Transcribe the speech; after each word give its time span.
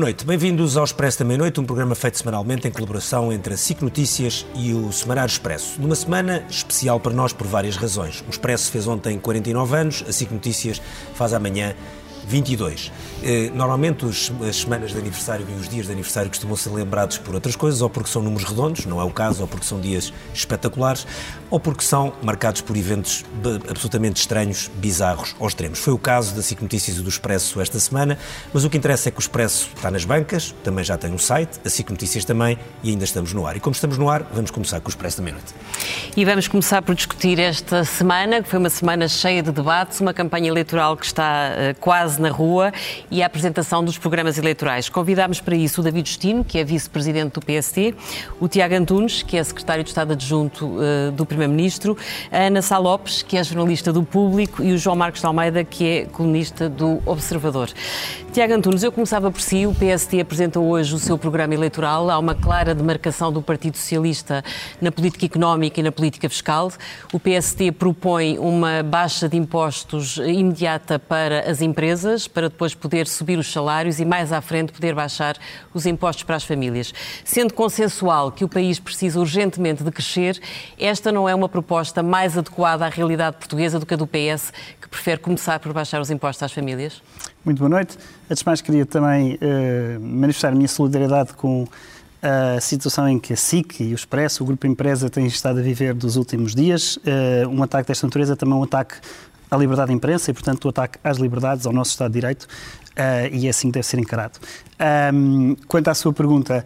Boa 0.00 0.06
noite, 0.06 0.24
bem-vindos 0.24 0.78
ao 0.78 0.84
Expresso 0.84 1.18
da 1.18 1.26
Meia-Noite, 1.26 1.60
um 1.60 1.64
programa 1.66 1.94
feito 1.94 2.16
semanalmente 2.16 2.66
em 2.66 2.70
colaboração 2.70 3.30
entre 3.30 3.52
a 3.52 3.56
SIC 3.58 3.82
Notícias 3.82 4.46
e 4.54 4.72
o 4.72 4.90
Semanário 4.90 5.30
Expresso. 5.30 5.78
Numa 5.78 5.94
semana 5.94 6.42
especial 6.48 6.98
para 6.98 7.12
nós 7.12 7.34
por 7.34 7.46
várias 7.46 7.76
razões. 7.76 8.24
O 8.26 8.30
Expresso 8.30 8.70
fez 8.70 8.86
ontem 8.88 9.18
49 9.18 9.76
anos, 9.76 10.02
a 10.08 10.10
SIC 10.10 10.32
Notícias 10.32 10.80
faz 11.14 11.34
amanhã 11.34 11.74
22. 12.26 12.90
Eh, 13.22 13.50
normalmente 13.54 14.04
os, 14.04 14.32
as 14.48 14.56
semanas 14.56 14.92
de 14.92 14.98
aniversário 14.98 15.46
e 15.48 15.52
os 15.60 15.68
dias 15.68 15.86
de 15.86 15.92
aniversário 15.92 16.30
costumam 16.30 16.56
ser 16.56 16.70
lembrados 16.70 17.18
por 17.18 17.34
outras 17.34 17.54
coisas, 17.54 17.82
ou 17.82 17.90
porque 17.90 18.08
são 18.08 18.22
números 18.22 18.48
redondos, 18.48 18.86
não 18.86 19.00
é 19.00 19.04
o 19.04 19.10
caso, 19.10 19.42
ou 19.42 19.48
porque 19.48 19.66
são 19.66 19.80
dias 19.80 20.12
espetaculares, 20.32 21.06
ou 21.50 21.60
porque 21.60 21.84
são 21.84 22.12
marcados 22.22 22.60
por 22.60 22.76
eventos 22.76 23.24
absolutamente 23.68 24.20
estranhos, 24.20 24.70
bizarros 24.76 25.34
ou 25.38 25.46
extremos. 25.48 25.78
Foi 25.78 25.92
o 25.92 25.98
caso 25.98 26.34
da 26.34 26.42
SIC 26.42 26.62
Notícias 26.62 26.96
e 26.96 27.02
do 27.02 27.08
Expresso 27.08 27.60
esta 27.60 27.78
semana, 27.78 28.18
mas 28.52 28.64
o 28.64 28.70
que 28.70 28.76
interessa 28.76 29.08
é 29.08 29.12
que 29.12 29.18
o 29.18 29.20
Expresso 29.20 29.68
está 29.76 29.90
nas 29.90 30.04
bancas, 30.04 30.54
também 30.64 30.84
já 30.84 30.96
tem 30.96 31.12
um 31.12 31.18
site, 31.18 31.60
a 31.64 31.68
SIC 31.68 31.90
Notícias 31.90 32.24
também, 32.24 32.58
e 32.82 32.90
ainda 32.90 33.04
estamos 33.04 33.32
no 33.32 33.46
ar. 33.46 33.56
E 33.56 33.60
como 33.60 33.74
estamos 33.74 33.98
no 33.98 34.08
ar, 34.08 34.22
vamos 34.32 34.50
começar 34.50 34.80
com 34.80 34.88
o 34.88 34.90
Expresso 34.90 35.18
da 35.18 35.24
Meia-Noite. 35.24 35.54
E 36.16 36.24
vamos 36.24 36.48
começar 36.48 36.82
por 36.82 36.94
discutir 36.94 37.38
esta 37.38 37.84
semana, 37.84 38.42
que 38.42 38.48
foi 38.48 38.58
uma 38.58 38.70
semana 38.70 39.08
cheia 39.08 39.42
de 39.42 39.52
debates, 39.52 40.00
uma 40.00 40.14
campanha 40.14 40.48
eleitoral 40.48 40.96
que 40.96 41.06
está 41.06 41.50
uh, 41.50 41.80
quase 41.80 42.20
na 42.20 42.30
rua 42.30 42.72
e 43.10 43.22
a 43.22 43.26
apresentação 43.26 43.84
dos 43.84 43.98
programas 43.98 44.38
eleitorais. 44.38 44.88
Convidámos 44.88 45.40
para 45.40 45.54
isso 45.56 45.80
o 45.80 45.84
David 45.84 46.08
Justino, 46.08 46.44
que 46.44 46.58
é 46.58 46.64
vice-presidente 46.64 47.34
do 47.34 47.40
PST, 47.40 47.94
o 48.38 48.48
Tiago 48.48 48.74
Antunes, 48.74 49.22
que 49.22 49.36
é 49.36 49.44
secretário 49.44 49.82
de 49.82 49.90
Estado 49.90 50.12
adjunto 50.12 50.66
uh, 50.66 51.10
do 51.12 51.26
Primeiro-Ministro, 51.26 51.96
a 52.30 52.38
Ana 52.38 52.62
Sá 52.62 52.78
Lopes, 52.78 53.22
que 53.22 53.36
é 53.36 53.44
jornalista 53.44 53.92
do 53.92 54.02
Público, 54.02 54.62
e 54.62 54.72
o 54.72 54.78
João 54.78 54.96
Marcos 54.96 55.20
de 55.20 55.26
Almeida, 55.26 55.64
que 55.64 55.84
é 55.86 56.04
colunista 56.06 56.68
do 56.68 57.02
Observador. 57.04 57.70
Tiago 58.32 58.54
Antunes, 58.54 58.84
eu 58.84 58.92
começava 58.92 59.28
por 59.28 59.40
si. 59.40 59.66
O 59.66 59.74
PST 59.74 60.20
apresenta 60.20 60.60
hoje 60.60 60.94
o 60.94 60.98
seu 60.98 61.18
programa 61.18 61.52
eleitoral. 61.52 62.08
Há 62.08 62.16
uma 62.16 62.32
clara 62.32 62.72
demarcação 62.76 63.32
do 63.32 63.42
Partido 63.42 63.76
Socialista 63.76 64.44
na 64.80 64.92
política 64.92 65.26
económica 65.26 65.80
e 65.80 65.82
na 65.82 65.90
política 65.90 66.28
fiscal. 66.28 66.70
O 67.12 67.18
PST 67.18 67.72
propõe 67.72 68.38
uma 68.38 68.84
baixa 68.84 69.28
de 69.28 69.36
impostos 69.36 70.18
imediata 70.18 70.96
para 70.96 71.50
as 71.50 71.60
empresas, 71.60 72.28
para 72.28 72.48
depois 72.48 72.72
poder 72.72 72.99
subir 73.08 73.38
os 73.38 73.52
salários 73.52 74.00
e 74.00 74.04
mais 74.04 74.32
à 74.32 74.40
frente 74.40 74.72
poder 74.72 74.94
baixar 74.94 75.36
os 75.72 75.86
impostos 75.86 76.24
para 76.24 76.36
as 76.36 76.44
famílias. 76.44 76.92
Sendo 77.24 77.54
consensual 77.54 78.32
que 78.32 78.44
o 78.44 78.48
país 78.48 78.78
precisa 78.78 79.18
urgentemente 79.18 79.82
de 79.82 79.90
crescer, 79.90 80.40
esta 80.78 81.12
não 81.12 81.28
é 81.28 81.34
uma 81.34 81.48
proposta 81.48 82.02
mais 82.02 82.36
adequada 82.36 82.86
à 82.86 82.88
realidade 82.88 83.36
portuguesa 83.36 83.78
do 83.78 83.86
que 83.86 83.94
a 83.94 83.96
do 83.96 84.06
PS, 84.06 84.52
que 84.80 84.88
prefere 84.88 85.20
começar 85.20 85.58
por 85.60 85.72
baixar 85.72 86.00
os 86.00 86.10
impostos 86.10 86.42
às 86.42 86.52
famílias? 86.52 87.02
Muito 87.44 87.58
boa 87.58 87.68
noite. 87.68 87.96
Antes 88.28 88.42
de 88.42 88.46
mais, 88.46 88.60
queria 88.60 88.84
também 88.84 89.34
uh, 89.34 90.00
manifestar 90.00 90.48
a 90.48 90.54
minha 90.54 90.68
solidariedade 90.68 91.32
com 91.34 91.66
a 92.22 92.60
situação 92.60 93.08
em 93.08 93.18
que 93.18 93.32
a 93.32 93.36
SIC 93.36 93.80
e 93.80 93.92
o 93.92 93.94
Expresso, 93.94 94.42
o 94.42 94.46
Grupo 94.46 94.66
Empresa, 94.66 95.08
têm 95.08 95.26
estado 95.26 95.58
a 95.58 95.62
viver 95.62 95.94
dos 95.94 96.16
últimos 96.16 96.54
dias. 96.54 96.96
Uh, 96.96 97.48
um 97.48 97.62
ataque 97.62 97.88
desta 97.88 98.06
natureza 98.06 98.34
é 98.34 98.36
também 98.36 98.54
um 98.54 98.62
ataque 98.62 98.96
à 99.50 99.56
liberdade 99.56 99.88
de 99.88 99.96
imprensa 99.96 100.30
e, 100.30 100.34
portanto, 100.34 100.64
o 100.64 100.68
ataque 100.68 100.98
às 101.02 101.18
liberdades, 101.18 101.66
ao 101.66 101.72
nosso 101.72 101.90
Estado 101.90 102.12
de 102.12 102.20
Direito, 102.20 102.44
uh, 102.44 103.34
e 103.34 103.46
é 103.46 103.50
assim 103.50 103.68
que 103.68 103.74
deve 103.74 103.86
ser 103.86 103.98
encarado. 103.98 104.38
Um, 105.12 105.56
quanto 105.66 105.88
à 105.88 105.94
sua 105.94 106.12
pergunta, 106.12 106.64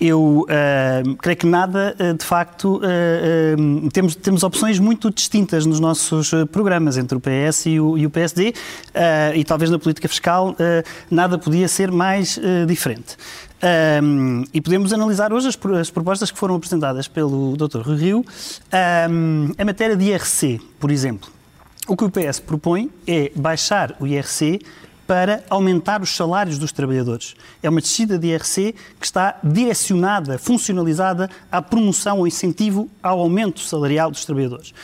eu 0.00 0.42
uh, 0.42 1.16
creio 1.16 1.36
que 1.36 1.46
nada, 1.46 1.96
uh, 1.98 2.16
de 2.16 2.24
facto, 2.24 2.76
uh, 2.76 3.90
temos, 3.90 4.14
temos 4.14 4.42
opções 4.44 4.78
muito 4.78 5.10
distintas 5.10 5.66
nos 5.66 5.80
nossos 5.80 6.30
programas 6.52 6.96
entre 6.96 7.18
o 7.18 7.20
PS 7.20 7.66
e 7.66 7.80
o, 7.80 7.98
e 7.98 8.06
o 8.06 8.10
PSD, 8.10 8.54
e 9.34 9.44
talvez 9.44 9.70
na 9.70 9.78
política 9.78 10.08
fiscal 10.08 10.56
nada 11.10 11.38
podia 11.38 11.68
ser 11.68 11.90
mais 11.90 12.38
diferente. 12.66 13.16
Um, 14.02 14.44
e 14.54 14.60
podemos 14.60 14.92
analisar 14.92 15.32
hoje 15.32 15.48
as, 15.48 15.58
as, 15.80 15.90
propostas 15.90 16.30
que 16.30 16.38
foram 16.38 16.54
apresentadas 16.54 17.08
pelo 17.08 17.56
Dr. 17.56 17.80
Rui 17.80 17.96
Rio 17.96 18.24
um, 19.10 19.50
em 19.58 19.64
matéria 19.64 19.96
de 19.96 20.04
IRC, 20.04 20.60
por 20.78 20.92
exemplo. 20.92 21.37
O 21.88 21.96
que 21.96 22.04
o 22.04 22.10
PS 22.10 22.38
propõe 22.38 22.90
é 23.06 23.32
baixar 23.34 23.96
o 23.98 24.06
IRC 24.06 24.60
para 25.06 25.42
aumentar 25.48 26.02
os 26.02 26.14
salários 26.14 26.58
dos 26.58 26.70
trabalhadores. 26.70 27.34
É 27.62 27.70
uma 27.70 27.80
descida 27.80 28.18
de 28.18 28.26
IRC 28.26 28.74
que 29.00 29.06
está 29.06 29.38
direcionada, 29.42 30.38
funcionalizada 30.38 31.30
à 31.50 31.62
promoção 31.62 32.18
ou 32.18 32.26
incentivo 32.26 32.90
ao 33.02 33.18
aumento 33.20 33.60
salarial 33.60 34.10
dos 34.10 34.26
trabalhadores. 34.26 34.74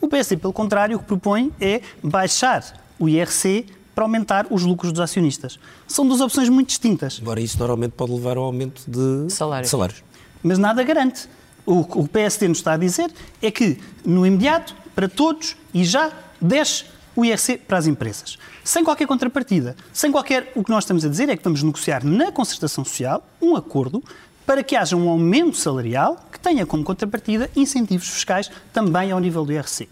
O 0.00 0.08
PSD, 0.08 0.38
pelo 0.38 0.54
contrário, 0.54 0.96
o 0.96 1.00
que 1.00 1.04
propõe 1.04 1.52
é 1.60 1.82
baixar 2.02 2.80
o 2.98 3.10
IRC 3.10 3.66
para 3.94 4.04
aumentar 4.04 4.46
os 4.48 4.62
lucros 4.62 4.90
dos 4.90 5.02
acionistas. 5.02 5.58
São 5.86 6.08
duas 6.08 6.22
opções 6.22 6.48
muito 6.48 6.68
distintas. 6.68 7.18
Agora, 7.20 7.42
isso 7.42 7.58
normalmente 7.58 7.92
pode 7.92 8.10
levar 8.12 8.38
ao 8.38 8.44
aumento 8.44 8.82
de 8.88 9.30
Salário. 9.30 9.68
salários. 9.68 10.02
Mas 10.42 10.56
nada 10.56 10.82
garante. 10.82 11.28
O 11.66 11.84
que 11.84 11.98
o 11.98 12.08
PSD 12.08 12.48
nos 12.48 12.58
está 12.58 12.72
a 12.72 12.76
dizer 12.78 13.12
é 13.42 13.50
que, 13.50 13.78
no 14.02 14.26
imediato, 14.26 14.74
para 14.94 15.08
todos 15.08 15.56
e 15.72 15.84
já, 15.84 16.10
desce 16.44 16.84
o 17.16 17.24
IRC 17.24 17.58
para 17.58 17.78
as 17.78 17.86
empresas. 17.86 18.38
Sem 18.62 18.84
qualquer 18.84 19.06
contrapartida, 19.06 19.76
sem 19.92 20.10
qualquer. 20.10 20.52
O 20.54 20.62
que 20.62 20.70
nós 20.70 20.84
estamos 20.84 21.04
a 21.04 21.08
dizer 21.08 21.28
é 21.28 21.36
que 21.36 21.44
vamos 21.44 21.62
negociar 21.62 22.04
na 22.04 22.30
concertação 22.30 22.84
social 22.84 23.26
um 23.40 23.56
acordo 23.56 24.02
para 24.44 24.62
que 24.62 24.76
haja 24.76 24.96
um 24.96 25.08
aumento 25.08 25.56
salarial 25.56 26.28
que 26.30 26.38
tenha 26.38 26.66
como 26.66 26.84
contrapartida 26.84 27.50
incentivos 27.56 28.08
fiscais 28.08 28.50
também 28.72 29.10
ao 29.10 29.18
nível 29.18 29.44
do 29.44 29.52
IRC 29.52 29.88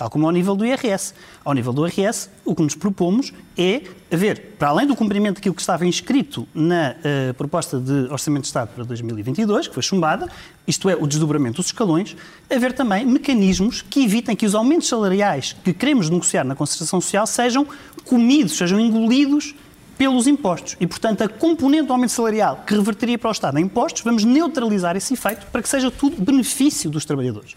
tal 0.00 0.08
como 0.08 0.24
ao 0.24 0.32
nível 0.32 0.56
do 0.56 0.64
IRS. 0.64 1.12
Ao 1.44 1.52
nível 1.52 1.74
do 1.74 1.86
IRS, 1.86 2.30
o 2.42 2.54
que 2.54 2.62
nos 2.62 2.74
propomos 2.74 3.34
é 3.54 3.82
haver, 4.10 4.54
para 4.58 4.70
além 4.70 4.86
do 4.86 4.96
cumprimento 4.96 5.34
daquilo 5.34 5.54
que 5.54 5.60
estava 5.60 5.84
inscrito 5.84 6.48
na 6.54 6.94
uh, 6.94 7.34
proposta 7.34 7.78
de 7.78 8.10
Orçamento 8.10 8.44
de 8.44 8.46
Estado 8.46 8.70
para 8.74 8.82
2022, 8.82 9.68
que 9.68 9.74
foi 9.74 9.82
chumbada, 9.82 10.26
isto 10.66 10.88
é, 10.88 10.96
o 10.96 11.06
desdobramento 11.06 11.56
dos 11.56 11.66
escalões, 11.66 12.16
haver 12.48 12.72
também 12.72 13.04
mecanismos 13.04 13.82
que 13.82 14.02
evitem 14.02 14.34
que 14.34 14.46
os 14.46 14.54
aumentos 14.54 14.88
salariais 14.88 15.54
que 15.62 15.74
queremos 15.74 16.08
negociar 16.08 16.44
na 16.44 16.54
concertação 16.54 16.98
social 16.98 17.26
sejam 17.26 17.66
comidos, 18.06 18.56
sejam 18.56 18.80
engolidos 18.80 19.54
pelos 19.98 20.26
impostos. 20.26 20.78
E, 20.80 20.86
portanto, 20.86 21.20
a 21.20 21.28
componente 21.28 21.88
do 21.88 21.92
aumento 21.92 22.12
salarial 22.12 22.64
que 22.66 22.74
reverteria 22.74 23.18
para 23.18 23.28
o 23.28 23.32
Estado 23.32 23.58
em 23.58 23.64
impostos, 23.64 24.00
vamos 24.00 24.24
neutralizar 24.24 24.96
esse 24.96 25.12
efeito 25.12 25.44
para 25.52 25.60
que 25.60 25.68
seja 25.68 25.90
tudo 25.90 26.24
benefício 26.24 26.88
dos 26.88 27.04
trabalhadores. 27.04 27.54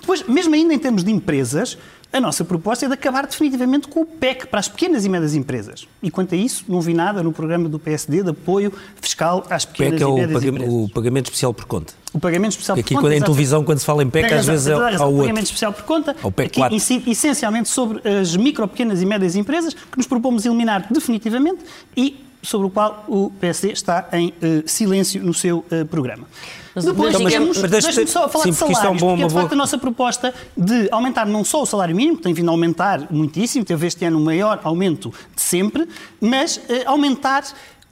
Depois, 0.00 0.22
mesmo 0.26 0.54
ainda 0.54 0.74
em 0.74 0.78
termos 0.78 1.04
de 1.04 1.10
empresas, 1.10 1.76
a 2.12 2.20
nossa 2.20 2.44
proposta 2.44 2.86
é 2.86 2.88
de 2.88 2.94
acabar 2.94 3.24
definitivamente 3.26 3.86
com 3.86 4.00
o 4.00 4.06
PEC 4.06 4.48
para 4.48 4.58
as 4.58 4.68
pequenas 4.68 5.04
e 5.04 5.08
médias 5.08 5.34
empresas. 5.34 5.86
E 6.02 6.10
quanto 6.10 6.34
a 6.34 6.38
isso, 6.38 6.64
não 6.68 6.80
vi 6.80 6.92
nada 6.92 7.22
no 7.22 7.32
programa 7.32 7.68
do 7.68 7.78
PSD 7.78 8.22
de 8.24 8.30
apoio 8.30 8.72
fiscal 9.00 9.46
às 9.48 9.64
pequenas 9.64 10.00
PEC 10.00 10.04
é 10.04 10.08
e 10.08 10.26
médias 10.26 10.44
empresas. 10.44 10.74
O 10.74 10.88
pagamento 10.88 11.26
especial 11.26 11.54
por 11.54 11.66
conta. 11.66 11.94
O 12.12 12.18
pagamento 12.18 12.50
especial 12.50 12.76
por 12.76 12.80
aqui, 12.80 12.94
conta. 12.94 13.06
Aqui, 13.06 13.16
em 13.16 13.22
televisão, 13.22 13.62
quando 13.62 13.78
se 13.78 13.84
fala 13.84 14.02
em 14.02 14.10
PEC, 14.10 14.34
às 14.34 14.46
vezes 14.46 14.66
é 14.66 14.72
ao 14.72 14.80
outro. 14.80 15.06
O 15.06 15.20
pagamento 15.20 15.44
especial 15.44 15.72
por 15.72 15.84
conta, 15.84 16.10
aqui, 16.10 16.60
essencialmente 17.08 17.68
sobre 17.68 18.00
as 18.08 18.34
micro, 18.34 18.66
pequenas 18.66 19.00
e 19.00 19.06
médias 19.06 19.36
empresas, 19.36 19.74
que 19.74 19.96
nos 19.96 20.08
propomos 20.08 20.44
eliminar 20.44 20.88
definitivamente 20.90 21.60
e 21.96 22.29
sobre 22.42 22.66
o 22.66 22.70
qual 22.70 23.04
o 23.08 23.30
PSD 23.40 23.72
está 23.72 24.08
em 24.12 24.28
uh, 24.28 24.32
silêncio 24.66 25.22
no 25.22 25.34
seu 25.34 25.58
uh, 25.58 25.84
programa. 25.86 26.26
Mas 26.74 26.84
Depois, 26.84 27.14
então, 27.14 27.26
digamos, 27.26 27.60
deixe-me 27.62 28.06
só 28.06 28.28
falar 28.28 28.44
sim, 28.44 28.50
de 28.50 28.56
salários, 28.56 28.80
porque, 28.80 28.86
é 28.86 28.90
um 28.90 28.96
bom, 28.96 29.16
porque 29.16 29.28
de 29.28 29.34
facto 29.34 29.48
boa... 29.48 29.54
a 29.54 29.56
nossa 29.56 29.78
proposta 29.78 30.34
de 30.56 30.88
aumentar 30.92 31.26
não 31.26 31.44
só 31.44 31.62
o 31.62 31.66
salário 31.66 31.94
mínimo, 31.94 32.16
que 32.18 32.22
tem 32.22 32.32
vindo 32.32 32.48
a 32.48 32.52
aumentar 32.52 33.08
muitíssimo, 33.10 33.64
teve 33.64 33.86
este 33.86 34.04
ano 34.04 34.18
o 34.18 34.24
maior 34.24 34.60
aumento 34.62 35.12
de 35.34 35.42
sempre, 35.42 35.88
mas 36.20 36.56
uh, 36.56 36.62
aumentar 36.86 37.44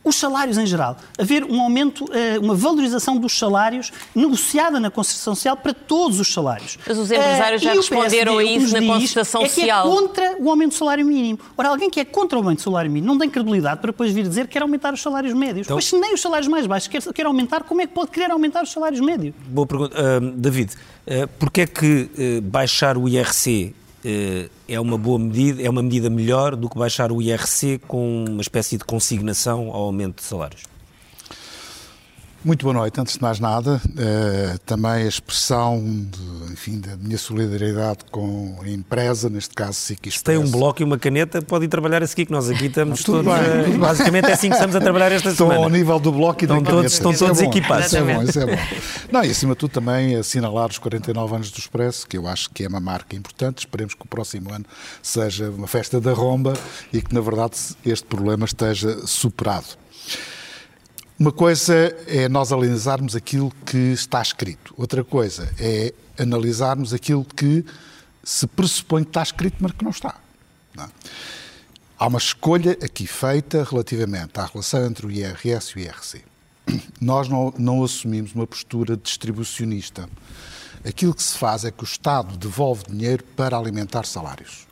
os 0.08 0.16
salários 0.16 0.58
em 0.58 0.66
geral. 0.66 0.96
Haver 1.18 1.44
um 1.44 1.60
aumento, 1.60 2.06
eh, 2.12 2.38
uma 2.38 2.54
valorização 2.54 3.16
dos 3.16 3.38
salários 3.38 3.92
negociada 4.14 4.80
na 4.80 4.90
concertação 4.90 5.34
social 5.34 5.56
para 5.56 5.72
todos 5.74 6.20
os 6.20 6.32
salários. 6.32 6.78
Mas 6.86 6.98
os 6.98 7.10
empresários 7.10 7.62
uh, 7.62 7.64
já 7.64 7.72
responderam 7.72 8.38
a 8.38 8.44
isso 8.44 8.72
na 8.72 8.94
concertação 8.94 9.42
é 9.42 9.48
social. 9.48 9.86
É 9.86 9.90
contra 9.90 10.36
o 10.38 10.50
aumento 10.50 10.70
do 10.70 10.76
salário 10.76 11.04
mínimo. 11.04 11.38
Ora, 11.56 11.68
alguém 11.68 11.90
que 11.90 12.00
é 12.00 12.04
contra 12.04 12.38
o 12.38 12.42
aumento 12.42 12.58
do 12.58 12.62
salário 12.62 12.90
mínimo 12.90 13.12
não 13.12 13.18
tem 13.18 13.28
credibilidade 13.28 13.80
para 13.80 13.90
depois 13.92 14.12
vir 14.12 14.26
dizer 14.26 14.46
que 14.46 14.52
quer 14.52 14.62
aumentar 14.62 14.92
os 14.92 15.00
salários 15.00 15.34
médios. 15.34 15.66
Então, 15.66 15.76
Mas 15.76 15.86
se 15.86 15.98
nem 15.98 16.14
os 16.14 16.20
salários 16.20 16.48
mais 16.48 16.66
baixos 16.66 16.88
quer, 16.88 17.02
quer 17.12 17.26
aumentar, 17.26 17.62
como 17.62 17.80
é 17.80 17.86
que 17.86 17.92
pode 17.92 18.10
querer 18.10 18.30
aumentar 18.30 18.62
os 18.62 18.72
salários 18.72 19.00
médios? 19.00 19.34
Boa 19.46 19.66
pergunta. 19.66 19.96
Uh, 19.96 20.32
David, 20.32 20.72
uh, 20.72 21.28
porquê 21.38 21.62
é 21.62 21.66
que 21.66 22.10
uh, 22.38 22.42
baixar 22.42 22.96
o 22.96 23.08
IRC 23.08 23.74
é 24.04 24.80
uma 24.80 24.96
boa 24.96 25.18
medida, 25.18 25.62
é 25.62 25.68
uma 25.68 25.82
medida 25.82 26.08
melhor 26.08 26.54
do 26.56 26.68
que 26.68 26.78
baixar 26.78 27.10
o 27.12 27.20
IRC 27.20 27.80
com 27.86 28.24
uma 28.28 28.40
espécie 28.40 28.76
de 28.78 28.84
consignação 28.84 29.70
ao 29.70 29.82
aumento 29.82 30.16
de 30.16 30.22
salários? 30.22 30.62
Muito 32.44 32.62
boa 32.62 32.72
noite. 32.72 33.00
Antes 33.00 33.14
de 33.14 33.22
mais 33.22 33.40
nada, 33.40 33.82
eh, 33.98 34.56
também 34.64 34.90
a 34.92 35.08
expressão 35.08 35.82
de, 35.82 36.52
enfim, 36.52 36.78
da 36.78 36.96
minha 36.96 37.18
solidariedade 37.18 38.04
com 38.12 38.56
a 38.62 38.68
empresa, 38.68 39.28
neste 39.28 39.54
caso 39.54 39.72
SIC 39.72 40.12
Se 40.12 40.22
tem 40.22 40.38
um 40.38 40.48
bloco 40.48 40.80
e 40.80 40.84
uma 40.84 40.96
caneta, 40.96 41.42
pode 41.42 41.64
ir 41.64 41.68
trabalhar 41.68 42.00
a 42.00 42.06
seguir, 42.06 42.26
que 42.26 42.32
nós 42.32 42.48
aqui 42.48 42.66
estamos 42.66 43.02
todos... 43.02 43.24
Bem, 43.24 43.74
a, 43.74 43.78
basicamente 43.78 44.26
é 44.26 44.34
assim 44.34 44.48
que 44.50 44.54
estamos 44.54 44.76
a 44.76 44.80
trabalhar 44.80 45.10
esta 45.10 45.30
Estão 45.30 45.48
semana. 45.48 45.66
ao 45.66 45.70
nível 45.70 45.98
do 45.98 46.12
bloco 46.12 46.42
e 46.42 46.44
estão 46.44 46.62
da 46.62 46.70
todos, 46.70 46.96
caneta. 46.96 47.10
Estão 47.10 47.28
todos 47.28 47.42
é 47.42 47.44
equipados. 47.44 47.86
Isso 47.86 47.96
é 47.96 48.02
bom, 48.02 48.22
isso 48.22 48.40
é 48.40 48.46
bom. 48.46 48.62
Não, 49.10 49.24
e 49.24 49.30
acima 49.30 49.54
de 49.54 49.58
tudo 49.58 49.72
também 49.72 50.14
assinalar 50.14 50.70
os 50.70 50.78
49 50.78 51.34
anos 51.34 51.50
do 51.50 51.58
Expresso, 51.58 52.06
que 52.06 52.16
eu 52.16 52.28
acho 52.28 52.50
que 52.50 52.62
é 52.62 52.68
uma 52.68 52.80
marca 52.80 53.16
importante. 53.16 53.58
Esperemos 53.58 53.94
que 53.94 54.02
o 54.02 54.08
próximo 54.08 54.54
ano 54.54 54.64
seja 55.02 55.50
uma 55.50 55.66
festa 55.66 56.00
da 56.00 56.12
romba 56.12 56.52
e 56.92 57.02
que, 57.02 57.12
na 57.12 57.20
verdade, 57.20 57.56
este 57.84 58.06
problema 58.06 58.44
esteja 58.44 59.04
superado. 59.06 59.66
Uma 61.18 61.32
coisa 61.32 61.74
é 62.06 62.28
nós 62.28 62.52
analisarmos 62.52 63.16
aquilo 63.16 63.52
que 63.66 63.76
está 63.76 64.22
escrito, 64.22 64.72
outra 64.76 65.02
coisa 65.02 65.52
é 65.58 65.92
analisarmos 66.16 66.94
aquilo 66.94 67.24
que 67.24 67.64
se 68.22 68.46
pressupõe 68.46 69.02
que 69.02 69.10
está 69.10 69.24
escrito, 69.24 69.56
mas 69.58 69.72
que 69.72 69.82
não 69.82 69.90
está. 69.90 70.14
Não 70.76 70.84
é? 70.84 70.88
Há 71.98 72.06
uma 72.06 72.18
escolha 72.18 72.78
aqui 72.80 73.04
feita 73.04 73.66
relativamente 73.68 74.38
à 74.38 74.46
relação 74.46 74.86
entre 74.86 75.06
o 75.06 75.10
IRS 75.10 75.72
e 75.72 75.80
o 75.80 75.84
IRC. 75.84 76.24
Nós 77.00 77.28
não, 77.28 77.52
não 77.58 77.82
assumimos 77.82 78.32
uma 78.32 78.46
postura 78.46 78.96
distribucionista. 78.96 80.08
Aquilo 80.86 81.12
que 81.12 81.22
se 81.24 81.36
faz 81.36 81.64
é 81.64 81.72
que 81.72 81.82
o 81.82 81.84
Estado 81.84 82.36
devolve 82.36 82.84
dinheiro 82.88 83.24
para 83.36 83.58
alimentar 83.58 84.06
salários. 84.06 84.68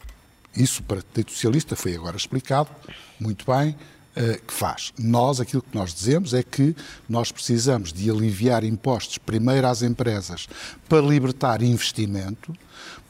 Isso, 0.57 0.81
para 0.85 1.01
o 1.01 1.03
Partido 1.03 1.33
Socialista, 1.33 1.75
foi 1.75 1.97
agora 1.97 2.17
explicado 2.17 2.71
muito 3.19 3.45
bem 3.51 3.75
uh, 4.17 4.47
que 4.47 4.53
faz. 4.53 4.93
Nós, 4.99 5.41
aquilo 5.41 5.63
que 5.63 5.77
nós 5.77 5.95
dizemos 5.95 6.35
é 6.35 6.43
que 6.43 6.75
nós 7.09 7.31
precisamos 7.31 7.93
de 7.93 8.11
aliviar 8.11 8.65
impostos 8.65 9.19
primeiro 9.19 9.67
às 9.67 9.83
empresas 9.83 10.49
para 10.89 11.01
libertar 11.01 11.63
investimento, 11.63 12.55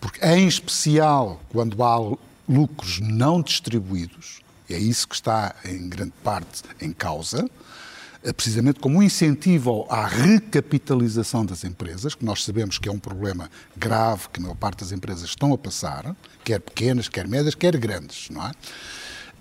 porque, 0.00 0.25
em 0.25 0.47
especial, 0.47 1.41
quando 1.50 1.82
há 1.82 1.97
lucros 2.49 3.00
não 3.00 3.41
distribuídos, 3.41 4.41
é 4.69 4.79
isso 4.79 5.08
que 5.08 5.14
está 5.14 5.55
em 5.64 5.88
grande 5.88 6.12
parte 6.23 6.62
em 6.81 6.93
causa, 6.93 7.49
eh, 8.23 8.32
precisamente 8.32 8.81
como 8.81 8.99
um 8.99 9.03
incentivo 9.03 9.87
à 9.88 10.06
recapitalização 10.06 11.47
das 11.47 11.62
empresas, 11.62 12.14
que 12.14 12.25
nós 12.25 12.43
sabemos 12.44 12.79
que 12.79 12.88
é 12.88 12.93
um 12.93 12.99
problema 12.99 13.49
grave 13.76 14.29
que 14.32 14.41
a 14.41 14.43
maior 14.43 14.56
parte 14.56 14.81
das 14.81 14.93
empresas 14.93 15.25
estão 15.29 15.53
a 15.53 15.58
passar, 15.58 16.17
quer 16.44 16.61
pequenas, 16.61 17.08
quer 17.08 17.29
médias, 17.29 17.55
quer 17.55 17.76
grandes, 17.76 18.29
não 18.31 18.44
é? 18.44 18.53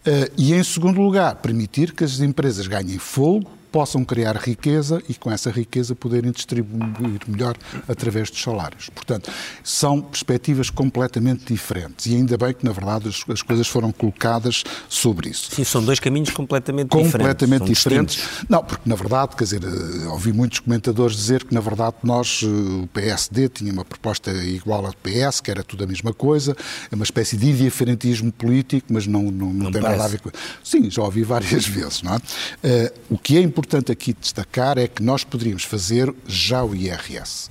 Eh, 0.05 0.31
e, 0.37 0.53
em 0.53 0.63
segundo 0.63 1.01
lugar, 1.01 1.35
permitir 1.37 1.93
que 1.93 2.03
as 2.03 2.19
empresas 2.19 2.67
ganhem 2.67 2.99
fogo 2.99 3.49
possam 3.75 4.06
criar 4.06 4.38
riqueza 4.38 5.04
e 5.10 5.13
com 5.13 5.30
essa 5.30 5.51
riqueza 5.51 5.94
poderem 5.94 6.31
distribuir 6.31 7.19
melhor 7.27 7.57
através 7.89 8.30
dos 8.30 8.42
salários. 8.42 8.89
Portanto, 8.89 9.30
são 9.66 10.01
perspectivas 10.01 10.69
completamente 10.69 11.54
diferentes 11.54 12.06
e 12.06 12.16
ainda 12.16 12.38
bem 12.38 12.54
que, 12.54 12.63
na 12.63 12.72
verdade, 12.72 13.10
as, 13.10 13.22
as 13.30 13.42
coisas 13.42 13.68
foram 13.68 13.92
colocadas 13.92 14.63
sobre 14.88 15.27
isso. 15.27 15.54
Sim, 15.54 15.66
são 15.66 15.83
dois 15.83 16.00
caminhos 16.00 16.30
completamente, 16.30 16.88
completamente 16.88 17.66
diferentes. 17.66 18.16
diferentes. 18.16 18.45
Não, 18.48 18.63
porque, 18.63 18.88
na 18.88 18.95
verdade, 18.95 19.36
quer 19.36 19.44
dizer, 19.44 19.62
eh, 19.66 20.07
ouvi 20.07 20.31
muitos 20.31 20.60
comentadores 20.60 21.18
dizer 21.18 21.44
que, 21.44 21.54
na 21.54 21.60
verdade, 21.60 21.98
nós, 22.01 22.44
eh, 22.45 22.48
o 22.48 22.88
PSD, 22.94 23.50
tinha 23.50 23.74
uma 23.74 23.83
proposta 23.83 24.31
igual 24.31 24.86
à 24.86 24.89
do 24.92 24.98
PS, 25.04 25.42
que 25.42 25.51
era 25.51 25.66
tudo 25.66 25.83
a 25.83 25.88
mesma 25.88 26.13
coisa, 26.13 26.56
é 26.89 26.95
uma 26.95 27.04
espécie 27.04 27.36
de 27.36 27.51
diferentismo 27.51 28.31
político, 28.31 28.88
mas 28.89 29.06
não, 29.06 29.24
não, 29.24 29.31
não, 29.31 29.54
não 29.54 29.72
tem 29.74 29.81
parece. 29.81 30.00
nada 30.00 30.06
a 30.06 30.07
ver 30.07 30.22
com... 30.22 30.30
Sim, 30.63 30.89
já 30.89 31.01
ouvi 31.01 31.24
várias 31.24 31.68
vezes, 31.68 32.01
não 32.01 32.13
é? 32.13 32.18
Uh, 32.18 33.16
o 33.16 33.18
que 33.18 33.38
é 33.38 33.42
importante 33.42 33.64
importante 33.65 33.91
aqui 33.91 34.13
destacar 34.13 34.77
é 34.77 34.88
que 34.88 35.01
nós 35.01 35.23
poderíamos 35.23 35.63
fazer 35.63 36.13
já 36.27 36.63
o 36.63 36.75
IRS 36.75 37.50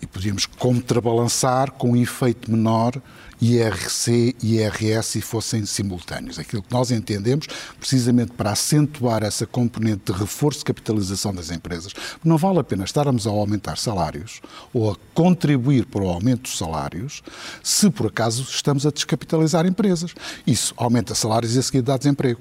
e 0.00 0.06
podíamos 0.06 0.46
contrabalançar 0.46 1.72
com 1.72 1.90
um 1.90 1.96
efeito 1.96 2.48
menor 2.48 3.02
IRC 3.40 4.36
e 4.40 4.58
IRS 4.58 5.18
e 5.18 5.20
fossem 5.20 5.66
simultâneos. 5.66 6.38
Aquilo 6.38 6.62
que 6.62 6.72
nós 6.72 6.92
entendemos, 6.92 7.48
precisamente 7.80 8.30
para 8.30 8.52
acentuar 8.52 9.24
essa 9.24 9.44
componente 9.44 10.12
de 10.12 10.16
reforço 10.16 10.60
de 10.60 10.66
capitalização 10.66 11.34
das 11.34 11.50
empresas, 11.50 11.92
não 12.22 12.38
vale 12.38 12.60
a 12.60 12.64
pena 12.64 12.84
estarmos 12.84 13.26
a 13.26 13.30
aumentar 13.30 13.76
salários 13.76 14.40
ou 14.72 14.92
a 14.92 14.96
contribuir 15.14 15.84
para 15.86 16.04
o 16.04 16.08
aumento 16.08 16.42
dos 16.42 16.56
salários 16.56 17.24
se 17.60 17.90
por 17.90 18.06
acaso 18.06 18.44
estamos 18.44 18.86
a 18.86 18.90
descapitalizar 18.92 19.66
empresas. 19.66 20.14
Isso 20.46 20.72
aumenta 20.76 21.12
salários 21.12 21.56
e 21.56 21.58
a 21.58 21.62
seguir 21.62 21.82
dá 21.82 21.96
desemprego. 21.96 22.40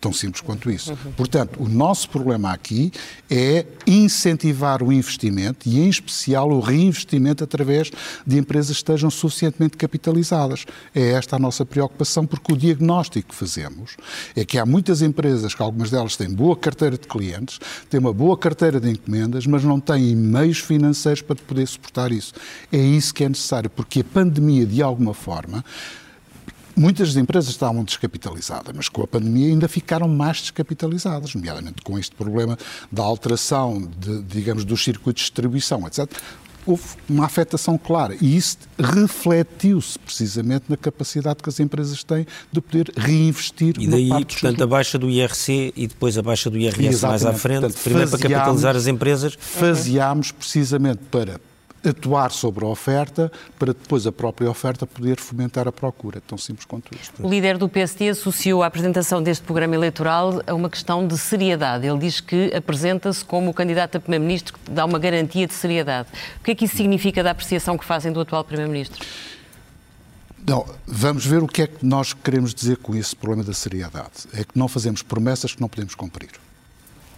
Tão 0.00 0.14
simples 0.14 0.40
quanto 0.40 0.70
isso. 0.70 0.96
Portanto, 1.14 1.62
o 1.62 1.68
nosso 1.68 2.08
problema 2.08 2.52
aqui 2.52 2.90
é 3.28 3.66
incentivar 3.86 4.82
o 4.82 4.90
investimento 4.90 5.68
e, 5.68 5.78
em 5.78 5.90
especial, 5.90 6.50
o 6.50 6.58
reinvestimento 6.58 7.44
através 7.44 7.90
de 8.26 8.38
empresas 8.38 8.76
que 8.76 8.82
estejam 8.82 9.10
suficientemente 9.10 9.76
capitalizadas. 9.76 10.64
É 10.94 11.10
esta 11.10 11.36
a 11.36 11.38
nossa 11.38 11.66
preocupação, 11.66 12.26
porque 12.26 12.50
o 12.50 12.56
diagnóstico 12.56 13.28
que 13.28 13.34
fazemos 13.34 13.96
é 14.34 14.42
que 14.42 14.58
há 14.58 14.64
muitas 14.64 15.02
empresas, 15.02 15.54
que 15.54 15.62
algumas 15.62 15.90
delas 15.90 16.16
têm 16.16 16.30
boa 16.30 16.56
carteira 16.56 16.96
de 16.96 17.06
clientes, 17.06 17.58
têm 17.90 18.00
uma 18.00 18.14
boa 18.14 18.38
carteira 18.38 18.80
de 18.80 18.88
encomendas, 18.88 19.46
mas 19.46 19.62
não 19.64 19.78
têm 19.78 20.16
meios 20.16 20.60
financeiros 20.60 21.20
para 21.20 21.36
poder 21.36 21.66
suportar 21.66 22.10
isso. 22.10 22.32
É 22.72 22.78
isso 22.78 23.12
que 23.12 23.22
é 23.22 23.28
necessário, 23.28 23.68
porque 23.68 24.00
a 24.00 24.04
pandemia, 24.04 24.64
de 24.64 24.82
alguma 24.82 25.12
forma, 25.12 25.62
Muitas 26.76 27.16
empresas 27.16 27.50
estavam 27.50 27.84
descapitalizadas, 27.84 28.74
mas 28.74 28.88
com 28.88 29.02
a 29.02 29.06
pandemia 29.06 29.48
ainda 29.48 29.68
ficaram 29.68 30.08
mais 30.08 30.40
descapitalizadas, 30.40 31.34
nomeadamente 31.34 31.82
com 31.82 31.98
este 31.98 32.14
problema 32.14 32.58
da 32.90 33.02
alteração, 33.02 33.88
de, 33.98 34.22
digamos, 34.22 34.64
dos 34.64 34.82
circuitos 34.82 35.22
de 35.22 35.28
distribuição, 35.30 35.86
etc 35.86 36.10
houve 36.66 36.84
uma 37.08 37.24
afetação 37.24 37.78
clara 37.78 38.14
e 38.20 38.36
isso 38.36 38.58
refletiu-se 38.78 39.98
precisamente 39.98 40.64
na 40.68 40.76
capacidade 40.76 41.42
que 41.42 41.48
as 41.48 41.58
empresas 41.58 42.04
têm 42.04 42.26
de 42.52 42.60
poder 42.60 42.92
reinvestir 42.96 43.74
E 43.78 43.86
daí, 43.86 44.08
portanto, 44.08 44.62
a 44.62 44.66
baixa 44.66 44.98
do 44.98 45.08
IRC 45.08 45.72
e 45.76 45.86
depois 45.86 46.18
a 46.18 46.22
baixa 46.22 46.50
do 46.50 46.58
IRS 46.58 46.86
Exatamente. 46.86 47.24
mais 47.24 47.34
à 47.34 47.38
frente, 47.38 47.60
portanto, 47.60 47.82
primeiro 47.82 48.10
para 48.10 48.18
capitalizar 48.18 48.76
as 48.76 48.86
empresas. 48.86 49.36
Faseámos 49.38 50.32
precisamente 50.32 51.00
para 51.10 51.40
atuar 51.84 52.30
sobre 52.30 52.64
a 52.64 52.68
oferta 52.68 53.30
para 53.58 53.72
depois 53.72 54.06
a 54.06 54.12
própria 54.12 54.50
oferta 54.50 54.86
poder 54.86 55.18
fomentar 55.18 55.66
a 55.66 55.72
procura. 55.72 56.20
Tão 56.20 56.36
simples 56.36 56.64
quanto 56.64 56.94
isto. 56.94 57.24
O 57.24 57.28
líder 57.28 57.56
do 57.58 57.68
PSD 57.68 58.10
associou 58.10 58.62
a 58.62 58.66
apresentação 58.66 59.22
deste 59.22 59.44
programa 59.44 59.74
eleitoral 59.74 60.42
a 60.46 60.54
uma 60.54 60.68
questão 60.68 61.06
de 61.06 61.16
seriedade. 61.16 61.86
Ele 61.86 61.98
diz 61.98 62.20
que 62.20 62.52
apresenta-se 62.54 63.24
como 63.24 63.50
o 63.50 63.54
candidato 63.54 63.96
a 63.96 64.00
Primeiro-Ministro 64.00 64.54
que 64.54 64.70
dá 64.70 64.84
uma 64.84 64.98
garantia 64.98 65.46
de 65.46 65.54
seriedade. 65.54 66.08
O 66.40 66.44
que 66.44 66.50
é 66.50 66.54
que 66.54 66.64
isso 66.64 66.76
significa 66.76 67.22
da 67.22 67.30
apreciação 67.30 67.78
que 67.78 67.84
fazem 67.84 68.12
do 68.12 68.20
atual 68.20 68.44
Primeiro-Ministro? 68.44 69.04
Não, 70.46 70.66
vamos 70.86 71.24
ver 71.24 71.42
o 71.42 71.46
que 71.46 71.62
é 71.62 71.66
que 71.66 71.84
nós 71.84 72.12
queremos 72.12 72.54
dizer 72.54 72.78
com 72.78 72.94
esse 72.94 73.14
problema 73.14 73.44
da 73.44 73.52
seriedade. 73.52 74.26
É 74.32 74.42
que 74.42 74.58
não 74.58 74.68
fazemos 74.68 75.02
promessas 75.02 75.54
que 75.54 75.60
não 75.60 75.68
podemos 75.68 75.94
cumprir. 75.94 76.30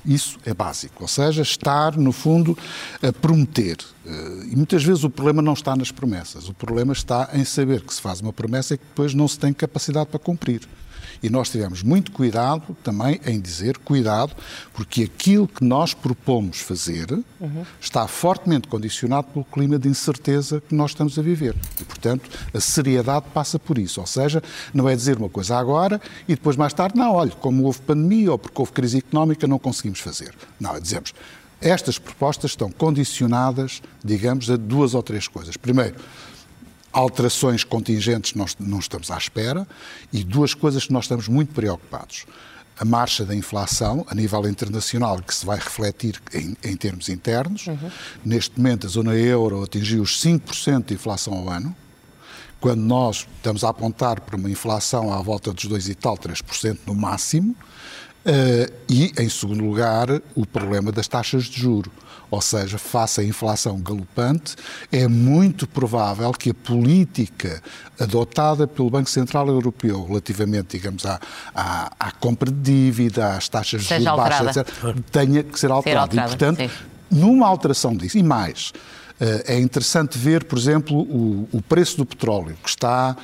Isso 0.04 0.38
é 0.44 0.52
básico, 0.52 1.02
ou 1.02 1.08
seja, 1.08 1.42
estar, 1.42 1.96
no 1.96 2.10
fundo, 2.10 2.58
a 3.00 3.12
prometer. 3.12 3.76
Eh, 4.04 4.48
e 4.50 4.56
muitas 4.56 4.82
vezes 4.82 5.04
o 5.04 5.10
problema 5.10 5.40
não 5.40 5.52
está 5.52 5.76
nas 5.76 5.92
promessas, 5.92 6.48
o 6.48 6.54
problema 6.54 6.92
está 6.92 7.30
em 7.32 7.44
saber 7.44 7.82
que 7.82 7.94
se 7.94 8.00
faz 8.00 8.20
uma 8.20 8.32
promessa 8.32 8.74
e 8.74 8.78
que 8.78 8.84
depois 8.84 9.14
não 9.14 9.28
se 9.28 9.38
tem 9.38 9.52
capacidade 9.52 10.10
para 10.10 10.18
cumprir. 10.18 10.68
E 11.22 11.30
nós 11.30 11.48
tivemos 11.50 11.82
muito 11.82 12.10
cuidado 12.10 12.76
também 12.82 13.20
em 13.24 13.40
dizer, 13.40 13.78
cuidado, 13.78 14.34
porque 14.72 15.04
aquilo 15.04 15.46
que 15.46 15.64
nós 15.64 15.94
propomos 15.94 16.58
fazer 16.58 17.12
uhum. 17.40 17.64
está 17.80 18.06
fortemente 18.08 18.66
condicionado 18.66 19.28
pelo 19.28 19.44
clima 19.44 19.78
de 19.78 19.88
incerteza 19.88 20.60
que 20.60 20.74
nós 20.74 20.90
estamos 20.90 21.18
a 21.18 21.22
viver. 21.22 21.54
E, 21.80 21.84
portanto, 21.84 22.28
a 22.52 22.60
seriedade 22.60 23.26
passa 23.32 23.58
por 23.58 23.78
isso. 23.78 24.00
Ou 24.00 24.06
seja, 24.06 24.42
não 24.74 24.88
é 24.88 24.96
dizer 24.96 25.16
uma 25.16 25.28
coisa 25.28 25.56
agora 25.56 26.00
e 26.26 26.34
depois 26.34 26.56
mais 26.56 26.72
tarde, 26.72 26.96
não, 26.96 27.12
olha, 27.14 27.30
como 27.30 27.64
houve 27.64 27.80
pandemia 27.80 28.32
ou 28.32 28.38
porque 28.38 28.60
houve 28.60 28.72
crise 28.72 28.98
económica, 28.98 29.46
não 29.46 29.58
conseguimos 29.58 30.00
fazer. 30.00 30.34
Não, 30.58 30.74
é 30.74 30.80
dizemos, 30.80 31.14
estas 31.60 31.96
propostas 31.98 32.50
estão 32.50 32.70
condicionadas, 32.70 33.80
digamos, 34.04 34.50
a 34.50 34.56
duas 34.56 34.94
ou 34.94 35.02
três 35.02 35.28
coisas. 35.28 35.56
Primeiro, 35.56 35.94
alterações 36.92 37.64
contingentes 37.64 38.34
nós 38.34 38.56
não 38.60 38.78
estamos 38.78 39.10
à 39.10 39.16
espera 39.16 39.66
e 40.12 40.22
duas 40.22 40.54
coisas 40.54 40.86
que 40.86 40.92
nós 40.92 41.04
estamos 41.04 41.28
muito 41.28 41.54
preocupados. 41.54 42.26
A 42.78 42.84
marcha 42.84 43.24
da 43.24 43.34
inflação 43.34 44.04
a 44.08 44.14
nível 44.14 44.48
internacional, 44.48 45.22
que 45.22 45.34
se 45.34 45.46
vai 45.46 45.56
refletir 45.56 46.20
em, 46.34 46.56
em 46.64 46.76
termos 46.76 47.08
internos. 47.08 47.66
Uhum. 47.66 47.90
Neste 48.24 48.56
momento, 48.58 48.86
a 48.86 48.90
zona 48.90 49.14
euro 49.14 49.62
atingiu 49.62 50.02
os 50.02 50.20
5% 50.22 50.86
de 50.86 50.94
inflação 50.94 51.34
ao 51.34 51.48
ano, 51.48 51.76
quando 52.60 52.80
nós 52.80 53.26
estamos 53.36 53.64
a 53.64 53.68
apontar 53.68 54.20
para 54.20 54.36
uma 54.36 54.50
inflação 54.50 55.12
à 55.12 55.20
volta 55.20 55.52
dos 55.52 55.64
2 55.64 55.88
e 55.88 55.94
tal, 55.94 56.16
3% 56.16 56.78
no 56.86 56.94
máximo. 56.94 57.54
Uh, 58.24 58.72
e, 58.88 59.12
em 59.18 59.28
segundo 59.28 59.64
lugar, 59.64 60.08
o 60.34 60.46
problema 60.46 60.92
das 60.92 61.08
taxas 61.08 61.44
de 61.44 61.60
juro. 61.60 61.90
Ou 62.32 62.40
seja, 62.40 62.78
face 62.78 63.20
à 63.20 63.24
inflação 63.24 63.78
galopante, 63.78 64.56
é 64.90 65.06
muito 65.06 65.66
provável 65.66 66.32
que 66.32 66.48
a 66.48 66.54
política 66.54 67.62
adotada 68.00 68.66
pelo 68.66 68.88
Banco 68.88 69.10
Central 69.10 69.48
Europeu 69.48 70.06
relativamente, 70.06 70.78
digamos, 70.78 71.04
à, 71.04 71.20
à, 71.54 71.92
à 72.00 72.10
compra 72.10 72.50
de 72.50 72.58
dívida, 72.58 73.34
às 73.34 73.50
taxas 73.50 73.82
de 73.82 73.88
juros 73.88 74.16
baixas, 74.16 74.56
etc., 74.56 74.96
tenha 75.10 75.42
que 75.42 75.60
ser 75.60 75.70
alterada. 75.70 76.10
Ser 76.10 76.20
alterada. 76.20 76.32
E, 76.32 76.38
portanto, 76.38 76.58
sim. 76.58 76.70
numa 77.10 77.46
alteração 77.46 77.94
disso, 77.94 78.16
e 78.16 78.22
mais, 78.22 78.72
É 79.46 79.60
interessante 79.60 80.18
ver, 80.18 80.42
por 80.44 80.58
exemplo, 80.58 80.98
o, 80.98 81.48
o 81.52 81.62
preço 81.62 81.96
do 81.96 82.04
petróleo, 82.04 82.56
que 82.60 82.68
está 82.68 83.16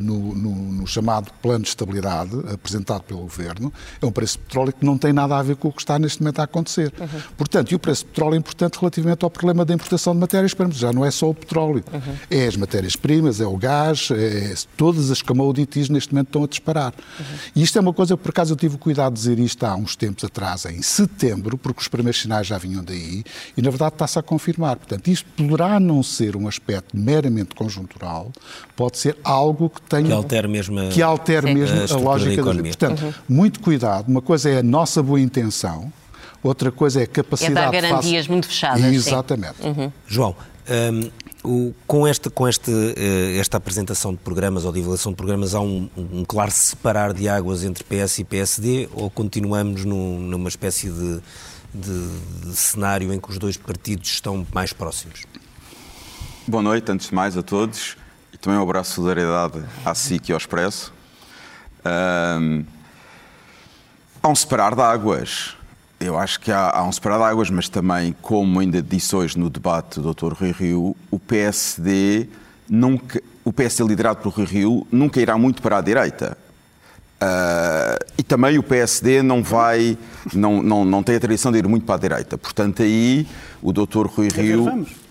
no, 0.00 0.34
no, 0.34 0.54
no, 0.54 0.86
chamado 0.86 1.30
Plano 1.42 1.62
de 1.62 1.68
Estabilidade, 1.68 2.36
apresentado 2.52 3.02
pelo 3.02 3.20
Governo. 3.20 3.72
É 4.00 4.06
um 4.06 4.12
preço 4.12 4.38
de 4.38 4.44
petróleo 4.44 4.72
que 4.72 4.84
não 4.84 4.96
tem 4.98 5.12
nada 5.12 5.36
a 5.36 5.42
ver 5.42 5.56
com 5.56 5.68
o 5.68 5.72
que 5.72 5.80
está 5.80 5.98
neste 5.98 6.20
momento 6.20 6.40
a 6.40 6.44
acontecer. 6.44 6.92
Uhum. 6.98 7.20
Portanto, 7.36 7.72
e 7.72 7.74
o 7.74 7.78
preço 7.78 8.04
de 8.04 8.10
petróleo 8.10 8.34
é 8.34 8.38
importante 8.38 8.78
relativamente 8.78 9.24
ao 9.24 9.30
problema 9.30 9.64
da 9.64 9.74
importação 9.74 10.14
de 10.14 10.20
matérias-primas. 10.20 10.76
Já 10.76 10.92
não 10.92 11.04
é 11.04 11.10
só 11.10 11.30
o 11.30 11.34
petróleo. 11.34 11.84
Uhum. 11.92 12.14
É 12.30 12.46
as 12.46 12.56
matérias-primas, 12.56 13.40
é 13.40 13.46
o 13.46 13.56
gás, 13.56 14.08
é 14.10 14.54
todas 14.76 15.10
as 15.10 15.22
commodities 15.22 15.88
neste 15.88 16.12
momento 16.12 16.28
estão 16.28 16.44
a 16.44 16.46
disparar. 16.46 16.94
Uhum. 17.18 17.24
E 17.54 17.62
isto 17.62 17.78
é 17.78 17.80
uma 17.80 17.92
coisa 17.92 18.16
que, 18.16 18.22
por 18.22 18.30
acaso, 18.30 18.52
eu 18.52 18.56
tive 18.56 18.76
o 18.76 18.78
cuidado 18.78 19.14
de 19.14 19.20
dizer 19.20 19.38
isto 19.38 19.64
há 19.64 19.74
uns 19.74 19.96
tempos 19.96 20.24
atrás, 20.24 20.64
em 20.64 20.82
setembro, 20.82 21.58
porque 21.58 21.80
os 21.80 21.88
primeiros 21.88 22.20
sinais 22.20 22.46
já 22.46 22.58
vinham 22.58 22.82
daí, 22.82 23.24
e 23.56 23.62
na 23.62 23.70
verdade 23.70 23.94
está-se 23.94 24.18
a 24.18 24.22
confirmar. 24.22 24.76
Portanto, 24.76 25.08
isto 25.08 25.28
poderá 25.36 25.78
não 25.80 26.02
ser 26.02 26.36
um 26.36 26.48
aspecto 26.48 26.96
meramente 26.96 27.54
conjuntural, 27.54 28.30
pode 28.74 28.98
ser 28.98 29.16
algo 29.24 29.65
que 29.68 29.80
tenha... 29.82 30.06
Que 30.06 30.12
altere 30.12 30.48
mesmo 30.48 30.78
a, 30.80 30.88
que 30.88 31.02
altere 31.02 31.52
mesmo 31.52 31.78
a, 31.78 31.94
a 31.94 31.98
lógica 31.98 32.42
da, 32.42 32.52
da 32.52 32.62
Portanto, 32.62 33.04
uhum. 33.04 33.12
muito 33.28 33.60
cuidado. 33.60 34.08
Uma 34.08 34.22
coisa 34.22 34.50
é 34.50 34.58
a 34.58 34.62
nossa 34.62 35.02
boa 35.02 35.20
intenção, 35.20 35.92
outra 36.42 36.70
coisa 36.70 37.00
é 37.00 37.04
a 37.04 37.06
capacidade... 37.06 37.76
É 37.76 37.80
dar 37.80 37.88
garantias 37.88 38.12
face... 38.12 38.30
muito 38.30 38.46
fechadas. 38.46 38.84
Exatamente. 38.84 39.62
Uhum. 39.62 39.92
João, 40.06 40.36
um, 40.68 41.10
o, 41.46 41.74
com, 41.86 42.08
este, 42.08 42.28
com 42.28 42.48
este, 42.48 42.70
uh, 42.70 43.40
esta 43.40 43.56
apresentação 43.56 44.12
de 44.12 44.18
programas 44.18 44.64
ou 44.64 44.72
divulgação 44.72 45.12
de 45.12 45.16
programas, 45.16 45.54
há 45.54 45.60
um, 45.60 45.88
um, 45.96 46.24
claro 46.24 46.50
separar 46.50 47.12
de 47.12 47.28
águas 47.28 47.62
entre 47.62 47.84
PS 47.84 48.18
e 48.18 48.24
PSD 48.24 48.88
ou 48.92 49.08
continuamos 49.08 49.84
num, 49.84 50.18
numa 50.18 50.48
espécie 50.48 50.90
de, 50.90 51.20
de, 51.72 52.48
de, 52.48 52.56
cenário 52.56 53.12
em 53.12 53.20
que 53.20 53.30
os 53.30 53.38
dois 53.38 53.56
partidos 53.56 54.10
estão 54.10 54.44
mais 54.52 54.72
próximos? 54.72 55.24
Boa 56.48 56.62
noite, 56.62 56.90
antes 56.90 57.08
de 57.08 57.14
mais, 57.14 57.36
a 57.36 57.42
todos 57.42 57.96
também 58.46 58.60
um 58.60 58.62
abraço 58.62 58.90
de 58.90 58.94
solidariedade 58.94 59.60
à 59.84 59.92
SIC 59.92 60.28
e 60.28 60.32
ao 60.32 60.38
Expresso. 60.38 60.94
Um, 61.84 62.64
há 64.22 64.28
um 64.28 64.36
separar 64.36 64.72
de 64.72 64.80
águas. 64.80 65.56
Eu 65.98 66.16
acho 66.16 66.38
que 66.38 66.52
há, 66.52 66.70
há 66.70 66.84
um 66.84 66.92
separar 66.92 67.18
de 67.18 67.24
águas, 67.24 67.50
mas 67.50 67.68
também, 67.68 68.14
como 68.22 68.60
ainda 68.60 68.80
disse 68.80 69.16
hoje 69.16 69.36
no 69.36 69.50
debate 69.50 69.98
do 69.98 70.14
Dr. 70.14 70.32
Rui 70.32 70.52
Rio, 70.52 70.96
o 71.10 71.18
PSD, 71.18 72.28
nunca, 72.68 73.20
o 73.44 73.52
PSD 73.52 73.88
liderado 73.88 74.20
por 74.20 74.32
Rui 74.32 74.46
Rio 74.46 74.86
nunca 74.92 75.20
irá 75.20 75.36
muito 75.36 75.60
para 75.60 75.78
a 75.78 75.80
direita. 75.80 76.38
Uh, 77.20 77.98
e 78.16 78.22
também 78.22 78.58
o 78.58 78.62
PSD 78.62 79.22
não 79.22 79.42
vai, 79.42 79.98
não, 80.32 80.62
não, 80.62 80.84
não 80.84 81.02
tem 81.02 81.16
a 81.16 81.20
tradição 81.20 81.50
de 81.50 81.58
ir 81.58 81.66
muito 81.66 81.84
para 81.84 81.96
a 81.96 81.98
direita. 81.98 82.38
Portanto, 82.38 82.80
aí 82.84 83.26
o 83.60 83.72
Dr. 83.72 84.06
Rui 84.06 84.28
Rio. 84.28 84.66
Vamos. 84.66 85.06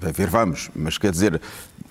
A 0.00 0.10
ver, 0.10 0.28
vamos. 0.28 0.70
Mas 0.74 0.98
quer 0.98 1.10
dizer, 1.10 1.40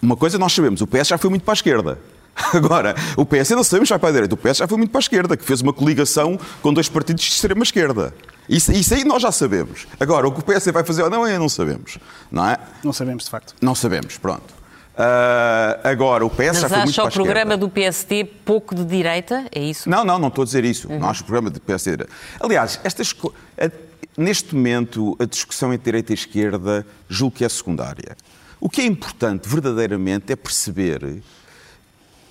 uma 0.01 0.17
coisa 0.17 0.37
nós 0.37 0.53
sabemos, 0.53 0.81
o 0.81 0.87
PS 0.87 1.07
já 1.09 1.17
foi 1.17 1.29
muito 1.29 1.43
para 1.43 1.53
a 1.53 1.55
esquerda. 1.55 1.99
Agora, 2.53 2.95
o 3.17 3.25
PS 3.25 3.51
não 3.51 3.63
sabemos 3.63 3.89
vai 3.89 3.99
para 3.99 4.09
a 4.09 4.11
direita, 4.11 4.35
o 4.35 4.37
PS 4.37 4.57
já 4.57 4.67
foi 4.67 4.77
muito 4.77 4.91
para 4.91 4.99
a 4.99 5.01
esquerda, 5.01 5.37
que 5.37 5.43
fez 5.43 5.61
uma 5.61 5.73
coligação 5.73 6.39
com 6.61 6.73
dois 6.73 6.89
partidos 6.89 7.23
de 7.23 7.31
extrema 7.31 7.63
esquerda. 7.63 8.13
Isso, 8.49 8.71
isso 8.71 8.93
aí 8.93 9.03
nós 9.03 9.21
já 9.21 9.31
sabemos. 9.31 9.87
Agora, 9.99 10.27
o 10.27 10.31
que 10.31 10.39
o 10.39 10.43
PS 10.43 10.65
vai 10.71 10.83
fazer 10.83 11.03
ou 11.03 11.09
não, 11.09 11.23
ainda 11.23 11.39
não 11.39 11.49
sabemos. 11.49 11.97
Não 12.31 12.47
é? 12.47 12.57
Não 12.83 12.93
sabemos, 12.93 13.25
de 13.25 13.29
facto. 13.29 13.55
Não 13.61 13.75
sabemos, 13.75 14.17
pronto. 14.17 14.61
Uh, 14.91 15.79
agora, 15.83 16.25
o 16.25 16.29
PS 16.29 16.37
Mas 16.37 16.59
já 16.59 16.69
foi 16.69 16.77
muito 16.79 16.95
para 16.95 17.03
a 17.03 17.07
o 17.07 17.11
programa 17.11 17.57
do 17.57 17.69
PSD 17.69 18.25
pouco 18.25 18.75
de 18.75 18.83
direita? 18.83 19.45
É 19.51 19.61
isso? 19.61 19.89
Não, 19.89 20.03
não, 20.03 20.19
não 20.19 20.27
estou 20.27 20.41
a 20.41 20.45
dizer 20.45 20.65
isso. 20.65 20.89
Uhum. 20.89 20.99
Não 20.99 21.09
acho 21.09 21.23
o 21.23 21.25
programa 21.25 21.49
do 21.49 21.61
PSD. 21.61 22.05
Aliás, 22.39 22.79
estas, 22.83 23.15
neste 24.17 24.53
momento, 24.53 25.15
a 25.19 25.25
discussão 25.25 25.73
entre 25.73 25.85
direita 25.85 26.11
e 26.11 26.15
esquerda 26.15 26.85
julgo 27.09 27.37
que 27.37 27.45
é 27.45 27.49
secundária. 27.49 28.17
O 28.63 28.69
que 28.69 28.81
é 28.81 28.85
importante, 28.85 29.49
verdadeiramente, 29.49 30.31
é 30.31 30.35
perceber 30.35 31.23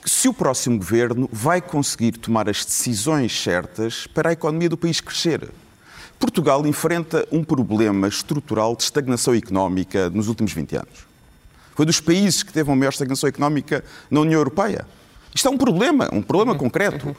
se 0.06 0.28
o 0.28 0.32
próximo 0.32 0.78
governo 0.78 1.28
vai 1.32 1.60
conseguir 1.60 2.12
tomar 2.12 2.48
as 2.48 2.64
decisões 2.64 3.42
certas 3.42 4.06
para 4.06 4.30
a 4.30 4.32
economia 4.32 4.68
do 4.68 4.76
país 4.76 5.00
crescer. 5.00 5.50
Portugal 6.20 6.64
enfrenta 6.64 7.26
um 7.32 7.42
problema 7.42 8.06
estrutural 8.06 8.76
de 8.76 8.84
estagnação 8.84 9.34
económica 9.34 10.08
nos 10.08 10.28
últimos 10.28 10.52
20 10.52 10.76
anos. 10.76 11.06
Foi 11.74 11.84
dos 11.84 12.00
países 12.00 12.44
que 12.44 12.52
teve 12.52 12.70
uma 12.70 12.76
maior 12.76 12.90
estagnação 12.90 13.28
económica 13.28 13.84
na 14.08 14.20
União 14.20 14.38
Europeia. 14.38 14.86
Isto 15.34 15.48
é 15.48 15.50
um 15.50 15.56
problema, 15.56 16.08
um 16.12 16.22
problema 16.22 16.54
concreto. 16.54 17.16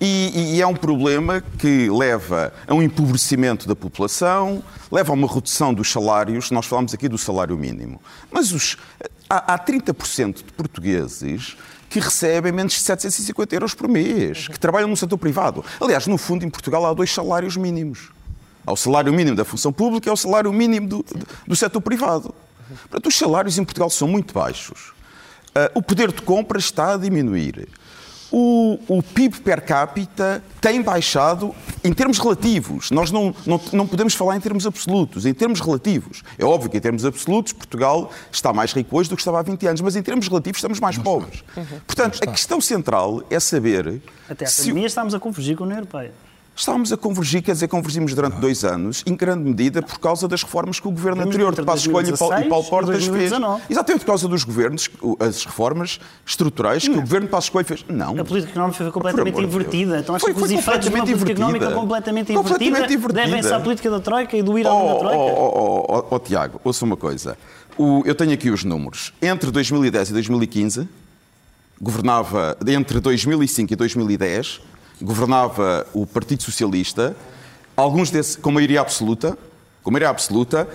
E, 0.00 0.54
e, 0.56 0.62
é 0.62 0.66
um 0.66 0.74
problema 0.74 1.42
que 1.58 1.88
leva 1.88 2.52
a 2.66 2.74
um 2.74 2.82
empobrecimento 2.82 3.68
da 3.68 3.76
população, 3.76 4.62
leva 4.90 5.12
a 5.12 5.14
uma 5.14 5.28
redução 5.32 5.72
dos 5.72 5.90
salários. 5.90 6.50
Nós 6.50 6.66
falamos 6.66 6.92
aqui 6.92 7.08
do 7.08 7.18
salário 7.18 7.56
mínimo. 7.56 8.00
Mas 8.30 8.52
os, 8.52 8.76
há, 9.30 9.54
há 9.54 9.58
30% 9.58 10.36
de 10.36 10.52
portugueses 10.52 11.56
que 11.88 12.00
recebem 12.00 12.50
menos 12.52 12.72
de 12.72 12.80
750 12.80 13.54
euros 13.54 13.74
por 13.74 13.86
mês, 13.86 14.48
que 14.48 14.58
trabalham 14.58 14.88
no 14.88 14.96
setor 14.96 15.18
privado. 15.18 15.62
Aliás, 15.78 16.06
no 16.06 16.16
fundo, 16.16 16.44
em 16.44 16.48
Portugal 16.48 16.86
há 16.86 16.94
dois 16.94 17.12
salários 17.12 17.56
mínimos. 17.56 18.10
Há 18.66 18.72
o 18.72 18.76
salário 18.76 19.12
mínimo 19.12 19.36
da 19.36 19.44
função 19.44 19.72
pública 19.72 20.08
e 20.08 20.10
há 20.10 20.14
o 20.14 20.16
salário 20.16 20.52
mínimo 20.52 20.88
do, 20.88 21.04
do 21.46 21.54
setor 21.54 21.80
privado. 21.80 22.34
Portanto, 22.82 23.06
os 23.06 23.14
salários 23.14 23.58
em 23.58 23.64
Portugal 23.64 23.90
são 23.90 24.08
muito 24.08 24.32
baixos. 24.32 24.92
Uh, 25.54 25.68
o 25.74 25.82
poder 25.82 26.10
de 26.10 26.22
compra 26.22 26.58
está 26.58 26.94
a 26.94 26.96
diminuir. 26.96 27.68
O, 28.34 28.78
o, 28.88 29.02
PIB 29.02 29.42
per 29.42 29.60
capita 29.62 30.42
tem 30.58 30.80
baixado 30.80 31.54
em 31.84 31.92
termos 31.92 32.18
relativos. 32.18 32.90
Nós 32.90 33.10
não, 33.10 33.34
não, 33.44 33.60
não, 33.74 33.86
podemos 33.86 34.14
falar 34.14 34.36
em 34.36 34.40
termos 34.40 34.66
absolutos, 34.66 35.26
em 35.26 35.34
termos 35.34 35.60
relativos. 35.60 36.22
É 36.38 36.44
óbvio 36.44 36.70
que 36.70 36.78
em 36.78 36.80
termos 36.80 37.04
absolutos 37.04 37.52
Portugal 37.52 38.10
está 38.30 38.50
mais 38.50 38.72
rico 38.72 38.96
hoje 38.96 39.10
do 39.10 39.16
que 39.16 39.20
estava 39.20 39.40
há 39.40 39.42
20 39.42 39.66
anos, 39.66 39.80
mas 39.82 39.96
em 39.96 40.02
termos 40.02 40.28
relativos 40.28 40.56
estamos 40.56 40.80
mais 40.80 40.96
não 40.96 41.04
pobres. 41.04 41.44
Uhum. 41.54 41.80
Portanto, 41.86 42.20
a 42.22 42.26
questão 42.28 42.58
central 42.58 43.22
é 43.28 43.38
saber... 43.38 44.00
Até 44.30 44.46
a 44.46 44.50
pandemia 44.50 44.82
se... 44.82 44.86
estamos 44.86 45.14
a 45.14 45.20
convergir 45.20 45.54
com 45.54 45.64
a 45.64 45.66
União 45.66 45.80
Europeia. 45.80 46.12
Estávamos 46.54 46.92
a 46.92 46.96
convergir, 46.98 47.42
quer 47.42 47.52
dizer, 47.52 47.66
convergimos 47.66 48.14
durante 48.14 48.36
dois 48.36 48.62
anos, 48.62 49.02
em 49.06 49.16
grande 49.16 49.42
medida 49.42 49.80
por 49.80 49.98
causa 49.98 50.28
das 50.28 50.42
reformas 50.42 50.78
que 50.78 50.86
o 50.86 50.90
governo 50.90 51.22
anterior 51.22 51.54
de 51.54 51.62
Passos 51.62 51.86
Coelho 51.86 52.14
e 52.14 52.48
Paulo 52.48 52.64
Portas 52.64 53.06
fez. 53.06 53.32
Exatamente 53.70 54.00
por 54.00 54.06
causa 54.06 54.28
dos 54.28 54.44
governos, 54.44 54.90
as 55.18 55.44
reformas 55.44 55.98
estruturais 56.26 56.86
que 56.86 56.90
o 56.90 57.00
governo 57.00 57.26
de 57.26 57.30
Passos 57.30 57.48
Coelho 57.48 57.66
fez. 57.66 57.84
Não. 57.88 58.18
A 58.20 58.24
política 58.24 58.52
económica 58.52 58.76
foi 58.76 58.90
completamente 58.90 59.40
invertida. 59.40 59.98
Então 59.98 60.14
acho 60.14 60.24
foi, 60.26 60.34
que 60.34 60.42
os 60.42 60.50
efeitos 60.50 60.88
de 60.88 60.94
uma 60.94 61.04
política 61.04 61.32
económica 61.32 61.70
completamente, 61.70 62.34
completamente 62.34 62.92
invertida, 62.92 63.12
devem-se 63.12 63.52
à 63.52 63.60
política 63.60 63.90
da 63.90 64.00
Troika 64.00 64.36
e 64.36 64.42
do 64.42 64.58
ir 64.58 64.66
oh, 64.66 64.98
Troika. 64.98 65.16
Oh, 65.16 65.86
oh, 65.88 65.96
oh, 65.96 66.06
oh, 66.10 66.18
Tiago, 66.18 66.60
ouça 66.62 66.84
uma 66.84 66.96
coisa. 66.96 67.36
O, 67.78 68.02
eu 68.04 68.14
tenho 68.14 68.32
aqui 68.32 68.50
os 68.50 68.62
números. 68.62 69.14
Entre 69.22 69.50
2010 69.50 70.10
e 70.10 70.12
2015, 70.12 70.88
governava, 71.80 72.56
entre 72.66 73.00
2005 73.00 73.72
e 73.72 73.76
2010 73.76 74.60
governava 75.02 75.86
o 75.92 76.06
Partido 76.06 76.42
Socialista, 76.42 77.16
alguns 77.76 78.10
desses 78.10 78.36
com 78.36 78.50
maioria 78.50 78.80
absoluta, 78.80 79.36
com 79.82 79.90
maioria 79.90 80.10
absoluta, 80.10 80.68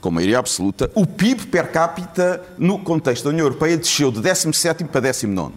com 0.00 0.10
maioria 0.10 0.38
absoluta, 0.38 0.90
o 0.94 1.06
PIB 1.06 1.46
per 1.46 1.70
capita 1.70 2.42
no 2.56 2.78
contexto 2.78 3.24
da 3.24 3.30
União 3.30 3.44
Europeia 3.44 3.76
desceu 3.76 4.10
de 4.10 4.20
17 4.20 4.84
para 4.84 5.00
19. 5.00 5.54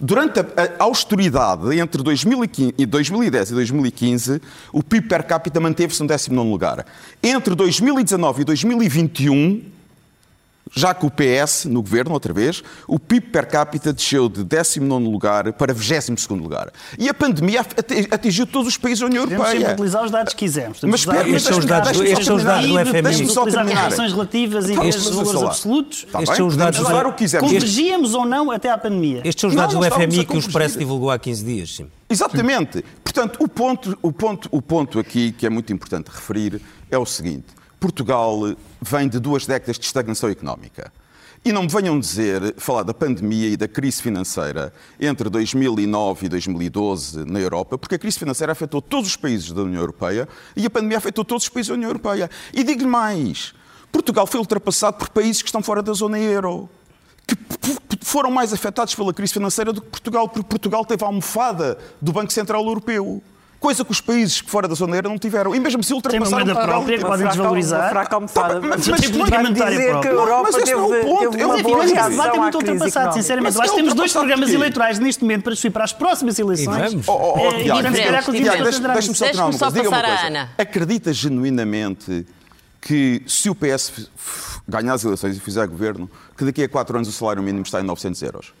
Durante 0.00 0.40
a, 0.40 0.44
austeridade 0.80 1.78
entre 1.78 2.02
2015, 2.02 2.86
2010 2.86 3.50
e 3.50 3.54
2015, 3.54 4.42
o 4.72 4.82
PIB 4.82 5.06
per 5.06 5.22
capita 5.24 5.60
manteve-se 5.60 6.02
no 6.02 6.08
19 6.08 6.50
lugar. 6.50 6.84
Entre 7.22 7.54
2019 7.54 8.42
e 8.42 8.44
2021, 8.44 9.62
já 10.74 10.94
que 10.94 11.04
o 11.04 11.10
PS, 11.10 11.66
no 11.66 11.82
governo, 11.82 12.12
outra 12.12 12.32
vez, 12.32 12.62
o 12.86 12.98
PIB 12.98 13.28
per 13.28 13.46
capita 13.46 13.92
desceu 13.92 14.28
de 14.28 14.44
19 14.44 15.04
lugar 15.04 15.52
para 15.52 15.74
22 15.74 16.40
lugar. 16.40 16.72
E 16.98 17.08
a 17.08 17.14
pandemia 17.14 17.60
atingiu 18.10 18.46
todos 18.46 18.68
os 18.68 18.76
países 18.76 19.00
da 19.00 19.06
União 19.06 19.24
Europeia. 19.24 19.52
Podemos 19.52 19.72
utilizar 19.72 20.04
os 20.04 20.10
dados 20.10 20.34
que 20.34 20.38
quisermos. 20.38 20.80
Mas, 20.82 21.04
mas 21.04 21.26
estes 21.26 21.42
são 21.42 21.58
os 21.58 21.64
dados, 21.64 22.00
estes 22.00 22.26
são 22.26 22.36
os 22.36 22.44
dados 22.44 22.66
do 22.66 22.78
FMI. 22.78 23.02
Deixe-me 23.02 23.28
só 23.30 23.44
terminar. 23.44 23.86
As 23.92 24.12
relativas 24.12 24.68
e 24.68 24.72
os 24.72 25.06
valores 25.10 25.42
absolutos. 25.42 26.06
Tá 26.10 26.22
estes 26.22 26.36
são 26.36 26.46
os 26.46 26.56
dados 26.56 26.80
Agora, 26.80 27.08
o 27.08 27.12
que 27.12 27.18
quisermos. 27.18 27.50
Convergíamos 27.50 28.14
ou 28.14 28.24
não 28.24 28.50
até 28.50 28.70
à 28.70 28.78
pandemia? 28.78 29.22
Estes 29.24 29.40
são 29.40 29.50
os 29.50 29.56
dados 29.56 29.74
do 29.74 29.82
FMI 29.82 30.24
que 30.24 30.36
o 30.36 30.38
Expresso 30.38 30.78
divulgou 30.78 31.10
há 31.10 31.18
15 31.18 31.44
dias, 31.44 31.76
sim. 31.76 31.86
Exatamente. 32.08 32.84
Portanto, 33.02 33.38
o 33.40 33.48
ponto, 33.48 33.98
o, 34.02 34.12
ponto, 34.12 34.48
o 34.50 34.60
ponto 34.60 34.98
aqui 34.98 35.32
que 35.32 35.46
é 35.46 35.50
muito 35.50 35.72
importante 35.72 36.08
referir 36.08 36.60
é 36.90 36.98
o 36.98 37.06
seguinte. 37.06 37.61
Portugal 37.82 38.38
vem 38.80 39.08
de 39.08 39.18
duas 39.18 39.44
décadas 39.44 39.76
de 39.76 39.84
estagnação 39.84 40.30
económica. 40.30 40.92
E 41.44 41.50
não 41.50 41.62
me 41.62 41.68
venham 41.68 41.98
dizer, 41.98 42.54
falar 42.56 42.84
da 42.84 42.94
pandemia 42.94 43.48
e 43.48 43.56
da 43.56 43.66
crise 43.66 44.00
financeira 44.00 44.72
entre 45.00 45.28
2009 45.28 46.26
e 46.26 46.28
2012 46.28 47.24
na 47.24 47.40
Europa, 47.40 47.76
porque 47.76 47.96
a 47.96 47.98
crise 47.98 48.20
financeira 48.20 48.52
afetou 48.52 48.80
todos 48.80 49.10
os 49.10 49.16
países 49.16 49.50
da 49.50 49.62
União 49.62 49.80
Europeia 49.80 50.28
e 50.54 50.64
a 50.64 50.70
pandemia 50.70 50.98
afetou 50.98 51.24
todos 51.24 51.42
os 51.42 51.48
países 51.48 51.70
da 51.70 51.74
União 51.74 51.88
Europeia. 51.88 52.30
E 52.54 52.62
digo-lhe 52.62 52.86
mais: 52.86 53.52
Portugal 53.90 54.28
foi 54.28 54.38
ultrapassado 54.38 54.98
por 54.98 55.08
países 55.08 55.42
que 55.42 55.48
estão 55.48 55.60
fora 55.60 55.82
da 55.82 55.92
zona 55.92 56.20
euro 56.20 56.70
que 57.26 57.36
foram 58.02 58.30
mais 58.30 58.52
afetados 58.52 58.94
pela 58.94 59.12
crise 59.12 59.32
financeira 59.32 59.72
do 59.72 59.82
que 59.82 59.88
Portugal, 59.88 60.28
porque 60.28 60.48
Portugal 60.48 60.84
teve 60.84 61.02
a 61.02 61.08
almofada 61.08 61.76
do 62.00 62.12
Banco 62.12 62.32
Central 62.32 62.64
Europeu. 62.64 63.20
Coisa 63.62 63.84
que 63.84 63.90
os 63.92 64.00
países 64.00 64.38
fora 64.44 64.66
da 64.68 64.74
zona 64.74 64.96
euro 64.96 65.08
não 65.08 65.16
tiveram. 65.18 65.54
E 65.54 65.60
mesmo 65.60 65.82
se 65.82 65.94
ultrapassaram 65.94 66.30
moeda 66.44 66.52
Portugal- 66.52 66.76
própria 66.80 66.98
que 66.98 67.04
podem 67.04 67.26
desvalorizar. 67.28 67.80
Uma 67.80 67.88
fraca 67.90 68.14
almofada. 68.16 68.54
Tá, 68.54 68.60
mas- 68.60 68.70
Mas 68.70 68.88
mas 68.88 69.00
tem 69.00 69.10
tem 69.12 69.22
que 69.22 69.30
monetária 69.30 69.78
dizer 69.78 70.00
que 70.00 70.08
a. 70.08 70.10
Europa 70.10 70.42
Mas 70.52 70.62
esse 70.62 70.72
não 70.74 70.80
é 70.80 70.84
o 70.84 71.04
ponto. 71.04 71.22
Eu 71.22 71.30
uma 71.30 71.56
não 71.56 71.76
mas 71.78 71.90
esse 71.92 72.10
debate 72.10 72.36
é 72.36 72.40
muito 72.40 72.58
ultrapassado, 72.58 73.14
sinceramente. 73.14 73.44
Mas 73.44 73.54
Eu 73.56 73.62
acho 73.62 73.70
que 73.70 73.76
temos 73.78 73.94
dois 73.94 74.12
programas 74.12 74.50
eleitorais 74.50 74.98
neste 74.98 75.22
momento 75.22 75.42
para 75.44 75.54
subir 75.56 75.70
para 75.70 75.84
as 75.84 75.92
próximas 75.92 76.38
eleições. 76.38 76.76
E 76.76 76.90
vamos. 76.90 77.06
Deixa-me 78.94 79.14
só 79.16 79.24
uma 79.66 79.72
coisa. 79.72 79.88
uma 79.88 79.90
passar 79.90 80.04
à 80.04 80.08
coisa. 80.08 80.26
Ana. 80.26 80.50
Acredita 80.58 81.12
genuinamente 81.12 82.26
que 82.80 83.22
se 83.26 83.48
o 83.48 83.54
PS 83.54 84.10
ganhar 84.68 84.94
as 84.94 85.04
eleições 85.04 85.36
e 85.36 85.40
fizer 85.40 85.66
governo, 85.68 86.10
que 86.36 86.44
daqui 86.44 86.64
a 86.64 86.68
quatro 86.68 86.96
anos 86.96 87.08
o 87.08 87.12
salário 87.12 87.42
mínimo 87.42 87.62
está 87.62 87.80
em 87.80 87.84
900 87.84 88.20
euros? 88.22 88.52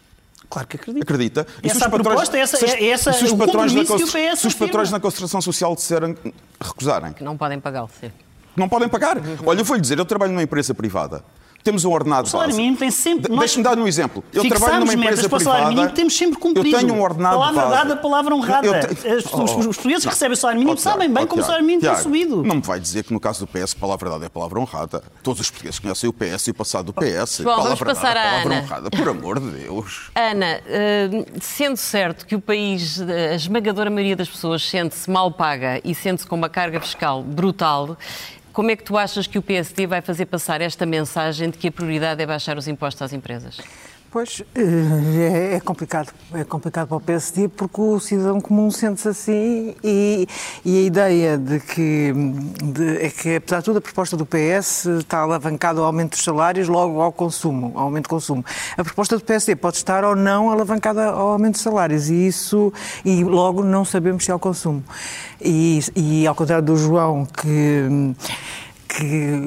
Claro 0.52 0.68
que 0.68 0.76
acredito. 0.76 1.02
Acredita? 1.02 1.46
E 1.62 1.68
Essa 1.70 1.88
proposta, 1.88 2.36
essa- 2.36 2.58
se 2.58 2.64
os- 2.66 2.72
é- 2.72 2.88
essa 2.90 3.10
se 3.14 3.24
os 3.24 3.30
o 3.32 3.38
patrões 3.38 3.72
na 3.72 3.80
o 3.80 4.36
Se 4.36 4.46
os 4.46 4.54
patrões 4.54 4.90
na 4.90 5.00
concertação 5.00 5.40
social 5.40 5.74
disserem 5.74 6.14
recusarem, 6.60 7.14
Que 7.14 7.24
não 7.24 7.38
podem 7.38 7.58
pagá-lo, 7.58 7.88
sim. 7.98 8.12
não 8.54 8.68
podem 8.68 8.86
pagar. 8.86 9.16
Olha, 9.46 9.60
eu 9.60 9.64
vou-lhe 9.64 9.80
dizer, 9.80 9.98
eu 9.98 10.04
trabalho 10.04 10.30
numa 10.32 10.42
empresa 10.42 10.74
privada. 10.74 11.24
Temos 11.62 11.84
um 11.84 11.90
ordenado 11.92 12.26
O 12.26 12.30
salário 12.30 12.50
base. 12.52 12.60
mínimo 12.60 12.76
tem 12.76 12.90
sempre- 12.90 13.22
De- 13.24 13.30
nós 13.30 13.40
Deixa-me 13.40 13.62
dar 13.64 13.78
um 13.78 13.86
exemplo. 13.86 14.24
Eu 14.32 14.48
trabalho 14.48 14.80
numa 14.80 14.94
empresa 14.94 15.28
para 15.28 15.36
o 15.36 15.40
salário 15.40 15.66
privada. 15.66 15.80
mínimo, 15.82 15.94
temos 15.94 16.16
sempre 16.16 16.38
cumprido. 16.38 16.76
Eu 16.76 16.80
tenho 16.80 16.94
um 16.94 17.00
ordenado 17.02 17.36
Palavra 17.38 17.62
base. 17.62 17.74
dada, 17.76 17.96
palavra 17.96 18.34
honrada. 18.34 18.66
Eu 18.66 18.80
te- 18.80 18.94
pessoas- 18.96 19.24
Oh, 19.32 19.38
oh. 19.38 19.58
Os 19.60 19.64
portugueses 19.76 20.04
que 20.04 20.10
recebem 20.10 20.32
o 20.32 20.36
salário 20.36 20.58
mínimo 20.60 20.74
Oh, 20.76 20.80
sabem 20.80 21.08
bem 21.12 21.24
oh, 21.24 21.26
como 21.26 21.40
o 21.40 21.44
salário 21.44 21.64
mínimo 21.64 21.82
tem 21.82 21.90
Tiago, 21.90 22.02
subido. 22.02 22.42
Não 22.42 22.56
me 22.56 22.62
vai 22.62 22.80
dizer 22.80 23.04
que 23.04 23.12
no 23.12 23.20
caso 23.20 23.40
do 23.40 23.46
PS, 23.46 23.74
palavra 23.74 24.10
dada 24.10 24.26
é 24.26 24.28
palavra 24.28 24.58
honrada. 24.58 25.02
Todos 25.22 25.40
os 25.40 25.50
portugueses 25.50 25.78
conhecem 25.78 26.10
o 26.10 26.12
PS 26.12 26.48
e 26.48 26.50
o 26.50 26.54
passado 26.54 26.86
do 26.86 26.92
PS. 26.92 27.42
João, 27.42 27.56
palavra 27.56 27.76
vamos 27.84 27.94
passar 28.00 28.14
dada, 28.14 28.28
palavra 28.30 28.54
Ana. 28.54 28.62
honrada. 28.64 28.90
Por 28.90 29.08
amor 29.08 29.38
de 29.40 29.50
Deus. 29.50 30.10
Ana, 30.16 30.60
eh, 30.66 31.24
sendo 31.40 31.76
certo 31.76 32.26
que 32.26 32.34
o 32.34 32.40
país, 32.40 33.00
a 33.00 33.34
esmagadora 33.34 33.88
maioria 33.88 34.16
das 34.16 34.28
pessoas 34.28 34.68
sente-se 34.68 35.08
mal 35.10 35.30
paga 35.30 35.80
e 35.84 35.94
sente-se 35.94 36.26
com 36.26 36.34
uma 36.36 36.48
carga 36.48 36.80
fiscal 36.80 37.22
brutal, 37.22 37.96
como 38.52 38.70
é 38.70 38.76
que 38.76 38.84
tu 38.84 38.98
achas 38.98 39.26
que 39.26 39.38
o 39.38 39.42
PSD 39.42 39.86
vai 39.86 40.00
fazer 40.00 40.26
passar 40.26 40.60
esta 40.60 40.84
mensagem 40.84 41.50
de 41.50 41.58
que 41.58 41.68
a 41.68 41.72
prioridade 41.72 42.22
é 42.22 42.26
baixar 42.26 42.58
os 42.58 42.68
impostos 42.68 43.02
às 43.02 43.12
empresas? 43.12 43.58
Pois, 44.12 44.42
eh, 44.54 45.54
é, 45.56 45.60
complicado. 45.60 46.12
É 46.34 46.44
complicado 46.44 46.86
para 46.88 46.98
o 46.98 47.00
PSD 47.00 47.48
porque 47.48 47.80
o 47.80 47.98
cidadão 47.98 48.42
comum 48.42 48.70
sente-se 48.70 49.08
assim 49.08 49.74
e, 49.82 50.28
e 50.62 50.78
a 50.80 50.82
ideia 50.82 51.38
de 51.38 51.58
que, 51.58 52.12
de- 52.62 53.06
é 53.06 53.08
que, 53.08 53.36
apesar 53.36 53.60
de 53.60 53.64
tudo, 53.64 53.78
a 53.78 53.80
proposta 53.80 54.14
do 54.14 54.26
PS 54.26 54.84
está 54.98 55.20
alavancada 55.20 55.80
ao 55.80 55.86
aumento 55.86 56.10
dos 56.10 56.22
salários, 56.22 56.68
logo 56.68 57.00
ao 57.00 57.10
consumo, 57.10 57.72
ao 57.74 57.84
aumento 57.84 58.02
do 58.04 58.10
consumo. 58.10 58.44
A 58.76 58.84
proposta 58.84 59.16
do 59.16 59.24
PSD 59.24 59.56
pode 59.56 59.78
estar 59.78 60.04
ou 60.04 60.14
não 60.14 60.50
alavancada 60.50 61.06
ao 61.06 61.28
aumento 61.28 61.54
dos 61.54 61.62
salários 61.62 62.10
e 62.10 62.26
isso, 62.26 62.70
e 63.06 63.24
logo 63.24 63.64
não 63.64 63.82
sabemos 63.82 64.26
se 64.26 64.30
é 64.30 64.34
ao 64.34 64.38
consumo. 64.38 64.84
E, 65.40 65.80
e 65.96 66.26
ao 66.26 66.34
contrário 66.34 66.62
do 66.66 66.76
João, 66.76 67.24
que 67.24 68.14
que. 68.88 69.40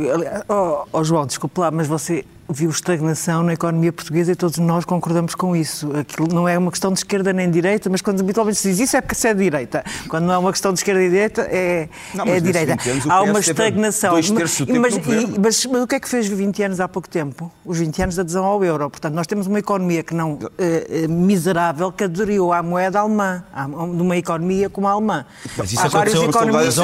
Oh, 0.50 0.86
oh, 0.92 1.04
João, 1.04 1.28
desculpe 1.28 1.60
lá, 1.60 1.70
mas 1.70 1.86
você 1.88 2.26
viu 2.48 2.70
estagnação 2.70 3.42
na 3.44 3.54
economia 3.54 3.92
portuguesa 3.92 4.32
e 4.32 4.36
todos 4.36 4.58
nós 4.60 4.86
concordamos 4.86 5.34
com 5.34 5.56
isso. 5.56 5.90
Aquilo 5.98 6.28
não 6.34 6.48
é 6.48 6.58
uma 6.58 6.70
questão 6.70 6.92
de 6.92 7.00
esquerda 7.00 7.34
nem 7.34 7.48
de 7.48 7.54
direita, 7.54 7.90
mas 7.90 8.02
quando 8.02 8.20
habitualmente 8.22 8.60
se 8.60 8.70
diz 8.70 8.80
isso 8.82 8.96
é 8.98 9.02
porque 9.02 9.16
se 9.16 9.28
é 9.28 9.34
de 9.34 9.44
direita. 9.44 9.84
Quando 10.08 10.26
não 10.26 10.34
é 10.34 10.38
uma 10.38 10.52
questão 10.52 10.72
de 10.72 10.80
esquerda 10.80 11.02
e 11.02 11.10
direita, 11.10 11.42
é, 11.50 11.90
Não, 12.14 12.26
é 12.26 12.40
direita. 12.40 12.76
20 12.76 12.90
anos 12.90 13.06
o 13.06 13.12
Há 13.12 13.22
uma 13.24 13.40
estagnação. 13.40 14.12
dois 14.12 14.30
terços 14.30 14.60
do 14.60 14.66
tempo 14.68 14.80
mas, 14.80 14.96
e- 14.96 15.40
mas, 15.40 15.66
mas 15.66 15.82
o 15.84 15.88
que 15.88 15.96
é 15.96 16.00
que 16.00 16.08
fez 16.08 16.28
20 16.28 16.62
anos 16.64 16.80
há 16.80 16.88
pouco 16.88 17.10
tempo? 17.10 17.52
Os 17.66 17.80
20 17.80 18.02
anos 18.04 18.16
de 18.16 18.22
adesão 18.22 18.46
ao 18.46 18.64
euro. 18.64 18.90
Portanto, 18.90 19.14
nós 19.16 19.26
temos 19.26 19.48
uma 19.48 19.60
economia 19.60 20.04
que 20.04 20.14
não 20.14 20.38
eh, 20.58 20.88
eh, 21.04 21.08
miserável 21.08 21.92
que 21.92 22.04
aderiu 22.04 22.54
à 22.54 22.62
moeda 22.62 23.00
alemã, 23.00 23.44
à- 23.54 23.66
de 23.66 23.72
uma 24.02 24.18
economia 24.18 24.70
como 24.70 24.88
a 24.88 24.92
alemã. 24.92 25.26
Mas 25.58 25.72
isso 25.74 25.82
Há 25.82 25.88
vários 25.88 26.16
aconteceu, 26.16 26.42
economistas- 26.42 26.78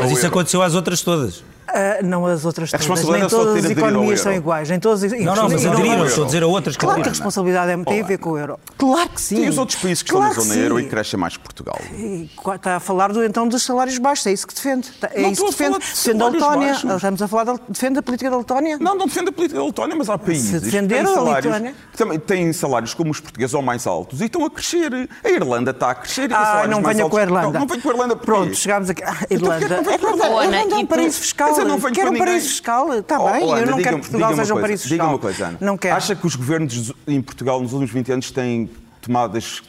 mas, 0.00 0.12
isso 0.12 0.26
aconteceu 0.26 0.62
às 0.62 0.74
outras 0.74 1.00
todas. 1.00 1.44
Ah, 1.68 1.98
não 2.02 2.26
as 2.26 2.44
outras 2.44 2.68
A 2.72 2.78
todas. 2.78 2.86
responsabilidade 2.86 3.32
Nem 3.34 3.40
é 3.40 3.44
todas 3.44 3.64
as 3.64 3.70
economias 3.70 4.20
são 4.20 4.32
iguais. 4.32 4.70
Nem 4.70 4.78
todas, 4.80 5.02
Não, 5.12 5.34
não, 5.34 5.48
mas 5.48 5.66
aderiram, 5.66 5.98
não- 5.98 6.06
estou 6.06 6.24
a 6.24 6.26
dizer 6.26 6.42
a 6.42 6.46
outras. 6.46 6.76
Claro 6.76 7.02
que 7.02 7.08
a 7.08 7.12
responsabilidade 7.12 7.70
é- 7.72 7.84
tem 7.84 8.00
a 8.00 8.04
ver 8.04 8.18
com 8.18 8.30
o 8.30 8.38
euro. 8.38 8.58
Claro 8.78 9.08
que 9.10 9.20
sim. 9.20 9.44
E 9.44 9.48
os 9.48 9.58
outros 9.58 9.78
países 9.80 10.02
que 10.02 10.10
Claro 10.10 10.28
estão 10.28 10.44
na 10.44 10.48
zona 10.50 10.54
sim. 10.54 10.62
euro 10.62 10.80
e 10.80 10.88
crescem 10.88 11.18
mais 11.18 11.36
que 11.36 11.42
Portugal? 11.42 11.78
E 11.92 12.30
Está 12.54 12.76
a 12.76 12.80
falar 12.80 13.12
do, 13.12 13.22
então 13.24 13.46
dos 13.48 13.62
salários 13.64 13.98
baixos, 13.98 14.26
é 14.26 14.32
isso 14.32 14.46
que 14.46 14.54
defende. 14.54 14.90
É 15.12 15.22
Não 15.22 15.30
isso 15.32 15.42
que 15.42 15.48
a 15.48 15.50
defende. 15.50 15.78
de 15.78 15.86
Defende 16.06 16.22
a 16.22 16.28
Letónia. 16.28 16.72
Estamos 16.96 17.22
a 17.22 17.28
falar 17.28 17.44
da, 17.44 17.54
defende 17.68 17.98
a 17.98 18.02
política 18.02 18.30
da 18.30 18.36
Letónia? 18.38 18.78
Não, 18.80 18.94
não 18.94 19.06
defende 19.06 19.30
a 19.30 19.32
política 19.32 19.58
da 19.60 19.66
Letónia, 19.66 19.96
mas 19.96 20.08
há 20.08 20.16
países 20.18 20.62
Se 20.62 20.70
que 20.70 20.86
têm 20.86 21.00
a 21.00 21.06
salários, 21.06 21.56
também 21.96 22.18
têm 22.18 22.52
salários 22.52 22.94
como 22.94 23.10
os 23.10 23.20
portugueses 23.20 23.54
ou 23.54 23.62
mais 23.62 23.86
altos 23.86 24.20
e 24.20 24.26
estão 24.26 24.44
a 24.44 24.50
crescer. 24.50 25.08
A 25.24 25.28
Irlanda 25.28 25.70
está 25.72 25.90
a 25.90 25.94
crescer 25.94 26.24
e 26.24 26.28
tem 26.28 26.36
Ah, 26.36 26.44
salários 26.44 26.70
não 26.76 26.82
venha 26.82 27.08
com 27.08 27.16
a 27.16 27.22
Irlanda. 27.22 27.46
Não, 27.52 27.60
não 27.60 27.66
venho 27.66 27.82
com 27.82 27.88
a 27.88 27.92
Irlanda? 27.92 28.16
Pronto, 28.16 28.54
chegámos 28.54 28.90
aqui. 28.90 29.02
Ah, 29.04 29.16
Irlanda. 29.30 29.58
vem 29.82 29.88
É 29.88 29.90
a 29.90 29.94
Irlanda? 29.94 30.24
a 30.24 30.44
Irlanda 30.44 30.56
é 30.56 30.78
E 30.78 30.82
um 30.82 30.86
paraíso 30.86 31.20
fiscal. 31.20 31.55
Mas 31.56 31.64
eu 31.64 31.68
não 31.68 31.78
venho 31.78 31.94
Quero 31.94 32.08
um 32.08 32.12
ninguém. 32.12 32.26
paraíso 32.26 32.48
fiscal. 32.48 32.92
Está 32.94 33.18
Oh, 33.20 33.32
bem, 33.32 33.42
oh, 33.44 33.52
Ana, 33.52 33.60
eu 33.62 33.70
não 33.70 33.78
quero 33.82 33.96
que 33.96 34.02
Portugal 34.02 34.36
seja 34.36 34.54
um 34.54 34.60
paraíso 34.60 34.82
fiscal. 34.82 34.96
Diga-me 34.96 35.12
uma 35.14 35.18
coisa, 35.18 35.46
Ana. 35.46 35.58
Não 35.60 35.76
quero. 35.78 35.96
Acha 35.96 36.14
que 36.16 36.26
os 36.26 36.36
governos 36.36 36.92
em 37.06 37.20
Portugal 37.22 37.60
nos 37.60 37.72
últimos 37.72 37.90
20 37.92 38.12
anos 38.12 38.30
têm 38.30 38.70
tomado 39.00 39.36
as, 39.38 39.62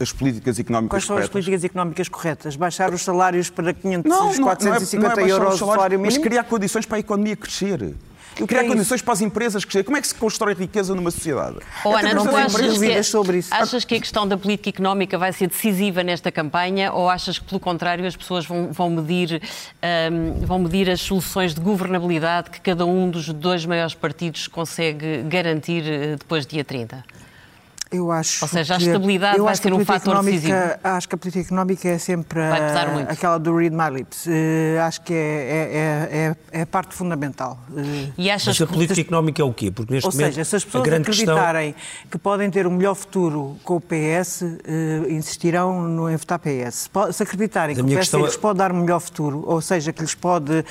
as 0.00 0.12
políticas 0.12 0.58
económicas 0.58 0.90
Quais 0.90 1.04
são 1.04 1.16
as 1.16 1.20
corretas? 1.20 1.32
políticas 1.32 1.64
económicas 1.64 2.08
corretas? 2.08 2.56
Baixar 2.56 2.92
os 2.92 3.02
salários 3.02 3.50
para 3.50 3.72
500, 3.72 4.10
Não, 4.10 4.18
não, 4.18 4.26
não 4.26 4.32
é- 4.34 4.56
450 4.56 5.16
não 5.20 5.26
é 5.26 5.30
euros 5.30 5.54
os 5.54 5.62
o 5.62 5.66
salário 5.66 5.98
mas 6.00 6.08
mínimo? 6.14 6.24
criar 6.28 6.44
condições 6.44 6.86
para 6.86 6.96
a 6.96 7.00
economia 7.00 7.36
crescer. 7.36 7.94
Que 8.34 8.46
criar 8.46 8.62
isso? 8.62 8.72
condições 8.72 9.02
para 9.02 9.12
as 9.12 9.20
empresas 9.20 9.64
crescer. 9.64 9.84
Como 9.84 9.96
é 9.96 10.00
que 10.00 10.08
se 10.08 10.14
constrói 10.14 10.54
riqueza 10.54 10.94
numa 10.94 11.10
sociedade? 11.10 11.58
Oh, 11.84 11.94
Ana, 11.94 12.14
não 12.14 12.36
achas 12.36 12.78
que, 12.78 13.02
sobre 13.02 13.38
isso. 13.38 13.54
achas 13.54 13.84
que 13.84 13.94
a 13.94 14.00
questão 14.00 14.26
da 14.26 14.36
política 14.36 14.70
económica 14.70 15.18
vai 15.18 15.32
ser 15.32 15.48
decisiva 15.48 16.02
nesta 16.02 16.30
campanha 16.30 16.92
ou 16.92 17.08
achas 17.08 17.38
que, 17.38 17.44
pelo 17.44 17.60
contrário, 17.60 18.06
as 18.06 18.16
pessoas 18.16 18.46
vão, 18.46 18.72
vão 18.72 18.90
medir, 18.90 19.42
ahm, 19.82 20.44
vão 20.44 20.58
medir 20.58 20.90
as 20.90 21.00
soluções 21.00 21.54
de 21.54 21.60
governabilidade 21.60 22.50
que 22.50 22.60
cada 22.60 22.86
um 22.86 23.10
dos 23.10 23.28
dois 23.28 23.64
maiores 23.66 23.94
partidos 23.94 24.46
consegue 24.48 25.22
garantir 25.22 25.82
eh, 25.86 26.16
depois 26.16 26.46
do 26.46 26.50
dia 26.50 26.64
30? 26.64 27.04
Eu 27.92 28.10
acho 28.10 28.44
Ou 28.44 28.48
seja, 28.48 28.74
a 28.74 28.78
que- 28.78 28.84
estabilidade 28.86 29.36
eu 29.38 29.44
vai 29.44 29.52
acho 29.52 29.62
ser 29.62 29.68
que 29.68 29.72
a 29.74 29.76
um 29.76 29.84
política 29.84 29.98
fator 30.00 30.12
económica- 30.14 30.38
decisivo. 30.38 30.80
Acho 30.82 31.08
que 31.08 31.14
a 31.14 31.18
política 31.18 31.44
económica 31.44 31.88
é 31.88 31.98
sempre 31.98 32.40
a- 32.40 33.06
aquela 33.10 33.38
do 33.38 33.54
read 33.56 33.74
my 33.76 33.90
lips. 33.98 34.26
Eh, 34.26 34.78
acho 34.80 35.00
que 35.02 35.12
é, 35.12 35.16
é, 35.16 35.18
é, 35.20 36.26
é- 36.52 36.60
é 36.60 36.62
a 36.62 36.66
parte 36.66 36.94
fundamental. 36.94 37.58
Eh, 37.76 37.82
E 38.16 38.30
achas 38.30 38.46
Mas 38.58 38.62
a 38.62 38.66
que 38.66 38.72
política 38.72 39.00
económica 39.00 39.42
é 39.42 39.44
o 39.44 39.52
quê? 39.52 39.70
Porque 39.70 39.92
neste 39.92 40.06
ou 40.06 40.12
momento 40.12 40.34
seja, 40.34 40.44
se 40.44 40.56
as 40.56 40.62
a 40.62 40.66
pessoas 40.66 40.84
grande 40.84 41.04
questão... 41.04 41.34
acreditarem 41.36 41.74
que 42.10 42.18
podem 42.18 42.50
ter 42.50 42.66
um 42.66 42.70
melhor 42.70 42.94
futuro 42.94 43.56
com 43.62 43.76
o 43.76 43.80
PS, 43.80 44.42
eh, 44.64 45.12
insistirão 45.12 45.82
no 45.82 46.08
em 46.10 46.16
votar 46.16 46.38
PS. 46.38 46.88
Se 47.12 47.22
acreditarem 47.22 47.76
que 47.76 47.82
o 47.82 47.84
PS 47.84 47.96
questão 47.96 48.20
é- 48.20 48.24
lhes 48.24 48.36
pode 48.36 48.58
dar 48.58 48.72
um 48.72 48.80
melhor 48.80 49.00
futuro, 49.00 49.44
ou 49.46 49.60
seja, 49.60 49.92
que 49.92 50.00
lhes 50.00 50.14
pode, 50.14 50.64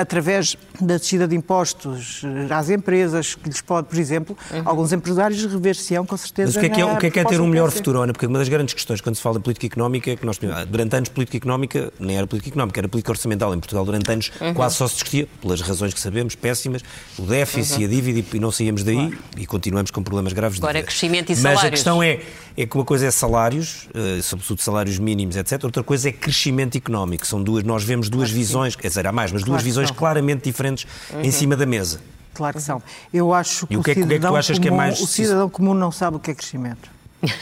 através 0.00 0.56
da 0.80 0.96
descida 0.96 1.26
de 1.28 1.36
impostos 1.36 2.22
às 2.50 2.70
empresas, 2.70 3.34
que 3.34 3.48
lhes 3.48 3.60
pode, 3.60 3.88
por 3.88 3.98
exemplo, 3.98 4.36
alguns 4.64 4.92
empresários 4.92 5.44
rever-se-ão 5.44 6.06
com 6.06 6.16
certeza. 6.16 6.53
Mas 6.54 6.56
o 6.56 6.60
que 6.60 6.66
é 6.66 6.68
que 6.68 6.80
é, 6.80 6.84
o 6.84 6.96
que 6.96 7.06
é, 7.06 7.10
que 7.10 7.20
é 7.20 7.24
ter 7.24 7.40
um 7.40 7.46
melhor 7.46 7.70
futuro, 7.70 8.00
Ana? 8.00 8.12
Porque 8.12 8.26
uma 8.26 8.38
das 8.38 8.48
grandes 8.48 8.74
questões 8.74 9.00
quando 9.00 9.16
se 9.16 9.22
fala 9.22 9.36
de 9.38 9.42
política 9.42 9.66
económica 9.66 10.10
é 10.10 10.16
que 10.16 10.24
nós, 10.24 10.38
durante 10.68 10.96
anos, 10.96 11.08
política 11.08 11.36
económica 11.36 11.92
nem 11.98 12.16
era 12.16 12.26
política 12.26 12.50
económica, 12.50 12.80
era 12.80 12.88
política 12.88 13.12
orçamental. 13.12 13.54
Em 13.54 13.58
Portugal, 13.58 13.84
durante 13.84 14.10
anos, 14.10 14.30
quase 14.54 14.76
só 14.76 14.86
se 14.86 14.94
discutia, 14.94 15.28
pelas 15.40 15.60
razões 15.60 15.92
que 15.92 16.00
sabemos, 16.00 16.34
péssimas, 16.34 16.82
o 17.18 17.22
déficit 17.22 17.82
e 17.82 17.84
a 17.84 17.88
dívida 17.88 18.24
e 18.34 18.40
não 18.40 18.50
saíamos 18.50 18.84
daí 18.84 19.12
e 19.36 19.46
continuamos 19.46 19.90
com 19.90 20.02
problemas 20.02 20.32
graves 20.32 20.58
de 20.58 20.64
Agora 20.64 20.78
é 20.78 20.82
crescimento 20.82 21.30
e 21.30 21.32
Mas 21.32 21.42
salários. 21.42 21.64
a 21.64 21.70
questão 21.70 22.02
é, 22.02 22.20
é 22.56 22.66
que 22.66 22.76
uma 22.76 22.84
coisa 22.84 23.06
é 23.06 23.10
salários, 23.10 23.88
eh, 23.94 24.20
sobretudo 24.22 24.60
salários 24.60 24.98
mínimos, 24.98 25.36
etc. 25.36 25.62
Outra 25.64 25.82
coisa 25.82 26.08
é 26.08 26.12
crescimento 26.12 26.76
económico. 26.76 27.26
São 27.26 27.42
duas, 27.42 27.64
nós 27.64 27.82
vemos 27.84 28.08
duas 28.08 28.30
visões, 28.30 28.76
quer 28.76 28.88
dizer, 28.88 29.06
há 29.06 29.12
mais, 29.12 29.32
mas 29.32 29.42
duas 29.42 29.62
Claro 29.62 29.64
visões 29.64 29.90
claramente 29.90 30.44
diferentes 30.44 30.86
em 31.22 31.30
cima 31.30 31.56
da 31.56 31.66
mesa. 31.66 32.00
Claro 32.34 32.56
que 32.56 32.62
são. 32.62 32.82
Eu 33.12 33.32
acho 33.32 33.66
que, 33.66 33.74
E 33.74 33.76
o 33.76 33.82
que 33.82 33.92
é 33.92 33.94
que- 33.94 34.02
o 34.02 34.06
que 34.06 34.14
é 34.14 34.16
que 34.16 34.20
tu 34.20 34.20
cidadão 34.20 34.36
achas 34.36 34.58
que 34.58 34.66
é 34.68 34.70
comum- 34.70 34.76
mais- 34.82 35.00
O 35.00 35.06
cidadão 35.06 35.48
comum 35.48 35.72
não 35.74 35.90
sabe 35.92 36.16
o 36.16 36.20
que 36.20 36.30
é 36.30 36.34
crescimento. 36.34 36.90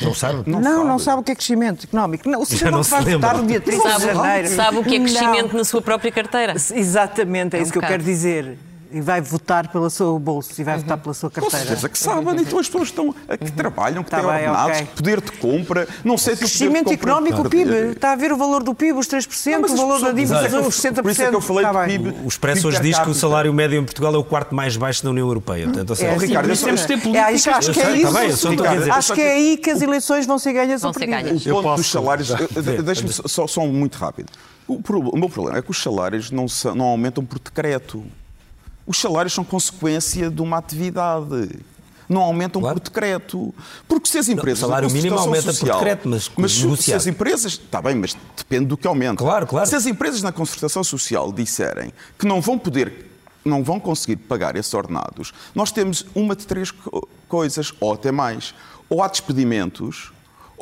Não 0.00 0.14
sabe? 0.14 0.48
Não, 0.48 0.84
não, 0.84 0.96
sabe 0.98 1.20
o 1.20 1.24
que 1.24 1.32
é 1.32 1.34
crescimento 1.34 1.86
económico. 1.86 2.28
Não, 2.28 2.42
o 2.42 2.46
cidadão 2.46 2.78
não 2.78 2.84
que 2.84 2.90
vai 2.90 3.04
votar 3.04 3.36
no 3.38 3.46
dia 3.48 3.60
30 3.60 3.82
de 3.82 3.90
sabe, 3.90 4.04
janeiro. 4.14 4.48
sabe 4.54 4.76
o 4.78 4.84
que 4.84 4.94
é 4.94 5.00
crescimento 5.00 5.48
Não. 5.52 5.58
na 5.58 5.64
sua 5.64 5.82
própria 5.82 6.12
carteira? 6.12 6.52
Exatamente, 6.54 7.54
é, 7.54 7.58
É 7.58 7.60
um 7.60 7.62
isso 7.64 7.72
que 7.72 7.78
eu 7.78 7.82
quero 7.82 8.02
dizer. 8.04 8.56
E 8.94 9.00
vai 9.00 9.20
votar 9.22 9.68
pelo 9.68 9.88
seu 9.88 10.18
bolso 10.18 10.52
e 10.60 10.64
vai 10.64 10.76
votar 10.78 10.98
pela 10.98 11.14
sua 11.14 11.30
Com 11.30 11.40
carteira. 11.40 11.64
certeza 11.66 11.88
que 11.88 11.98
sabem, 11.98 12.36
então 12.40 12.58
as 12.58 12.66
pessoas 12.66 12.88
estão, 12.88 13.14
a 13.26 13.36
que 13.38 13.50
trabalham, 13.52 14.04
que 14.04 14.10
Tá 14.10 14.18
têm 14.18 14.26
bem, 14.26 14.34
ordenados, 14.36 14.76
ok. 14.76 14.88
poder 14.94 15.20
de 15.22 15.32
compra, 15.32 15.88
não 16.04 16.18
sei 16.18 16.36
se 16.36 16.42
o 16.44 16.46
de 16.46 16.50
Crescimento 16.52 16.92
económico, 16.92 17.40
o. 17.40 17.48
PIB. 17.48 17.70
Está 17.92 18.12
a 18.12 18.16
ver 18.16 18.32
o 18.32 18.36
valor 18.36 18.62
do 18.62 18.74
PIB, 18.74 18.98
os 18.98 19.06
3%, 19.08 19.60
Não, 19.60 19.72
o 19.72 19.76
valor 19.76 20.00
da 20.02 20.12
dívida, 20.12 20.46
é 20.46 20.60
os 20.60 20.76
60%. 20.80 21.02
Por 21.02 21.10
isso 21.10 21.22
é 21.22 21.28
que 21.30 21.34
eu 21.34 21.40
falei 21.40 21.64
de 21.64 21.72
bem. 21.72 21.86
PIB. 21.86 22.24
O 22.24 22.28
Expresso 22.28 22.56
PIB 22.62 22.68
hoje 22.68 22.76
per 22.78 22.86
diz 22.86 22.98
que 22.98 23.10
o 23.10 23.14
salário 23.14 23.52
médio 23.54 23.80
em 23.80 23.84
Portugal 23.84 24.14
é 24.14 24.18
o 24.18 24.24
quarto 24.24 24.54
mais 24.54 24.76
baixo 24.76 25.02
da 25.02 25.10
União 25.10 25.26
Europeia. 25.26 25.64
Portanto, 25.66 25.90
ou 25.90 25.96
seja, 25.96 26.10
É, 26.10 26.14
assim, 26.16 26.26
Ricardo, 26.26 26.44
por 26.44 26.50
eu 26.50 26.52
isso 26.54 26.60
só- 26.60 26.66
temos 26.66 26.80
eu- 26.82 26.86
de 26.86 26.94
ter 26.94 27.00
políticas. 27.02 27.46
eu 27.46 27.54
Acho 27.54 27.72
que 27.72 27.80
é 27.80 27.82
está 27.82 27.96
isso. 27.96 28.12
bem, 28.12 28.22
eu 28.28 28.36
só 28.36 28.50
estou 28.50 28.50
a 28.50 28.50
Ricardo, 28.50 28.78
dizer. 28.78 28.90
eu 28.90 28.94
Acho 28.94 29.14
que 29.14 29.20
é 29.22 29.32
aí 29.32 29.56
que 29.56 29.70
as 29.70 29.80
eleições 29.82 30.26
vão 30.26 30.38
ser 30.38 30.52
ganhas 30.52 30.84
ou 30.84 30.92
perdidas. 30.92 31.22
ganhas. 31.22 31.46
O 31.46 31.62
ponto 31.62 31.76
dos 31.76 31.90
salários, 31.90 32.28
deixe-me 32.84 33.10
só, 33.10 33.46
um 33.62 33.72
muito 33.72 33.96
rápido. 33.96 34.28
O, 34.68 34.80
meu 35.16 35.28
problema 35.28 35.58
é 35.58 35.62
que 35.62 35.70
os 35.70 35.82
salários 35.82 36.30
não 36.30 36.46
aumentam 36.84 37.24
por 37.24 37.38
decreto. 37.38 38.04
Os 38.86 38.98
salários 38.98 39.32
são 39.32 39.44
consequência 39.44 40.30
de 40.30 40.40
uma 40.42 40.58
atividade. 40.58 41.50
não 42.08 42.20
aumentam 42.20 42.60
Claro. 42.60 42.78
por 42.78 42.84
decreto. 42.90 43.54
Porque 43.88 44.06
se 44.06 44.18
as 44.18 44.28
empresas. 44.28 44.58
o 44.58 44.66
salário 44.66 44.90
mínimo 44.90 45.16
aumenta 45.18 45.44
por 45.46 45.52
social- 45.54 45.78
decreto, 45.78 46.06
mas 46.10 46.30
mas 46.36 46.52
se- 46.82 46.92
as 46.92 47.06
empresas. 47.06 47.52
Está 47.54 47.80
bem, 47.80 47.94
mas 47.94 48.14
depende 48.36 48.66
do 48.66 48.76
que 48.76 48.86
aumenta. 48.86 49.16
Claro, 49.16 49.46
claro. 49.46 49.66
Se 49.66 49.74
as 49.74 49.86
empresas 49.86 50.20
na 50.20 50.30
concertação 50.30 50.84
social 50.84 51.32
disserem 51.32 51.90
que 52.18 52.26
não 52.26 52.40
vão 52.42 52.58
poder. 52.58 53.08
Não 53.44 53.64
vão 53.64 53.80
conseguir 53.80 54.16
pagar 54.16 54.56
esses 54.56 54.72
ordenados. 54.74 55.32
Nós 55.54 55.72
temos 55.72 56.04
uma 56.14 56.36
de 56.36 56.46
três 56.46 56.70
co- 56.70 57.08
coisas, 57.28 57.72
ou 57.80 57.94
até 57.94 58.12
mais. 58.12 58.54
Ou 58.90 59.02
há 59.02 59.08
despedimentos, 59.08 60.11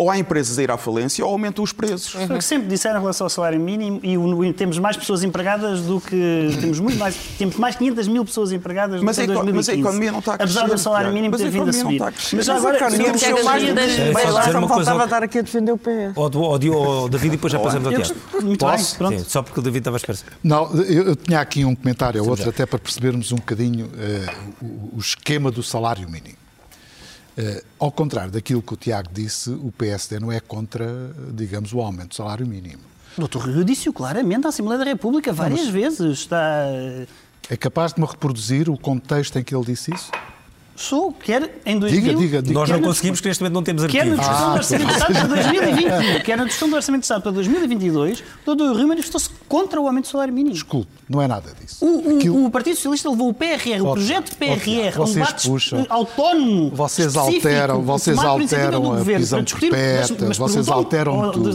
ou 0.01 0.11
há 0.11 0.19
empresas 0.19 0.59
a 0.59 0.63
ir 0.63 0.71
à 0.71 0.77
falência, 0.77 1.25
ou 1.25 1.31
aumentam 1.33 1.63
os 1.63 1.73
preços. 1.73 2.11
Foi 2.13 2.25
o 2.25 2.39
que 2.39 2.45
sempre 2.45 2.69
disseram 2.69 2.97
em 2.99 3.01
relação 3.03 3.27
ao 3.27 3.31
salário 3.31 3.61
mínimo 3.61 4.01
e 4.03 4.17
o- 4.17 4.53
temos 4.55 4.79
mais 4.79 4.97
pessoas 4.97 5.23
empregadas 5.23 5.83
do 5.83 6.01
que. 6.01 6.57
Temos 6.61 6.81
muito 6.81 6.99
mais. 6.99 7.15
Temos 7.39 7.57
mais 7.57 7.77
500 7.77 8.09
mil 8.09 8.25
pessoas 8.25 8.53
empregadas 8.53 9.01
do 9.01 9.05
Mas 9.05 9.17
que 9.17 9.23
em 9.23 9.29
a 9.29 9.33
eco- 9.33 9.45
2015. 9.45 9.57
mas 9.57 9.69
a 9.69 9.81
economia 9.89 10.13
não 10.13 10.19
está 10.21 10.33
a 10.33 10.35
Apesar 10.37 10.61
crescer, 10.61 10.75
do 10.75 10.79
salário 10.81 11.13
mínimo 11.13 11.33
Mas 11.33 11.41
a 11.41 11.45
ter 11.45 11.51
vindo 11.51 11.67
a 11.67 11.71
economia 11.71 11.83
não 11.85 11.91
subir. 11.91 11.97
está 11.97 12.09
a 12.09 12.13
crescer. 12.13 12.37
Mas 12.37 12.49
agora. 12.49 12.73
a 12.75 12.77
economia 12.77 13.07
eu- 13.07 13.13
mexeu 13.13 13.29
Tiago, 13.35 13.45
mais 13.45 13.63
Deixa-me 13.75 14.05
Bem, 14.15 14.15
só 14.15 14.21
coisa 14.31 14.69
faltava 14.69 14.99
ao- 15.01 15.05
estar 15.05 15.23
aqui 15.23 15.39
a 15.39 15.43
defender 15.43 15.73
o 15.73 15.79
PS. 15.79 16.15
Do- 16.31 16.59
Di- 16.59 16.69
ao 16.69 17.09
David 17.09 17.27
e 17.27 17.31
depois 17.37 17.53
já 17.53 17.59
passamos 17.59 17.87
ao 17.87 17.93
Tiago. 17.93 18.15
muito 18.43 18.65
bem, 18.67 18.77
Posso? 18.77 18.97
pronto. 18.97 19.19
Sim, 19.19 19.25
só 19.29 19.43
porque 19.43 19.61
o 19.61 19.63
David 19.63 19.81
estava 19.81 19.97
a 19.97 19.99
esperar. 19.99 20.19
Não, 20.43 20.73
eu, 20.85 21.05
eu 21.09 21.17
tinha 21.17 21.41
aqui 21.41 21.65
um 21.65 21.75
comentário 21.75 22.23
ou 22.23 22.29
outro, 22.31 22.45
já. 22.45 22.51
até 22.51 22.65
para 22.67 22.79
percebermos 22.79 23.33
um 23.33 23.37
bocadinho 23.37 23.91
eh, 23.99 24.27
o, 24.63 24.97
o 24.97 24.99
esquema 24.99 25.51
do 25.51 25.63
salário 25.63 26.09
mínimo. 26.09 26.37
Eh, 27.41 27.65
ao 27.79 27.91
contrário 27.91 28.31
daquilo 28.31 28.61
que 28.61 28.75
o 28.75 28.77
Tiago 28.77 29.09
disse, 29.11 29.49
o 29.49 29.73
PSD 29.73 30.21
não 30.21 30.31
é 30.31 30.41
contra, 30.41 30.87
digamos, 31.33 31.73
o 31.73 31.81
aumento 31.81 32.09
do 32.09 32.15
salário 32.15 32.47
mínimo. 32.47 32.83
Dr. 33.17 33.39
Rio 33.39 33.65
disse-o 33.65 33.95
claramente 33.95 34.45
à 34.45 34.51
Assembleia 34.51 34.79
da 34.79 34.85
República 34.85 35.33
várias 35.33 35.67
vezes. 35.67 36.19
Está. 36.19 36.67
É 37.49 37.57
capaz 37.57 37.95
de 37.95 38.01
me 38.01 38.07
reproduzir 38.07 38.69
o 38.69 38.77
contexto 38.77 39.39
em 39.39 39.43
que 39.43 39.55
ele 39.55 39.65
disse 39.65 39.93
isso? 39.93 40.11
Sou, 40.81 41.13
quer 41.13 41.61
em 41.67 41.79
2000. 41.79 42.15
diga, 42.19 42.41
diga. 42.43 42.55
Nós 42.55 42.69
quer 42.71 42.77
não 42.79 42.83
conseguimos, 42.89 43.21
porque 43.21 43.29
neste 43.29 43.43
momento 43.43 43.55
não 43.55 43.63
temos 43.63 43.85
Quer 43.87 44.07
na 44.07 44.15
arquivos. 44.15 44.67
discussão 44.67 44.79
do 44.79 44.87
Orçamento 44.87 44.87
de 44.87 44.93
Estado 44.95 45.13
para 45.13 45.27
2021, 45.29 46.21
quer 46.25 46.37
na 46.39 46.45
discussão 46.45 46.69
do 46.71 46.77
Orçamento 46.77 47.01
de 47.01 47.05
Estado 47.05 47.23
para 47.23 47.33
2022, 47.33 48.25
o 48.47 48.55
Dr. 48.55 48.77
Rio 48.79 48.89
manifestou-se 48.89 49.31
contra 49.47 49.79
o 49.81 49.87
aumento 49.87 50.05
do 50.05 50.09
salário 50.09 50.33
mínimo. 50.33 50.55
Desculpe, 50.55 50.89
não 51.09 51.21
é 51.21 51.29
nada 51.29 51.53
disso. 51.61 51.85
O, 51.85 52.13
o- 52.15 52.17
Aquilo- 52.17 52.47
o 52.47 52.51
Partido 52.51 52.77
Socialista 52.77 53.11
levou 53.11 53.29
o 53.29 53.35
PRR, 53.35 53.81
o 53.83 53.93
projeto 53.93 54.31
de 54.31 54.37
PRR, 54.37 54.87
a 54.97 55.03
um 55.03 55.07
vocês 55.07 55.15
debate 55.27 55.49
puxam. 55.49 55.87
autónomo. 55.89 56.71
Vocês 56.75 57.17
alteram- 57.17 57.83
vocês 57.83 58.19
alteram 58.19 58.93
a 58.93 58.97
governo 58.97 59.27
para 59.27 59.41
discutir, 59.43 59.71
perpétua, 59.71 60.35
vocês 60.35 60.39
perguntou-me 60.39 60.71
alteram 60.73 61.31
tudo. 61.31 61.51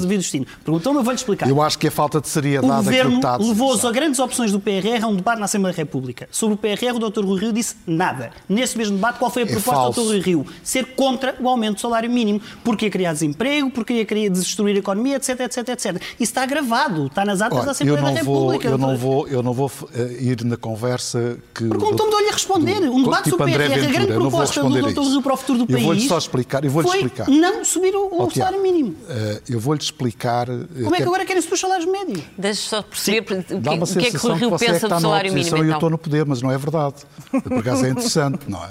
Perguntou-me, 0.64 1.00
eu 1.00 1.04
vou-lhe 1.04 1.18
explicar. 1.18 1.50
Eu 1.50 1.62
acho 1.62 1.78
que 1.80 1.88
a 1.88 1.92
falta 1.92 2.22
de 2.22 2.28
O 2.28 2.30
seriedade 2.30 2.68
que 2.70 2.84
Governo 2.84 3.20
a 3.28 3.38
levou 3.38 3.74
as 3.74 3.82
grandes 3.92 4.20
opções 4.20 4.52
do 4.52 4.60
PRR 4.60 5.04
a 5.04 5.08
um 5.08 5.16
debate 5.16 5.40
na 5.40 5.46
Assembleia 5.46 5.74
da 5.74 5.78
República. 5.82 6.28
Sobre 6.32 6.56
o 6.56 6.58
PRR, 6.58 6.96
o 6.96 7.10
Dr. 7.10 7.24
Rui 7.26 7.40
Rio 7.40 7.54
disse 7.54 7.76
nada. 7.88 8.32
Nesse 8.48 8.78
mesmo 8.78 8.96
debate, 8.96 9.15
qual 9.16 9.32
foi 9.32 9.44
a 9.44 9.46
É 9.46 9.50
proposta 9.50 9.72
falso. 9.82 10.04
do 10.04 10.20
Rio? 10.20 10.46
Ser 10.64 10.86
contra 10.96 11.36
o 11.40 11.48
aumento 11.50 11.76
do 11.76 11.82
salário 11.82 12.10
mínimo, 12.10 12.42
porque 12.64 12.86
ia 12.86 12.92
criar 12.92 13.14
desemprego, 13.14 13.70
porque 13.70 13.94
ia 13.94 14.06
querer 14.06 14.30
destruir 14.30 14.76
a 14.76 14.80
economia, 14.80 15.16
etc, 15.18 15.40
etc, 15.42 15.70
etc. 15.70 15.96
Isso 15.96 16.02
está 16.20 16.46
gravado, 16.46 17.08
está 17.08 17.24
nas 17.26 17.42
atas 17.42 17.58
da 17.58 17.62
Olha, 17.62 17.68
eu 17.68 17.72
Assembleia 17.72 18.02
da 18.02 18.12
não 18.14 18.24
vou, 18.24 18.36
República. 18.52 18.68
eu 18.70 18.78
não 18.78 18.98
vou, 18.98 19.28
eu 19.28 19.44
não 19.44 19.54
vou 19.54 19.72
eh, 19.94 20.18
ir 20.22 20.44
na 20.44 20.58
conversa 20.58 21.38
que 21.54 21.68
Perguntou-me 21.68 22.12
de 22.12 22.16
olho 22.18 22.30
a 22.30 22.32
responder. 22.32 22.90
Um 22.90 23.04
debate 23.04 23.24
tipo 23.26 23.38
sobre 23.38 23.52
o 23.54 23.56
PRR, 23.58 23.66
a 23.66 23.76
Ventura, 23.76 23.92
grande 23.94 24.12
eu 24.12 24.20
não 24.20 24.30
vou 24.30 24.40
proposta 24.40 24.62
do 24.62 24.68
a 24.68 24.92
Dr. 24.92 25.02
Rio 25.12 25.22
para 25.22 25.34
o 25.34 25.38
futuro 25.38 25.60
do 25.60 25.64
Eu 25.66 25.68
país 25.76 25.84
vou-lhe 25.84 26.08
só 26.08 26.18
explicar, 26.18 26.64
eu 26.66 26.72
vou-lhe 26.72 26.88
explicar. 26.90 27.28
não 27.30 27.66
subir 27.66 27.96
o, 27.96 28.24
o 28.24 28.32
salário 28.32 28.62
mínimo. 28.62 28.96
eh, 29.10 29.42
eu 29.50 29.60
vou-lhe 29.60 29.82
explicar. 29.82 30.48
Como 30.48 30.94
é 30.96 30.98
que 30.98 31.04
agora 31.04 31.26
querem 31.26 31.42
subir 31.42 31.54
os 31.56 31.60
salários 31.60 31.86
médios? 31.90 32.22
Deixa 32.38 32.62
só 32.70 32.82
perceber 32.82 33.20
o 33.22 33.44
que, 33.44 33.54
Dá 33.56 33.72
uma 33.72 33.84
o 33.84 33.88
que 33.88 34.00
é 34.08 34.12
que 34.12 34.28
o 34.28 34.34
Rio 34.34 34.56
é 34.56 34.58
pensa 34.58 34.88
do 34.90 35.00
salário 35.02 35.34
mínimo. 35.34 35.56
e 35.56 35.60
eu 35.60 35.64
Então. 35.66 35.74
estou 35.78 35.90
no 35.90 35.98
poder, 35.98 36.26
mas 36.26 36.42
não 36.42 36.52
é 36.52 36.58
verdade. 36.58 36.96
Por 37.32 37.60
acaso 37.60 37.86
é 37.86 37.90
interessante, 37.90 38.40
não 38.48 38.64
é? 38.64 38.70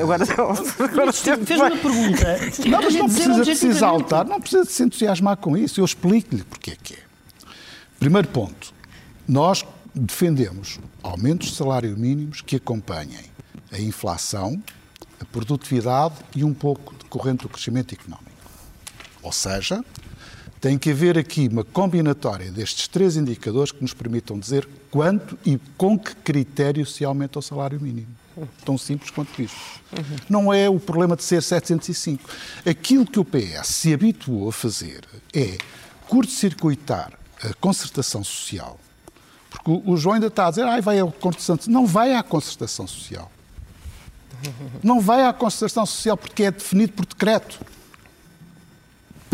Agora, 0.00 0.24
agora 0.84 1.12
Fez-me 1.12 1.54
uma 1.54 1.70
pergunta. 1.70 2.38
Não, 2.68 2.82
mas 2.82 2.94
não 2.94 3.06
Dizer 3.06 3.24
precisa 3.24 3.44
de 3.44 3.56
se 3.56 3.66
objetivamente. 3.66 3.66
exaltar, 3.76 4.26
não 4.26 4.40
precisa 4.40 4.64
de 4.64 4.72
se 4.72 4.82
entusiasmar 4.82 5.36
com 5.36 5.56
isso. 5.56 5.80
Eu 5.80 5.84
explico-lhe 5.84 6.44
porque 6.44 6.72
é 6.72 6.76
que 6.82 6.94
é. 6.94 6.98
Primeiro 7.98 8.28
ponto, 8.28 8.72
nós 9.26 9.64
defendemos 9.94 10.78
aumentos 11.02 11.48
de 11.48 11.56
salário 11.56 11.96
mínimos 11.96 12.40
que 12.40 12.56
acompanhem 12.56 13.24
a 13.72 13.78
inflação, 13.78 14.62
a 15.20 15.24
produtividade 15.24 16.14
e 16.34 16.44
um 16.44 16.52
pouco 16.52 16.94
decorrente 16.94 17.42
do 17.42 17.48
crescimento 17.48 17.94
económico. 17.94 18.30
Ou 19.22 19.32
seja, 19.32 19.82
tem 20.60 20.78
que 20.78 20.90
haver 20.90 21.16
aqui 21.18 21.48
uma 21.48 21.64
combinatória 21.64 22.50
destes 22.50 22.88
três 22.88 23.16
indicadores 23.16 23.72
que 23.72 23.82
nos 23.82 23.94
permitam 23.94 24.38
dizer 24.38 24.68
quanto 24.90 25.38
e 25.44 25.58
com 25.76 25.98
que 25.98 26.14
critério 26.16 26.84
se 26.86 27.04
aumenta 27.04 27.38
o 27.38 27.42
salário 27.42 27.80
mínimo. 27.80 28.08
Tão 28.64 28.76
simples 28.76 29.10
quanto 29.10 29.40
isto. 29.40 29.56
Não 30.28 30.52
é 30.52 30.68
o 30.68 30.80
problema 30.80 31.16
de 31.16 31.22
ser 31.22 31.42
705. 31.42 32.28
Aquilo 32.68 33.06
que 33.06 33.18
o 33.20 33.24
PS 33.24 33.66
se 33.68 33.94
habituou 33.94 34.48
a 34.48 34.52
fazer 34.52 35.04
é 35.32 35.56
curto-circuitar 36.08 37.12
a 37.42 37.52
concertação 37.54 38.24
social. 38.24 38.78
Porque 39.50 39.70
o- 39.70 39.96
João 39.96 40.14
ainda 40.14 40.26
está 40.26 40.46
a 40.46 40.50
dizer, 40.50 40.64
ah, 40.66 40.80
vai 40.80 40.98
à 41.00 41.06
concertação. 41.06 41.58
Não 41.72 41.86
vai 41.86 42.14
à 42.14 42.22
concertação 42.22 42.86
social. 42.86 43.30
Não 44.82 45.00
vai 45.00 45.24
à 45.24 45.32
concertação 45.32 45.86
social 45.86 46.16
porque 46.16 46.42
é 46.44 46.50
definido 46.50 46.92
por 46.92 47.06
decreto 47.06 47.60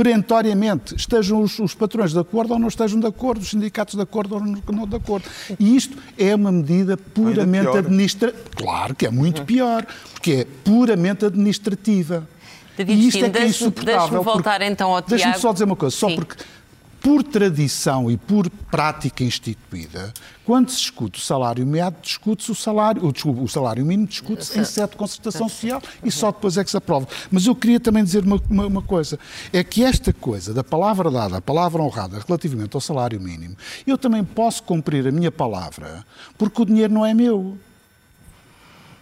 perentoriamente, 0.04 0.94
estejam 0.96 1.42
os, 1.42 1.58
os 1.58 1.74
patrões 1.74 2.12
de 2.12 2.18
acordo 2.18 2.54
ou 2.54 2.58
não 2.58 2.68
estejam 2.68 2.98
de 2.98 3.06
acordo, 3.06 3.42
os 3.42 3.50
sindicatos 3.50 3.94
de 3.96 4.00
acordo 4.00 4.36
ou 4.36 4.40
não, 4.40 4.62
não 4.72 4.86
de 4.86 4.96
acordo. 4.96 5.26
E 5.58 5.76
isto 5.76 5.94
é 6.16 6.34
uma 6.34 6.50
medida 6.50 6.96
puramente 6.96 7.68
administrativa. 7.76 8.38
Claro 8.56 8.94
que 8.94 9.04
é 9.06 9.10
muito 9.10 9.44
pior, 9.44 9.84
porque 10.14 10.32
é 10.32 10.46
puramente 10.64 11.24
administrativa. 11.26 12.26
David 12.78 12.98
e 12.98 13.08
isto 13.08 13.18
é 13.18 13.20
Justino, 13.20 13.32
que 13.32 13.38
é 13.38 13.42
deixe-me- 13.42 13.66
insuportável. 13.68 14.00
deixe-me 14.00 14.24
voltar 14.24 14.52
porque- 14.52 14.64
então 14.72 14.90
ao 14.90 15.02
Deixa-me 15.02 15.32
Tiago. 15.32 15.38
só 15.40 15.52
dizer 15.52 15.64
uma 15.64 15.76
coisa, 15.76 15.94
só 15.94 16.08
Sim. 16.08 16.14
porque 16.16 16.36
por 17.00 17.22
tradição 17.22 18.10
e 18.10 18.16
por 18.16 18.50
prática 18.70 19.24
instituída, 19.24 20.12
quando 20.44 20.68
se 20.70 20.76
discute 20.78 21.18
o 21.18 21.22
salário 21.22 21.66
médio, 21.66 21.98
discute-se 22.02 22.50
o 22.50 22.54
salário, 22.54 23.04
o, 23.04 23.12
desculpa, 23.12 23.40
o 23.40 23.48
salário 23.48 23.84
mínimo 23.86 24.06
discute-se 24.06 24.58
em 24.58 24.64
sede 24.64 24.90
de 24.90 24.96
concertação 24.96 25.48
social 25.48 25.82
e 26.04 26.10
só 26.10 26.30
depois 26.30 26.56
é 26.58 26.64
que 26.64 26.70
se 26.70 26.76
aprova. 26.76 27.08
Mas 27.30 27.46
eu 27.46 27.54
queria 27.54 27.80
também 27.80 28.04
dizer 28.04 28.22
uma, 28.24 28.40
uma- 28.50 28.66
uma 28.66 28.82
coisa, 28.82 29.18
é 29.52 29.64
que 29.64 29.82
esta 29.82 30.12
coisa 30.12 30.52
da 30.52 30.62
palavra 30.62 31.10
dada, 31.10 31.38
a 31.38 31.40
palavra 31.40 31.80
honrada 31.82 32.22
relativamente 32.26 32.74
ao 32.74 32.80
salário 32.80 33.18
mínimo, 33.20 33.56
eu 33.86 33.96
também 33.96 34.22
posso 34.22 34.62
cumprir 34.62 35.06
a 35.06 35.10
minha 35.12 35.32
palavra 35.32 36.04
porque 36.36 36.60
o 36.60 36.66
dinheiro 36.66 36.92
não 36.92 37.06
é 37.06 37.14
meu. 37.14 37.56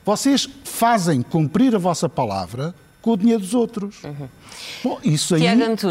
Vocês 0.05 0.49
fazem 0.65 1.21
cumprir 1.21 1.75
a 1.75 1.79
vossa 1.79 2.09
palavra 2.09 2.75
com 3.01 3.13
o 3.13 3.17
dinheiro 3.17 3.41
dos 3.41 3.55
outros. 3.55 3.97
Bom, 4.83 4.99
isso 5.05 5.35
aí, 5.35 5.43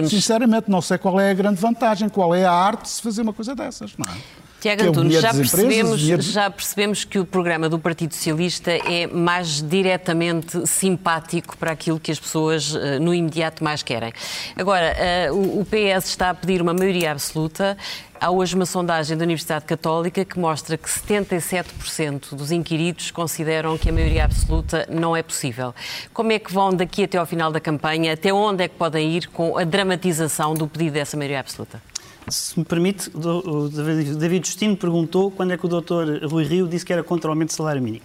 sinceramente, 0.10 0.70
não 0.70 0.82
sei 0.82 0.98
qual 0.98 1.20
é 1.20 1.32
a 1.32 1.34
grande 1.34 1.60
vantagem, 1.60 2.10
qual 2.10 2.34
é 2.36 2.46
a 2.46 2.52
arte 2.52 2.84
de 2.84 2.90
se 2.90 3.02
fazer 3.02 3.22
uma 3.22 3.34
coisa 3.34 3.56
dessas, 3.56 3.94
não 3.98 4.06
é? 4.12 4.18
Tiago 4.60 4.82
é 4.82 4.88
Antunes, 4.88 5.22
já 5.22 5.32
percebemos, 5.36 6.00
dinheiro- 6.00 6.22
já 6.24 6.50
percebemos 6.50 7.04
que 7.04 7.20
o 7.20 7.26
programa 7.26 7.70
do 7.70 7.78
Partido 7.78 8.16
Socialista 8.16 8.72
é 8.72 9.06
mais 9.06 9.62
diretamente 9.62 10.66
simpático 10.68 11.56
para 11.58 11.72
aquilo 11.74 12.00
que 12.00 12.12
as 12.12 12.20
pessoas 12.20 12.74
eh, 12.76 12.98
no 12.98 13.14
imediato 13.14 13.64
mais 13.64 13.84
querem. 13.84 14.12
Agora, 14.56 14.96
eh, 14.98 15.30
o 15.32 15.64
PS 15.64 16.08
está 16.10 16.32
a 16.32 16.34
pedir 16.34 16.60
uma 16.60 16.74
maioria 16.74 17.12
absoluta. 17.12 17.78
Há 18.20 18.32
hoje 18.32 18.56
uma 18.56 18.66
sondagem 18.66 19.16
da 19.16 19.24
Universidade 19.24 19.66
Católica 19.66 20.26
que 20.26 20.40
mostra 20.40 20.76
que 20.78 20.90
77% 20.90 22.34
dos 22.36 22.52
inquiridos 22.52 23.12
consideram 23.12 23.78
que 23.78 23.90
a 23.90 23.94
maioria 23.94 24.26
absoluta 24.26 24.88
não 24.90 25.16
é 25.16 25.22
possível. 25.22 25.74
Como 26.14 26.32
é 26.32 26.40
que 26.40 26.52
vão 26.52 26.74
daqui 26.74 27.04
até 27.04 27.18
ao 27.18 27.26
final 27.28 27.52
da 27.52 27.60
campanha? 27.60 28.14
Até 28.14 28.34
onde 28.34 28.64
é 28.64 28.68
que 28.68 28.76
podem 28.76 29.16
ir 29.16 29.28
com 29.28 29.58
a 29.58 29.64
dramatização 29.64 30.56
do 30.56 30.68
pedido 30.68 30.94
dessa 30.94 31.16
maioria 31.16 31.40
absoluta? 31.40 31.82
Se 32.28 32.58
me 32.60 32.66
permite, 32.66 33.10
o 33.16 33.70
David 33.70 34.48
Justino 34.48 34.76
perguntou 34.76 35.30
quando 35.32 35.52
é 35.54 35.58
que 35.58 35.66
o 35.66 35.70
Dr. 35.70 36.26
Rui 36.28 36.44
Rio 36.44 36.68
disse 36.68 36.86
que 36.86 36.92
era 36.92 37.04
contra 37.04 37.30
o 37.30 37.32
aumento 37.32 37.50
do 37.50 37.54
salário 37.56 37.82
mínimo. 37.82 38.04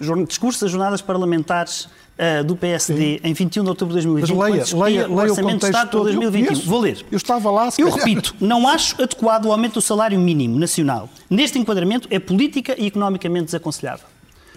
Jorn- 0.00 0.24
Discurso 0.24 0.60
das 0.64 0.70
jornadas 0.70 1.02
parlamentares 1.02 1.88
ah, 2.18 2.42
do 2.42 2.56
PSD 2.56 3.20
em 3.22 3.32
21 3.32 3.62
de 3.62 3.68
outubro 3.68 3.98
de 3.98 4.06
Mas 4.06 4.28
2020, 4.28 4.70
quando 4.70 4.80
leia, 4.82 4.96
leia, 4.96 5.08
o 5.08 5.16
leia 5.16 5.28
o 5.28 5.30
Orçamento 5.30 5.60
de 5.60 5.66
Estado 5.66 5.88
para 5.90 5.98
todo. 5.98 6.08
Eu 6.08 6.20
2021. 6.20 6.46
conheço. 6.46 6.68
Vou 6.68 6.80
ler. 6.80 7.06
Eu 7.10 7.16
estava 7.16 7.50
lá, 7.50 7.70
se 7.70 7.80
Eu 7.80 7.90
repito, 7.90 8.34
não 8.40 8.66
acho 8.66 9.00
adequado 9.02 9.46
o 9.46 9.52
aumento 9.52 9.74
do 9.74 9.80
salário 9.80 10.18
mínimo 10.18 10.58
nacional. 10.58 11.08
Neste 11.30 11.58
enquadramento, 11.58 12.08
é 12.10 12.18
política 12.18 12.74
e 12.78 12.86
economicamente 12.86 13.46
desaconselhável. 13.46 14.06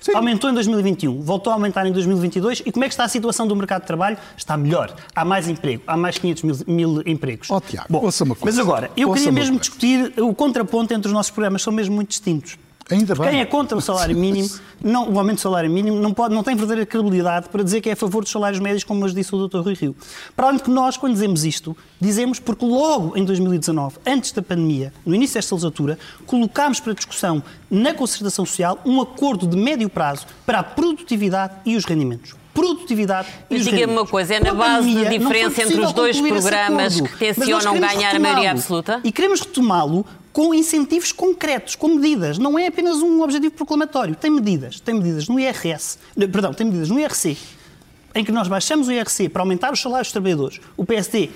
Sim. 0.01 0.15
Aumentou 0.15 0.49
em 0.49 0.53
2021, 0.55 1.21
voltou 1.21 1.51
a 1.51 1.53
aumentar 1.53 1.85
em 1.85 1.91
2022. 1.91 2.63
E 2.65 2.71
como 2.71 2.83
é 2.83 2.87
que 2.87 2.93
está 2.93 3.03
a 3.03 3.07
situação 3.07 3.45
do 3.47 3.55
mercado 3.55 3.81
de 3.81 3.87
trabalho? 3.87 4.17
Está 4.35 4.57
melhor. 4.57 4.95
Há 5.15 5.23
mais 5.23 5.47
emprego, 5.47 5.83
há 5.85 5.95
mais 5.95 6.17
500 6.17 6.43
mil, 6.43 6.55
mil 6.65 7.03
empregos. 7.05 7.51
Ó, 7.51 7.59
Tiago, 7.59 7.85
ouça 8.03 8.23
uma 8.23 8.33
coisa. 8.33 8.57
Mas 8.57 8.67
agora, 8.67 8.89
eu 8.97 9.09
Ouça 9.09 9.19
queria 9.19 9.31
mesmo 9.31 9.59
coisa. 9.59 9.61
discutir 9.61 10.13
o 10.19 10.33
contraponto 10.33 10.91
entre 10.95 11.07
os 11.07 11.13
nossos 11.13 11.31
programas, 11.31 11.61
são 11.61 11.71
mesmo 11.71 11.93
muito 11.93 12.09
distintos. 12.09 12.57
Ainda 12.91 13.15
bem. 13.15 13.29
Quem 13.29 13.39
é 13.39 13.45
contra 13.45 13.77
o 13.77 13.81
salário 13.81 14.15
mínimo, 14.15 14.49
não, 14.83 15.09
o 15.09 15.17
aumento 15.17 15.37
do 15.37 15.41
salário 15.41 15.69
mínimo, 15.71 15.97
não, 15.97 16.13
pode, 16.13 16.35
não 16.35 16.43
tem 16.43 16.55
verdadeira 16.55 16.85
credibilidade 16.85 17.49
para 17.49 17.63
dizer 17.63 17.81
que 17.81 17.89
é 17.89 17.93
a 17.93 17.95
favor 17.95 18.21
dos 18.21 18.31
salários 18.31 18.59
médios, 18.59 18.83
como 18.83 18.99
nos 18.99 19.13
disse 19.13 19.33
o 19.33 19.47
Dr. 19.47 19.59
Rui 19.59 19.73
Rio. 19.73 19.95
Para 20.35 20.47
além 20.47 20.57
de 20.57 20.63
que 20.63 20.69
nós, 20.69 20.97
quando 20.97 21.13
dizemos 21.13 21.45
isto, 21.45 21.75
dizemos 21.99 22.39
porque 22.39 22.65
logo 22.65 23.17
em 23.17 23.23
2019, 23.23 23.97
antes 24.05 24.31
da 24.31 24.41
pandemia, 24.41 24.93
no 25.05 25.15
início 25.15 25.35
desta 25.35 25.55
legislatura, 25.55 25.97
colocámos 26.25 26.79
para 26.79 26.93
discussão 26.93 27.41
na 27.69 27.93
concertação 27.93 28.45
social 28.45 28.79
um 28.85 29.01
acordo 29.01 29.47
de 29.47 29.55
médio 29.55 29.89
prazo 29.89 30.25
para 30.45 30.59
a 30.59 30.63
produtividade 30.63 31.53
e 31.65 31.75
os 31.75 31.85
rendimentos. 31.85 32.33
produtividade 32.53 33.29
e 33.49 33.53
Mas 33.55 33.63
diga-me 33.63 33.93
uma 33.93 34.05
coisa, 34.05 34.35
é 34.35 34.39
na 34.41 34.53
base 34.53 34.91
foi 34.91 35.05
diferença 35.17 35.63
entre 35.63 35.79
os 35.79 35.93
dois 35.93 36.19
programas 36.19 36.97
acordo. 36.97 37.17
que 37.17 37.33
tencionam 37.33 37.79
ganhar 37.79 38.13
a 38.13 38.19
maioria 38.19 38.51
absoluta? 38.51 38.99
E 39.05 39.11
queremos 39.11 39.39
retomá-lo 39.39 40.05
com 40.33 40.53
incentivos 40.53 41.11
concretos, 41.11 41.75
com 41.75 41.89
medidas. 41.89 42.37
Não 42.37 42.57
é 42.57 42.67
apenas 42.67 42.97
um 42.97 43.21
objetivo 43.21 43.53
proclamatório. 43.53 44.15
Tem 44.15 44.31
medidas. 44.31 44.79
Tem 44.79 44.95
medidas 44.95 45.27
no 45.27 45.39
IRS, 45.39 45.97
perdão, 46.15 46.53
tem 46.53 46.65
medidas 46.65 46.89
no 46.89 46.99
IRC, 46.99 47.37
em 48.15 48.23
que 48.23 48.31
nós 48.31 48.47
baixamos 48.47 48.87
o 48.87 48.91
IRC 48.91 49.29
para 49.29 49.41
aumentar 49.41 49.71
os 49.71 49.81
salários 49.81 50.07
dos 50.07 50.13
trabalhadores. 50.13 50.59
O 50.75 50.85
PSD 50.85 51.29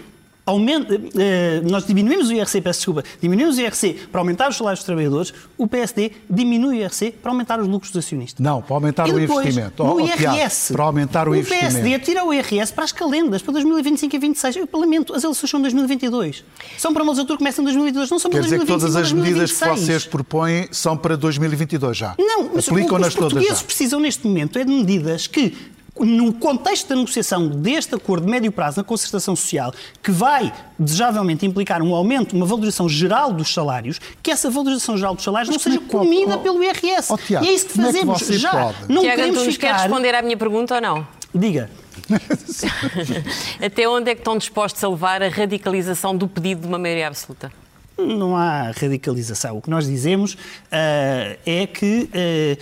aumenta, 0.46 0.94
eh, 1.18 1.62
nós 1.70 1.86
diminuímos 1.88 2.30
o 2.30 2.34
IRC, 2.34 2.62
peço 2.62 2.80
desculpa, 2.80 3.04
diminuímos 3.22 3.58
o 3.58 3.62
IRC 3.62 3.94
para 4.12 4.22
aumentar 4.22 4.50
os 4.50 4.58
salários 4.58 4.80
dos 4.80 4.86
trabalhadores, 4.86 5.34
o 5.58 5.68
PSD 5.68 6.12
diminui 6.30 6.78
o 6.78 6.82
IRC 6.84 7.12
para 7.14 7.32
aumentar 7.32 7.60
os 7.60 7.68
lucros 7.68 7.92
dos 7.92 8.06
acionistas. 8.06 8.44
Não, 8.44 8.62
para 8.62 8.76
aumentar 8.76 9.08
E 9.08 9.12
o 9.14 9.20
depois, 9.20 9.46
investimento. 9.48 9.84
No 9.84 9.90
Oh, 9.92 9.96
oh, 9.96 10.00
IRS. 10.02 10.72
para 10.74 10.84
aumentar 10.84 11.28
o 11.28 11.32
o 11.32 11.36
investimento. 11.36 11.74
PSD 11.74 12.00
tira 12.00 12.24
o 12.24 12.34
IRS 12.34 12.72
para 12.74 12.84
as 12.84 12.92
calendas, 12.92 13.42
para 13.42 13.54
2025 13.54 14.16
e 14.16 14.20
2026. 14.20 14.56
Eu 14.58 14.80
lamento, 14.80 15.14
as 15.16 15.24
eleições 15.24 15.50
são 15.50 15.60
em 15.60 15.64
2022. 15.64 16.44
São 16.78 16.94
para 16.94 17.02
uma 17.04 17.12
legislatura 17.12 17.38
que 17.38 17.40
começa 17.40 17.62
em 17.62 17.64
2022, 17.64 18.10
não 18.12 18.20
são 18.20 18.30
para 18.30 18.40
Quer 18.40 18.44
dizer 18.46 18.60
que 18.60 18.66
2025 18.66 18.80
todas 18.80 18.96
as 18.96 19.12
medidas 19.12 19.52
que 19.52 19.60
2026. 19.60 19.80
vocês 19.88 20.06
propõem 20.06 20.68
são 20.72 20.96
para 20.98 21.16
2022 21.18 21.98
já? 21.98 22.16
Não, 22.20 22.52
mas 22.54 22.68
o 22.68 22.76
que 22.76 22.82
os 22.82 23.16
portugueses 23.16 23.60
já. 23.60 23.66
precisam 23.66 24.00
neste 24.00 24.28
momento 24.28 24.60
é 24.60 24.64
de 24.64 24.72
medidas 24.72 25.28
que, 25.28 25.54
no 26.00 26.34
contexto 26.34 26.90
da 26.90 26.96
negociação 26.96 27.48
deste 27.48 27.96
acordo 27.96 28.26
de 28.26 28.32
médio 28.32 28.52
prazo 28.52 28.78
na 28.78 28.84
concertação 28.84 29.36
social, 29.36 29.74
que 30.04 30.12
vai 30.12 30.54
desejavelmente 30.78 31.46
implicar 31.46 31.82
um 31.82 31.96
aumento, 31.96 32.36
uma 32.36 32.46
valorização 32.46 32.90
geral 32.90 33.32
dos 33.32 33.54
salários, 33.54 34.00
que 34.22 34.30
essa 34.30 34.50
valorização 34.50 34.98
geral 34.98 35.16
dos 35.16 35.24
salários 35.24 35.50
Mas 35.50 35.66
não 35.66 35.72
seja 35.72 35.84
é 35.86 35.90
comida 35.90 36.36
oh, 36.36 36.40
pelo 36.40 36.64
IRS. 36.64 37.12
oh, 37.12 37.18
Tiago, 37.18 37.46
e 37.46 37.50
é 37.50 37.54
isso 37.54 37.68
que 37.68 37.74
como 37.74 37.88
é 37.88 37.94
que 37.94 38.06
fazemos 38.06 38.42
já. 38.42 38.52
pode? 38.52 38.78
Não 38.90 39.02
Tiago 39.02 39.16
queremos 39.16 39.38
Antunes, 39.38 39.58
quer 39.58 39.68
ficar... 39.68 39.84
responder 39.84 40.16
à 40.16 40.22
minha 40.22 40.38
pergunta 40.38 40.76
ou 40.76 40.82
não? 40.82 41.08
Diga. 41.34 41.70
Até 43.66 43.88
onde 43.88 44.12
é 44.12 44.16
que 44.16 44.22
estão 44.22 44.38
dispostos 44.38 44.84
a 44.84 44.90
levar 44.90 45.24
a 45.24 45.30
radicalização 45.30 46.16
do 46.16 46.28
pedido 46.28 46.62
de 46.62 46.68
uma 46.68 46.78
maioria 46.78 47.08
absoluta? 47.08 47.52
Não 47.98 48.36
há 48.36 48.72
radicalização. 48.72 49.58
O 49.58 49.62
que 49.62 49.70
nós 49.70 49.86
dizemos 49.86 50.38
ah, 50.72 51.38
é 51.46 51.66
que, 51.66 52.10
ah, 52.14 52.62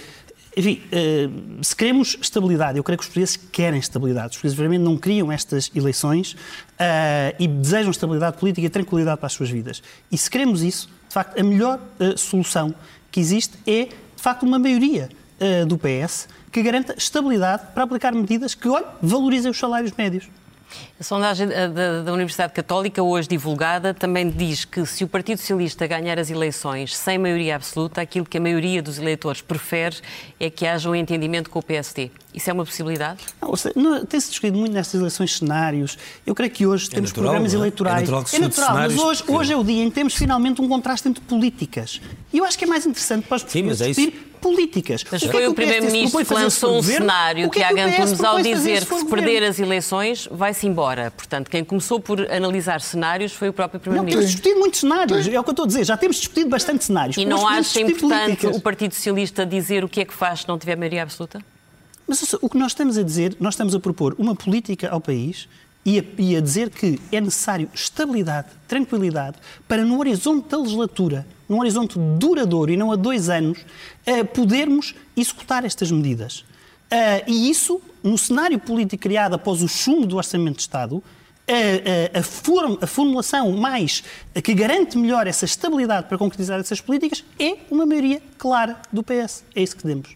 enfim, 0.55 0.81
ah, 0.91 1.59
se 1.61 1.75
queremos 1.75 2.17
estabilidade, 2.21 2.77
eu 2.77 2.83
creio 2.83 2.97
que 2.97 3.03
os 3.03 3.07
portugueses 3.07 3.37
querem 3.51 3.79
estabilidade. 3.79 4.27
Os 4.27 4.33
portugueses 4.33 4.57
realmente 4.57 4.81
não 4.81 4.97
criam 4.97 5.31
estas 5.31 5.71
eleições 5.75 6.35
ah, 6.79 7.33
e 7.39 7.47
desejam 7.47 7.91
estabilidade 7.91 8.37
política 8.37 8.65
e 8.65 8.69
tranquilidade 8.69 9.17
para 9.17 9.27
as 9.27 9.33
suas 9.33 9.49
vidas. 9.49 9.81
E 10.11 10.17
se 10.17 10.29
queremos 10.29 10.61
isso, 10.61 10.87
de 11.07 11.13
facto, 11.13 11.39
a 11.39 11.43
melhor 11.43 11.79
ah, 11.99 12.17
solução 12.17 12.73
que 13.11 13.19
existe 13.19 13.57
é, 13.65 13.85
de 13.85 14.21
facto, 14.21 14.43
uma 14.43 14.57
maioria 14.57 15.09
do 15.67 15.77
PS 15.77 16.29
que 16.49 16.63
garanta 16.63 16.95
estabilidade 16.97 17.63
para 17.73 17.83
aplicar 17.83 18.13
medidas 18.13 18.55
que, 18.55 18.69
olha, 18.69 18.85
valorizem 19.01 19.51
os 19.51 19.57
salários 19.59 19.91
médios. 19.91 20.29
A 20.99 21.03
sondagem 21.03 21.49
eh, 21.51 21.67
da, 21.67 22.01
da 22.03 22.13
Universidade 22.13 22.53
Católica, 22.53 23.01
hoje 23.01 23.27
divulgada, 23.27 23.93
também 23.93 24.29
diz 24.29 24.65
que 24.65 24.85
se 24.85 25.03
o 25.03 25.07
Partido 25.07 25.37
Socialista 25.39 25.85
ganhar 25.87 26.17
as 26.19 26.29
eleições 26.29 26.95
sem 26.95 27.17
maioria 27.17 27.55
absoluta, 27.55 28.01
aquilo 28.01 28.25
que 28.25 28.37
a 28.37 28.41
maioria 28.41 28.81
dos 28.81 28.97
eleitores 28.97 29.41
prefere 29.41 29.97
é 30.39 30.49
que 30.49 30.65
haja 30.65 30.89
um 30.89 30.95
entendimento 30.95 31.49
com 31.49 31.59
o 31.59 31.63
PSD. 31.63 32.11
Isso 32.33 32.49
é 32.49 32.53
uma 32.53 32.65
possibilidade? 32.65 33.19
Tem-se 34.09 34.29
discutido 34.29 34.57
muito 34.57 34.73
nestas 34.73 34.99
eleições 34.99 35.37
cenários. 35.37 35.97
Eu 36.25 36.33
creio 36.33 36.51
que 36.51 36.65
hoje 36.65 36.89
temos 36.89 37.11
natural, 37.11 37.25
programas 37.31 37.53
não 37.53 37.59
é? 37.59 37.61
eleitorais. 37.63 37.97
É 37.97 38.01
natural 38.01 38.23
que 38.23 38.29
se 38.29 38.35
estude 38.41 38.71
mas 38.73 38.97
hoje, 38.97 39.23
porque- 39.23 39.37
hoje 39.37 39.53
é 39.53 39.57
o 39.57 39.63
dia 39.63 39.83
em 39.83 39.89
que 39.89 39.95
temos 39.95 40.15
finalmente 40.15 40.61
um 40.61 40.67
contraste 40.67 41.07
entre 41.07 41.23
políticas. 41.23 42.01
E 42.31 42.37
eu 42.39 42.45
acho 42.45 42.57
que 42.57 42.65
é 42.65 42.67
mais 42.67 42.85
interessante 42.85 43.27
para 43.27 43.35
os 43.37 43.41
Sim, 43.43 43.63
mas 43.63 43.77
portugueses 43.79 43.97
é 43.97 44.07
isso. 44.07 44.32
Políticas. 44.43 45.03
Mas 45.11 45.21
que 45.21 45.29
é 45.29 45.31
foi 45.31 45.41
que 45.41 45.47
o 45.47 45.53
Primeiro-Ministro 45.55 46.25
que 46.25 46.33
lançou 46.33 46.71
um 46.71 46.75
governo? 46.75 46.99
cenário, 47.07 47.47
O 47.47 47.49
que 47.49 47.59
é 47.59 47.67
Tiago 47.67 47.79
o 47.79 48.03
Antunes, 48.03 48.23
ao 48.23 48.41
dizer 48.41 48.79
que 48.79 48.85
se 48.85 48.89
governo? 48.89 49.09
perder 49.09 49.43
as 49.43 49.59
eleições, 49.59 50.27
vai-se 50.29 50.67
embora. 50.67 51.09
Portanto, 51.11 51.49
quem 51.49 51.63
começou 51.63 51.99
por 51.99 52.19
analisar 52.31 52.81
cenários 52.81 53.31
foi 53.33 53.49
o 53.49 53.53
próprio 53.53 53.79
Não, 53.79 53.83
temos 53.83 53.97
Primeiro-Ministro. 54.01 54.25
discutido 54.41 54.59
muitos 54.59 54.79
cenários. 54.81 55.27
É 55.27 55.39
o 55.39 55.43
que 55.43 55.49
eu 55.49 55.51
estou 55.53 55.63
a 55.63 55.67
dizer. 55.67 55.85
Já 55.85 55.97
temos 55.97 56.17
discutido 56.17 56.49
bastante 56.49 56.83
cenários. 56.83 57.17
E 57.17 57.25
não 57.25 57.47
acha 57.47 57.79
importante 57.79 58.25
políticas. 58.25 58.57
o 58.57 58.61
Partido 58.61 58.93
Socialista 58.93 59.45
dizer 59.45 59.83
o 59.83 59.89
que 59.89 60.01
é 60.01 60.05
que 60.05 60.13
faz 60.13 60.41
se 60.41 60.47
não 60.47 60.59
tiver 60.59 60.75
maioria 60.75 61.03
absoluta? 61.03 61.39
Mas 62.05 62.21
ouça, 62.21 62.37
o 62.41 62.49
que 62.49 62.57
nós 62.57 62.73
estamos 62.73 62.97
a 62.97 63.03
dizer, 63.03 63.35
nós 63.39 63.53
estamos 63.53 63.73
a 63.73 63.79
propor 63.79 64.13
uma 64.19 64.35
política 64.35 64.89
ao 64.89 64.99
país 64.99 65.47
e 65.85 65.99
a, 65.99 66.03
e 66.17 66.35
a 66.37 66.41
dizer 66.41 66.69
que 66.69 66.99
é 67.11 67.19
necessário 67.19 67.69
estabilidade, 67.73 68.47
tranquilidade, 68.67 69.37
para 69.67 69.83
no 69.83 69.99
horizonte 69.99 70.47
da 70.49 70.57
legislatura, 70.57 71.25
num 71.47 71.59
horizonte 71.59 71.97
duradouro 72.17 72.71
e 72.71 72.77
não 72.77 72.91
a 72.91 72.95
dois 72.95 73.29
anos, 73.29 73.59
eh, 74.05 74.23
podermos 74.23 74.95
executar 75.15 75.65
estas 75.65 75.91
medidas. 75.91 76.45
Eh, 76.89 77.23
e 77.27 77.49
isso, 77.49 77.81
no 78.01 78.17
cenário 78.17 78.57
político 78.59 79.03
criado 79.03 79.33
após 79.35 79.61
o 79.61 79.67
chumbo 79.67 80.05
do 80.07 80.15
Orçamento 80.17 80.55
de 80.55 80.61
Estado, 80.61 81.03
a, 81.45 82.17
a- 82.17 82.19
a 82.19 82.23
form- 82.23 82.77
a 82.81 82.87
formulação 82.87 83.51
mais 83.51 84.01
que 84.41 84.53
garante 84.53 84.97
melhor 84.97 85.27
essa 85.27 85.43
estabilidade 85.43 86.07
para 86.07 86.17
concretizar 86.17 86.57
essas 86.59 86.79
políticas 86.79 87.21
é 87.37 87.57
uma 87.69 87.85
maioria 87.85 88.21
clara 88.37 88.77
do 88.91 89.03
PS. 89.03 89.43
É 89.53 89.61
isso 89.61 89.75
que 89.75 89.83
temos. 89.83 90.15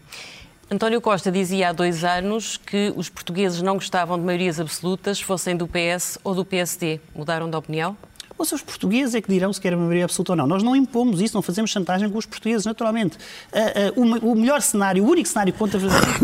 António 0.70 1.00
Costa 1.00 1.32
dizia 1.32 1.70
há 1.70 1.72
dois 1.72 2.04
anos 2.04 2.58
que 2.58 2.92
os 2.94 3.08
portugueses 3.08 3.62
não 3.62 3.74
gostavam 3.74 4.18
de 4.18 4.24
maiorias 4.24 4.60
absolutas, 4.60 5.18
fossem 5.20 5.56
do 5.56 5.66
PS 5.66 6.18
ou 6.22 6.34
do 6.34 6.44
PSD. 6.44 7.00
Mudaram 7.14 7.48
de 7.48 7.56
opinião? 7.56 7.96
Ou 8.36 8.44
seja, 8.44 8.56
os 8.56 8.62
portugueses 8.62 9.14
é 9.14 9.20
que 9.22 9.28
dirão 9.32 9.50
se 9.52 9.60
querem 9.60 9.76
uma 9.76 9.86
maioria 9.86 10.04
absoluta 10.04 10.32
ou 10.32 10.36
não. 10.36 10.46
Nós 10.46 10.62
não 10.62 10.76
impomos 10.76 11.20
isso, 11.22 11.34
não 11.34 11.42
fazemos 11.42 11.70
chantagem 11.70 12.08
com 12.10 12.18
os 12.18 12.26
portugueses, 12.26 12.66
naturalmente. 12.66 13.16
Ah, 13.50 13.58
ah, 13.58 13.92
o, 13.96 14.32
o 14.32 14.36
melhor 14.36 14.60
cenário, 14.60 15.02
o 15.02 15.08
único 15.08 15.26
cenário 15.28 15.52
que 15.52 15.58
conta 15.58 15.78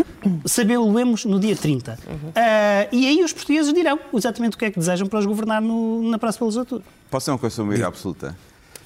sabê-lo-emos 0.45 1.25
no 1.25 1.39
dia 1.39 1.55
30. 1.55 1.97
Ah, 2.35 2.87
e 2.91 3.07
aí 3.07 3.23
os 3.23 3.33
portugueses 3.33 3.73
dirão 3.73 3.99
exatamente 4.13 4.55
o 4.55 4.59
que 4.59 4.65
é 4.65 4.71
que 4.71 4.77
desejam 4.79 5.07
para 5.07 5.19
os 5.19 5.25
governar 5.25 5.59
no- 5.61 6.07
na 6.09 6.19
próxima 6.19 6.45
legislatura. 6.45 6.83
Posso 7.09 7.25
ser 7.25 7.31
uma 7.31 7.39
coisa 7.39 7.55
sobre 7.55 7.65
a 7.65 7.69
maioria 7.69 7.87
absoluta? 7.87 8.37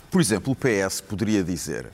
Por 0.10 0.22
exemplo, 0.22 0.54
o 0.54 0.56
PS 0.56 1.02
poderia 1.02 1.44
dizer. 1.44 1.88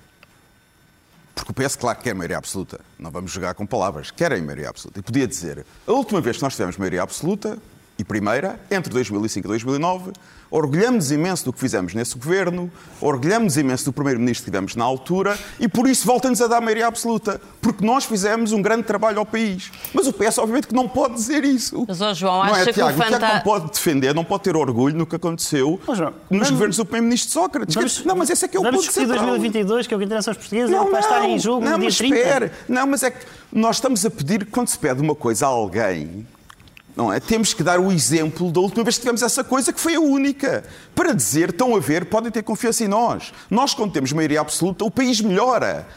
Porque 1.35 1.51
o 1.51 1.53
PS, 1.53 1.75
claro, 1.75 1.99
quer 1.99 2.15
maioria 2.15 2.37
absoluta. 2.37 2.79
Não 2.97 3.11
vamos 3.11 3.29
jogar 3.29 3.53
com 3.53 3.65
palavras. 3.65 4.09
Querem 4.09 4.41
maioria 4.41 4.69
absoluta. 4.69 4.99
E 4.99 5.03
podia 5.03 5.27
dizer: 5.27 5.65
a 5.85 5.91
última 5.91 6.21
vez 6.21 6.37
que 6.37 6.43
nós 6.43 6.53
tivemos 6.53 6.77
maioria 6.77 7.03
absoluta, 7.03 7.59
e 7.97 8.03
primeira, 8.03 8.59
entre 8.69 8.91
2005 8.91 9.45
e 9.45 9.49
2009, 9.49 10.11
orgulhamos 10.51 11.11
imenso 11.11 11.45
do 11.45 11.53
que 11.53 11.59
fizemos 11.59 11.93
nesse 11.93 12.17
governo, 12.17 12.69
orgulhamos 13.01 13.57
imenso 13.57 13.85
do 13.85 13.93
primeiro-ministro 13.93 14.43
que 14.45 14.51
tivemos 14.51 14.75
na 14.75 14.83
altura, 14.83 15.37
e 15.59 15.67
por 15.67 15.87
isso 15.87 16.05
voltam-nos 16.05 16.41
a 16.41 16.47
dar 16.47 16.59
maioria 16.61 16.87
absoluta. 16.87 17.39
Porque 17.61 17.85
nós 17.85 18.05
fizemos 18.05 18.51
um 18.51 18.61
grande 18.61 18.83
trabalho 18.83 19.19
ao 19.19 19.25
país. 19.25 19.71
Mas 19.93 20.07
o 20.07 20.13
PS, 20.13 20.37
obviamente, 20.37 20.67
que 20.67 20.73
não 20.75 20.87
pode 20.87 21.15
dizer 21.15 21.43
isso. 21.45 21.85
Mas, 21.87 21.99
ó, 22.01 22.13
João, 22.13 22.35
não 22.45 22.53
acha 22.53 22.61
é, 22.61 22.63
que 22.65 22.69
o 22.71 22.73
Tiago? 22.73 22.91
O 22.91 22.95
Tiago 22.95 23.13
fanta- 23.13 23.33
não 23.33 23.41
pode 23.41 23.71
defender, 23.71 24.13
não 24.13 24.23
pode 24.25 24.43
ter 24.43 24.55
orgulho 24.55 24.95
no 24.95 25.05
que 25.05 25.15
aconteceu 25.15 25.79
Ó, 25.87 25.95
João, 25.95 26.11
nos 26.29 26.29
vamos- 26.29 26.49
governos 26.51 26.77
do 26.77 26.85
primeiro-ministro 26.85 27.31
Sócrates. 27.31 28.03
não, 28.05 28.15
mas 28.15 28.29
esse 28.29 28.45
é 28.45 28.47
que 28.47 28.57
é 28.57 28.59
o 28.59 28.63
vamos 28.63 28.85
ponto 28.85 28.93
central. 28.93 29.25
2022, 29.25 29.87
que 29.87 29.93
é 29.93 29.97
o 29.97 29.99
que 29.99 30.05
interessa 30.05 30.29
aos 30.31 30.37
portugueses, 30.37 30.73
é 30.73 30.79
o 30.79 30.85
que 30.85 30.91
vai 30.91 30.99
estar 31.01 31.23
em 31.27 31.39
jogo 31.39 31.63
não, 31.63 31.71
no 31.71 31.77
dia 31.79 31.85
mas 31.87 31.97
30. 31.97 32.15
espere. 32.17 32.51
Não, 32.67 32.85
mas 32.87 33.03
é 33.03 33.11
que 33.11 33.25
nós 33.51 33.77
estamos 33.77 34.05
a 34.05 34.11
pedir, 34.11 34.45
quando 34.47 34.67
se 34.67 34.77
pede 34.77 35.01
uma 35.01 35.15
coisa 35.15 35.45
a 35.45 35.49
alguém, 35.49 36.27
não 36.95 37.11
é? 37.11 37.19
Temos 37.19 37.53
que 37.53 37.61
dar 37.61 37.79
o 37.79 37.91
exemplo 37.91 38.51
da 38.51 38.59
última 38.59 38.83
vez 38.83 38.95
que 38.95 39.01
tivemos 39.01 39.21
essa 39.21 39.43
coisa, 39.43 39.73
que 39.73 39.79
foi 39.79 39.95
a 39.95 39.99
única. 39.99 40.63
Para 40.93 41.13
dizer, 41.13 41.49
estão 41.49 41.75
a 41.75 41.79
ver, 41.79 42.05
podem 42.05 42.31
ter 42.31 42.43
confiança 42.43 42.83
em 42.83 42.87
nós. 42.87 43.33
Nós, 43.49 43.73
quando 43.73 43.91
temos 43.91 44.13
maioria 44.13 44.41
absoluta, 44.41 44.85
o 44.85 44.91
país 44.91 45.19
melhora. 45.19 45.87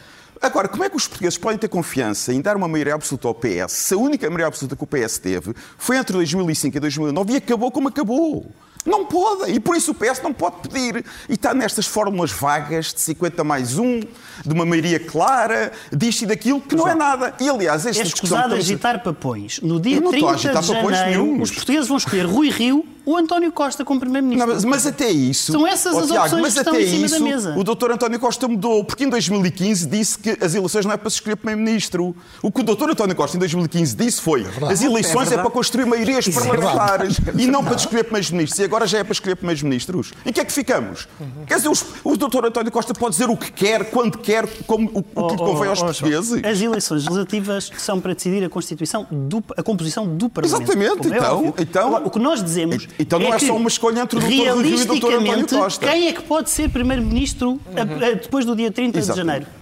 Agora, 0.41 0.69
como 0.69 0.83
é 0.83 0.89
que 0.89 0.95
os 0.95 1.07
portugueses 1.07 1.37
podem 1.37 1.57
ter 1.57 1.67
confiança 1.67 2.33
em 2.33 2.39
dar 2.39 2.55
uma 2.55 2.67
maioria 2.67 2.95
absoluta 2.95 3.27
ao 3.27 3.35
PS 3.35 3.73
se 3.73 3.93
a 3.93 3.97
única 3.97 4.25
maioria 4.27 4.47
absoluta 4.47 4.75
que 4.75 4.83
o 4.83 4.87
PS 4.87 5.17
teve 5.17 5.53
foi 5.77 5.97
entre 5.97 6.13
2005 6.13 6.77
e 6.77 6.79
2009 6.79 7.33
e 7.33 7.37
acabou 7.37 7.69
como 7.71 7.89
acabou? 7.89 8.49
Não 8.85 9.05
pode, 9.05 9.51
e 9.51 9.59
por 9.59 9.75
isso 9.75 9.91
o 9.91 9.93
PS 9.93 10.21
não 10.23 10.33
pode 10.33 10.67
pedir. 10.67 11.03
E 11.27 11.33
está 11.33 11.53
nestas 11.53 11.85
fórmulas 11.85 12.31
vagas 12.31 12.93
de 12.93 13.01
50 13.01 13.43
mais 13.43 13.77
1, 13.77 13.99
de 13.99 14.53
uma 14.53 14.65
maioria 14.65 14.99
clara, 14.99 15.71
disto 15.91 16.21
e 16.23 16.25
daquilo, 16.25 16.61
que 16.61 16.75
não 16.75 16.87
é 16.87 16.95
nada. 16.95 17.33
E 17.39 17.49
aliás, 17.49 17.85
esta 17.85 18.01
É 18.01 18.03
discussão. 18.05 18.37
escusado 18.37 18.55
estamos 18.55 18.65
a- 18.65 18.73
agitar 18.73 19.03
papões. 19.03 19.59
No 19.61 19.79
dia 19.79 19.97
Eu 19.97 20.01
não 20.01 20.11
estou 20.13 20.29
a 20.29 20.33
30 20.33 20.51
de 20.51 20.57
agitar 20.57 20.75
papões 20.77 20.97
janeiro, 20.97 21.41
os 21.41 21.51
portugueses 21.51 21.87
vão 21.87 21.97
escolher 21.97 22.25
Rui 22.25 22.49
Rio 22.49 22.85
ou 23.05 23.17
António 23.17 23.51
Costa 23.51 23.83
como 23.85 23.99
Primeiro-Ministro. 23.99 24.53
mas, 24.53 24.65
mas 24.65 24.85
até 24.87 25.09
isso. 25.09 25.51
São 25.51 25.65
essas 25.67 25.93
Ó, 25.95 25.99
as 25.99 26.07
Tiago, 26.07 26.23
opções 26.25 26.41
mas 26.41 26.53
que 26.53 26.59
estão 26.59 26.75
em 26.79 26.87
cima 26.87 27.05
isso, 27.05 27.15
da 27.19 27.25
mesa. 27.25 27.55
O 27.57 27.63
doutor 27.63 27.91
António 27.91 28.19
Costa 28.19 28.47
mudou, 28.47 28.83
porque 28.83 29.03
em 29.03 29.09
2015 29.09 29.87
disse 29.87 30.17
que 30.17 30.37
as 30.41 30.53
eleições 30.55 30.85
não 30.85 30.91
é 30.93 30.97
para 30.97 31.09
se 31.09 31.15
escolher 31.17 31.35
Primeiro-Ministro. 31.35 32.15
O 32.41 32.51
que 32.51 32.61
o 32.61 32.63
doutor 32.63 32.89
António 32.91 33.15
Costa 33.15 33.37
em 33.37 33.39
2015 33.39 33.95
disse 33.95 34.21
foi 34.21 34.45
as 34.69 34.81
eleições 34.81 35.31
é, 35.31 35.37
para 35.37 35.49
construir 35.49 35.85
maiorias 35.85 36.27
parlamentares 36.29 37.17
e 37.37 37.47
não 37.47 37.63
para 37.63 37.75
escolher 37.75 38.03
Primeiros-Ministros. 38.03 38.59
E 38.59 38.63
agora 38.63 38.85
já 38.87 38.99
é 38.99 39.03
para 39.03 39.13
escolher 39.13 39.35
Primeiros-Ministros. 39.35 40.11
Em 40.25 40.31
que 40.31 40.39
é 40.39 40.45
que 40.45 40.51
ficamos? 40.51 41.07
Quer 41.47 41.55
dizer, 41.55 41.69
os- 41.69 41.85
o 42.03 42.15
doutor 42.17 42.45
António 42.45 42.71
Costa 42.71 42.93
pode 42.93 43.11
dizer 43.15 43.29
o 43.29 43.37
que 43.37 43.51
quer, 43.51 43.89
quando 43.91 44.17
quer, 44.17 44.47
como, 44.65 44.89
o, 44.93 44.99
o 44.99 45.27
que 45.27 45.35
lhe 45.35 45.41
Oh, 45.41 45.45
convém 45.45 45.67
oh, 45.67 45.69
aos 45.71 45.81
oh, 45.81 45.85
portugueses. 45.85 46.43
As 46.43 46.61
eleições 46.61 47.03
legislativas 47.03 47.71
são 47.77 47.99
para 47.99 48.13
decidir 48.13 48.43
a 48.43 48.49
constituição 48.49 49.07
do, 49.11 49.43
a 49.57 49.63
composição 49.63 50.07
do 50.07 50.29
Parlamento. 50.29 50.61
Exatamente, 50.63 51.13
é 51.13 51.17
então- 51.17 51.35
óbvio. 51.37 51.53
então- 51.57 51.87
Agora, 51.87 52.07
o 52.07 52.09
que 52.09 52.19
nós 52.19 52.43
dizemos 52.43 52.87
Então 52.99 53.17
não 53.17 53.33
é 53.33 53.37
que, 53.37 53.47
só 53.47 53.55
uma 53.55 53.69
escolha 53.69 54.01
entre 54.01 54.17
o 54.17 54.21
Dr. 54.21 54.27
Rui 54.27 54.33
Rio 54.35 54.77
e 54.77 54.81
o 54.81 54.85
Dr. 54.99 55.13
António 55.13 55.47
Costa. 55.47 55.87
Quem 55.87 56.07
é 56.09 56.13
que 56.13 56.21
pode 56.23 56.49
ser 56.49 56.69
primeiro-ministro 56.69 57.59
a- 57.75 57.81
a- 57.81 58.13
depois 58.13 58.45
do 58.45 58.55
dia 58.55 58.69
30 58.71 58.99
Exatamente. 58.99 59.25
de 59.25 59.45
janeiro? 59.45 59.59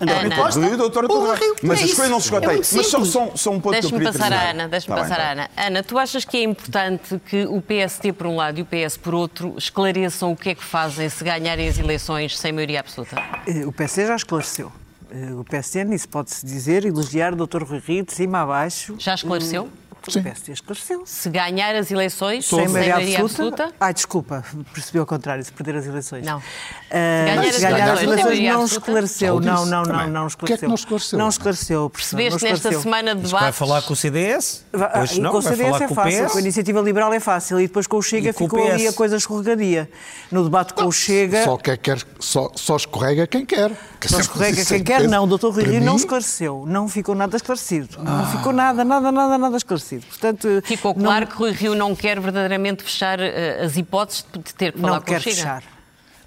António 0.00 0.26
Ana. 0.26 0.36
Costa 0.36 0.60
Rui, 0.60 0.76
doutora. 0.76 1.06
Rio. 1.36 1.56
Mas 1.62 1.78
É 1.78 1.82
a 1.82 1.84
isso. 1.84 1.92
escolha 1.94 2.08
não 2.08 2.20
se 2.20 2.26
esgotei. 2.26 2.54
É 2.56 2.58
Mas 2.58 2.86
só, 2.86 3.04
só, 3.04 3.30
só 3.34 3.50
um 3.50 3.60
ponto 3.60 3.78
que 3.80 3.86
eu 3.86 3.90
queria 3.90 4.12
passar 4.12 4.32
à 4.32 4.50
Ana, 4.50 4.68
deixa-me 4.68 4.96
Tá 4.96 5.02
passar 5.02 5.16
bem. 5.18 5.26
Ana. 5.26 5.50
Ana, 5.56 5.82
tu 5.82 5.98
achas 5.98 6.24
que 6.24 6.36
é 6.36 6.42
importante 6.44 7.20
que 7.28 7.44
o 7.46 7.60
PST 7.60 8.12
por 8.12 8.26
um 8.28 8.36
lado 8.36 8.58
e 8.58 8.62
o 8.62 8.66
PS 8.66 8.96
por 8.96 9.14
outro 9.14 9.54
esclareçam 9.58 10.30
o 10.32 10.36
que 10.36 10.50
é 10.50 10.54
que 10.54 10.62
fazem 10.64 11.08
se 11.08 11.22
ganharem 11.24 11.68
as 11.68 11.78
eleições 11.78 12.38
sem 12.38 12.52
maioria 12.52 12.80
absoluta? 12.80 13.16
Eh, 13.46 13.64
O 13.66 13.72
PSD 13.72 14.06
já 14.06 14.14
esclareceu. 14.16 14.70
Eh, 15.10 15.32
O 15.32 15.42
PSD, 15.44 15.84
nisso 15.84 16.08
pode-se 16.08 16.44
dizer, 16.46 16.84
elogiar 16.84 17.32
o 17.34 17.46
Dr. 17.46 17.62
Rui 17.64 17.80
Rio 17.84 18.04
de 18.04 18.12
cima 18.12 18.42
a 18.42 18.46
baixo. 18.46 18.94
Já 18.98 19.14
esclareceu? 19.14 19.68
O 20.16 20.22
PSD 20.22 20.52
esclareceu. 20.52 21.02
Se 21.04 21.28
ganhar 21.30 21.74
as 21.76 21.90
eleições 21.90 22.46
Sem 22.46 22.58
sem 22.60 22.68
maioria 22.68 23.20
absoluta. 23.20 23.64
absoluta? 23.64 23.74
Ai, 23.80 23.94
desculpa, 23.94 24.44
percebi 24.72 24.98
ao 24.98 25.06
contrário, 25.06 25.44
se 25.44 25.52
perder 25.52 25.76
as 25.76 25.86
eleições. 25.86 26.24
Não. 26.24 26.42
Ah, 26.90 27.24
ganhar 27.26 27.40
as 27.48 27.54
se 27.54 27.60
ganhar 27.60 27.92
as 27.92 28.02
eleições, 28.02 28.40
não 28.40 28.64
esclareceu. 28.64 29.40
Não, 29.40 29.66
não, 29.66 29.82
não, 29.82 30.06
não 30.08 30.26
O 30.26 30.30
que 30.30 30.52
é 30.52 30.56
que 30.56 30.64
esclareceu. 30.66 30.68
não 30.68 30.74
esclareceu? 30.74 31.18
Não 31.18 31.28
esclareceu. 31.28 31.90
Percebeste 31.90 32.44
nesta 32.44 32.72
semana 32.80 33.14
de 33.14 33.22
Mas 33.22 33.30
vai 33.30 33.40
debates? 33.40 33.58
falar 33.58 33.82
com 33.82 33.92
o 33.92 33.96
CDS? 33.96 34.64
Pois 34.70 35.18
não, 35.18 35.30
com 35.32 35.38
o 35.38 35.40
vai 35.42 35.52
CDS 35.52 35.70
falar 35.70 35.84
é 35.84 35.86
com 35.86 35.92
o 35.92 35.96
fácil, 35.96 36.26
com 36.30 36.38
a 36.38 36.40
Iniciativa 36.40 36.80
Liberal 36.80 37.12
é 37.12 37.20
fácil. 37.20 37.60
E 37.60 37.66
depois 37.66 37.86
com 37.86 37.96
o 37.96 38.02
Chega 38.02 38.32
ficou 38.32 38.70
ali 38.70 38.86
a 38.86 38.92
coisa 38.92 39.16
escorregadia. 39.16 39.90
No 40.30 40.44
debate 40.44 40.74
com 40.74 40.84
o 40.86 40.92
Chega. 40.92 41.44
Só, 41.44 41.56
quer, 41.56 41.76
quer, 41.78 41.98
só, 42.18 42.50
só 42.54 42.76
escorrega 42.76 43.26
quem 43.26 43.44
quer. 43.44 43.72
Isso 44.04 44.74
é 44.74 44.76
quem 44.76 44.84
quer, 44.84 45.08
não. 45.08 45.24
O 45.24 45.38
Dr. 45.38 45.46
Rui 45.48 45.64
Rio 45.64 45.80
não 45.80 45.96
esclareceu. 45.96 46.64
Não 46.66 46.88
ficou 46.88 47.14
nada 47.14 47.36
esclarecido. 47.36 48.02
Não 48.02 48.26
ficou 48.30 48.52
nada, 48.52 48.84
nada, 48.84 49.10
nada, 49.10 49.36
nada 49.38 49.56
esclarecido. 49.56 50.06
Portanto, 50.06 50.48
Ficou 50.64 50.94
não- 50.94 51.04
claro 51.04 51.26
que 51.26 51.34
Rui 51.36 51.50
Rio 51.52 51.74
não 51.74 51.94
quer 51.96 52.20
verdadeiramente 52.20 52.82
fechar 52.84 53.18
eh, 53.20 53.60
as 53.64 53.76
hipóteses 53.76 54.24
de 54.32 54.54
ter 54.54 54.72
que 54.72 54.80
falar 54.80 54.92
não 54.94 55.00
com 55.00 55.06
quer 55.06 55.18
o 55.18 55.22
Chega. 55.22 55.36
fechar. 55.36 55.62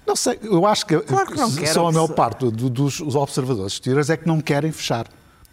Não 0.06 0.16
sei, 0.16 0.38
eu 0.42 0.66
acho 0.66 0.84
que, 0.84 0.98
Claro 1.00 1.30
que 1.30 1.36
não 1.36 1.48
s- 1.48 1.58
quer, 1.60 1.66
só 1.68 1.86
a 1.88 1.92
maior 1.92 2.08
parte 2.08 2.50
do- 2.50 2.68
dos 2.68 3.00
observadores 3.00 3.74
exteriores 3.74 4.10
é 4.10 4.16
que 4.16 4.26
não 4.26 4.40
querem 4.40 4.72
fechar. 4.72 5.06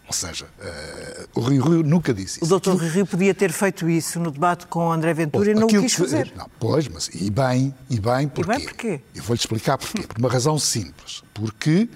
Ou 0.07 0.13
seja, 0.13 0.47
eh, 0.59 1.27
o 1.35 1.41
Rio 1.41 1.61
Rio 1.63 1.83
nunca 1.83 2.11
disse 2.11 2.39
O 2.41 2.45
isso. 2.45 2.59
Dr. 2.59 2.71
Rui 2.71 2.89
Rio 2.89 3.05
podia 3.05 3.31
ter 3.31 3.51
feito 3.51 3.87
isso 3.87 4.19
no 4.19 4.31
debate 4.31 4.65
com 4.65 4.91
André 4.91 5.13
Ventura 5.13 5.51
e 5.51 5.53
não 5.53 5.61
o 5.61 5.65
Aquilo 5.65 5.83
quis 5.83 5.93
que- 5.93 6.01
fazer. 6.01 6.33
Não, 6.35 6.49
pois, 6.59 6.87
mas 6.87 7.09
e 7.13 7.29
bem, 7.29 7.75
e 7.91 7.99
bem 7.99 8.27
porquê? 8.27 8.51
bem 8.57 8.65
porquê? 8.65 9.01
Eu 9.13 9.21
vou-lhe 9.21 9.39
explicar 9.39 9.77
porquê. 9.77 10.01
Por 10.07 10.17
uma 10.17 10.29
razão 10.29 10.57
simples. 10.57 11.21
Porque 11.31 11.87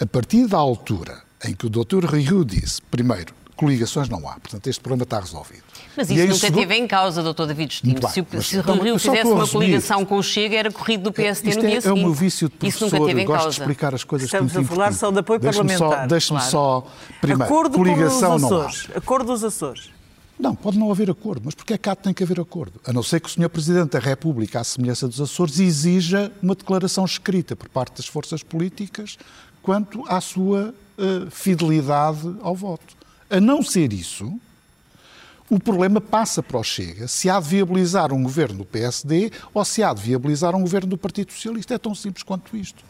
a 0.00 0.06
partir 0.06 0.46
da 0.46 0.56
altura 0.56 1.22
em 1.44 1.54
que 1.54 1.66
o 1.66 1.70
Dr. 1.70 2.04
Rio 2.06 2.44
disse, 2.44 2.80
primeiro, 2.90 3.32
coligações 3.56 4.08
não 4.08 4.18
há, 4.28 4.34
portanto 4.34 4.66
este 4.68 4.80
problema 4.80 5.02
está 5.04 5.18
resolvido. 5.18 5.62
Mas 5.96 6.08
isso 6.10 6.20
nunca 6.22 6.34
segundo- 6.36 6.60
teve 6.60 6.74
em 6.76 6.86
causa, 6.86 7.22
doutor 7.24 7.46
David. 7.48 7.80
Muito 7.82 8.00
bem, 8.02 8.10
Se 8.10 8.20
o, 8.20 8.26
mas 8.32 8.46
se 8.46 8.56
o 8.56 8.60
então, 8.60 8.76
Rui 8.76 8.84
Rio 8.84 8.98
fizesse 8.98 9.26
uma 9.26 9.40
resumir. 9.40 9.50
coligação 9.52 10.04
com 10.04 10.16
o 10.16 10.22
Chega, 10.22 10.56
era 10.56 10.70
corrido 10.70 11.02
do 11.02 11.12
PSD 11.12 11.50
Isto 11.50 11.58
no 11.60 11.64
é, 11.66 11.68
dia 11.70 11.78
é 11.78 11.80
seguinte. 11.80 12.00
o 12.00 12.04
meu 12.04 12.14
vício 12.14 12.48
de 12.48 12.54
Isso 12.68 12.78
professor, 12.78 12.98
nunca 13.00 13.08
teve 13.10 13.22
em 13.22 13.26
gosto 13.26 13.40
causa. 13.42 13.54
de 13.56 13.60
explicar 13.62 13.94
as 13.94 14.04
coisas 14.04 14.26
Estamos 14.28 14.52
muito 14.52 14.66
a 14.66 14.68
falar 14.76 14.92
só 14.92 15.10
de 15.10 15.18
apoio 15.18 15.40
Deixe-me 15.40 15.66
parlamentar, 15.76 16.00
Só, 16.02 16.06
Deixe-me 16.06 16.38
claro. 16.38 16.50
só, 16.52 16.86
primeiro, 17.20 17.44
Acordo 17.44 17.74
coligação 17.76 18.30
com 18.30 18.36
os 18.36 18.42
não 18.42 18.60
há. 18.62 18.70
Acordo 18.96 19.32
dos 19.32 19.42
Açores. 19.44 19.90
Não, 20.38 20.54
pode 20.54 20.78
não 20.78 20.88
haver 20.92 21.10
acordo, 21.10 21.42
mas 21.46 21.54
porque 21.56 21.74
é 21.74 21.78
que 21.78 21.88
há 21.88 21.96
tem 21.96 22.14
que 22.14 22.22
haver 22.22 22.38
acordo? 22.38 22.80
A 22.86 22.92
não 22.92 23.02
ser 23.02 23.18
que 23.18 23.26
o 23.26 23.30
Sr. 23.32 23.48
Presidente 23.48 23.90
da 23.90 23.98
República, 23.98 24.60
à 24.60 24.64
semelhança 24.64 25.08
dos 25.08 25.20
Açores, 25.20 25.58
exija 25.58 26.30
uma 26.40 26.54
declaração 26.54 27.04
escrita 27.04 27.56
por 27.56 27.68
parte 27.68 27.96
das 27.96 28.06
forças 28.06 28.40
políticas 28.44 29.18
quanto 29.68 30.02
à 30.08 30.18
sua 30.18 30.74
eh, 30.96 31.26
fidelidade 31.30 32.34
ao 32.40 32.54
voto. 32.56 32.96
A 33.28 33.38
não 33.38 33.62
ser 33.62 33.92
isso, 33.92 34.32
o 35.50 35.60
problema 35.60 36.00
passa 36.00 36.42
para 36.42 36.56
o 36.58 36.64
Chega 36.64 37.06
se 37.06 37.28
há 37.28 37.38
de 37.38 37.48
viabilizar 37.48 38.10
um 38.10 38.22
governo 38.22 38.56
do 38.60 38.64
PSD 38.64 39.30
ou 39.52 39.62
se 39.66 39.82
há 39.82 39.92
de 39.92 40.00
viabilizar 40.00 40.56
um 40.56 40.62
governo 40.62 40.88
do 40.88 40.96
Partido 40.96 41.34
Socialista. 41.34 41.74
É 41.74 41.78
tão 41.78 41.94
simples 41.94 42.22
quanto 42.22 42.56
isto. 42.56 42.82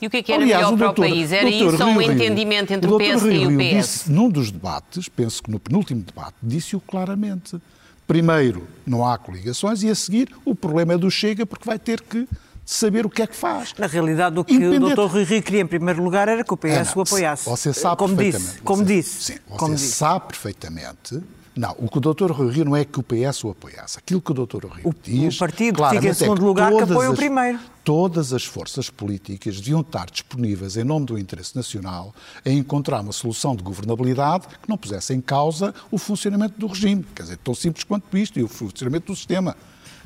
E 0.00 0.06
o 0.06 0.10
que 0.10 0.16
é 0.16 0.22
que 0.22 0.32
era 0.32 0.42
Aliás, 0.42 0.64
melhor 0.64 0.78
para 0.78 0.86
doutor- 0.86 1.04
o 1.06 1.10
país? 1.10 1.30
Era 1.30 1.50
doutor 1.50 1.74
isso 1.74 1.82
ou 1.84 1.88
um 1.90 1.98
Rio- 1.98 2.12
entendimento 2.12 2.72
entre 2.72 2.86
o 2.86 2.90
doutor 2.92 3.04
PSD 3.06 3.28
Rui 3.28 3.36
e 3.42 3.46
o 3.46 3.50
Rio 3.50 3.58
PS? 3.58 3.76
Disse, 3.86 4.10
num 4.10 4.30
dos 4.30 4.50
debates, 4.50 5.06
penso 5.10 5.42
que 5.42 5.50
no 5.50 5.60
penúltimo 5.60 6.00
debate, 6.02 6.36
disse-o 6.42 6.80
claramente. 6.80 7.58
Primeiro, 8.06 8.66
não 8.86 9.06
há 9.06 9.18
coligações 9.18 9.82
e 9.82 9.90
a 9.90 9.94
seguir 9.94 10.30
o 10.42 10.54
problema 10.54 10.94
é 10.94 10.96
do 10.96 11.10
Chega 11.10 11.44
porque 11.44 11.66
vai 11.66 11.78
ter 11.78 12.00
que 12.00 12.26
saber 12.64 13.04
o 13.06 13.10
que 13.10 13.22
é 13.22 13.26
que 13.26 13.36
faz. 13.36 13.74
Na 13.78 13.86
realidade, 13.86 14.38
o 14.38 14.44
que 14.44 14.56
o 14.56 14.80
Dr. 14.80 15.00
Rui 15.06 15.24
Rio 15.24 15.42
queria 15.42 15.60
em 15.60 15.66
primeiro 15.66 16.02
lugar 16.02 16.28
era 16.28 16.42
que 16.44 16.52
o 16.54 16.56
PS 16.56 16.70
Ana, 16.72 16.92
o 16.96 17.00
apoiasse. 17.02 17.48
Você 17.48 17.72
sabe 17.72 17.96
como 17.96 18.16
perfeitamente. 18.16 18.50
disse, 18.52 18.62
como 18.62 18.82
Você- 18.84 18.94
disse. 18.94 19.22
Sim, 19.24 19.38
você 19.48 19.58
como 19.58 19.74
disse. 19.74 19.92
sabe 19.92 20.26
perfeitamente. 20.28 21.20
Não, 21.56 21.72
o 21.78 21.88
que 21.88 21.98
o 21.98 22.00
Dr. 22.00 22.32
Rui 22.32 22.50
Rio 22.52 22.64
não 22.64 22.74
é 22.74 22.84
que 22.84 22.98
o 22.98 23.02
PS 23.02 23.44
o 23.46 23.50
apoiasse. 23.50 23.96
Aquilo 23.96 24.20
que 24.20 24.32
o 24.32 24.34
Dr. 24.34 24.66
Rio 24.66 24.88
O- 24.88 24.94
diz. 25.04 25.36
o 25.36 25.38
partido 25.38 25.82
que 25.84 25.88
fica 25.90 26.06
em 26.06 26.08
é 26.08 26.12
segundo 26.14 26.44
lugar 26.44 26.66
que 26.72 26.78
todas 26.78 26.90
apoia 26.90 27.10
o 27.12 27.14
primeiro. 27.14 27.60
Todas 27.84 28.32
as 28.32 28.44
forças 28.44 28.90
políticas 28.90 29.56
deviam 29.60 29.80
estar 29.82 30.06
disponíveis, 30.10 30.76
em 30.76 30.82
nome 30.82 31.06
do 31.06 31.16
interesse 31.16 31.54
nacional, 31.54 32.12
a 32.44 32.50
encontrar 32.50 33.02
uma 33.02 33.12
solução 33.12 33.54
de 33.54 33.62
governabilidade 33.62 34.48
que 34.48 34.68
não 34.68 34.76
pusesse 34.76 35.14
em 35.14 35.20
causa 35.20 35.72
o 35.92 35.98
funcionamento 35.98 36.58
do 36.58 36.66
regime. 36.66 37.06
Quer 37.14 37.22
dizer, 37.22 37.36
tão 37.36 37.54
simples 37.54 37.84
quanto 37.84 38.18
isto, 38.18 38.36
e 38.36 38.42
o 38.42 38.48
funcionamento 38.48 39.12
do 39.12 39.16
sistema. 39.16 39.56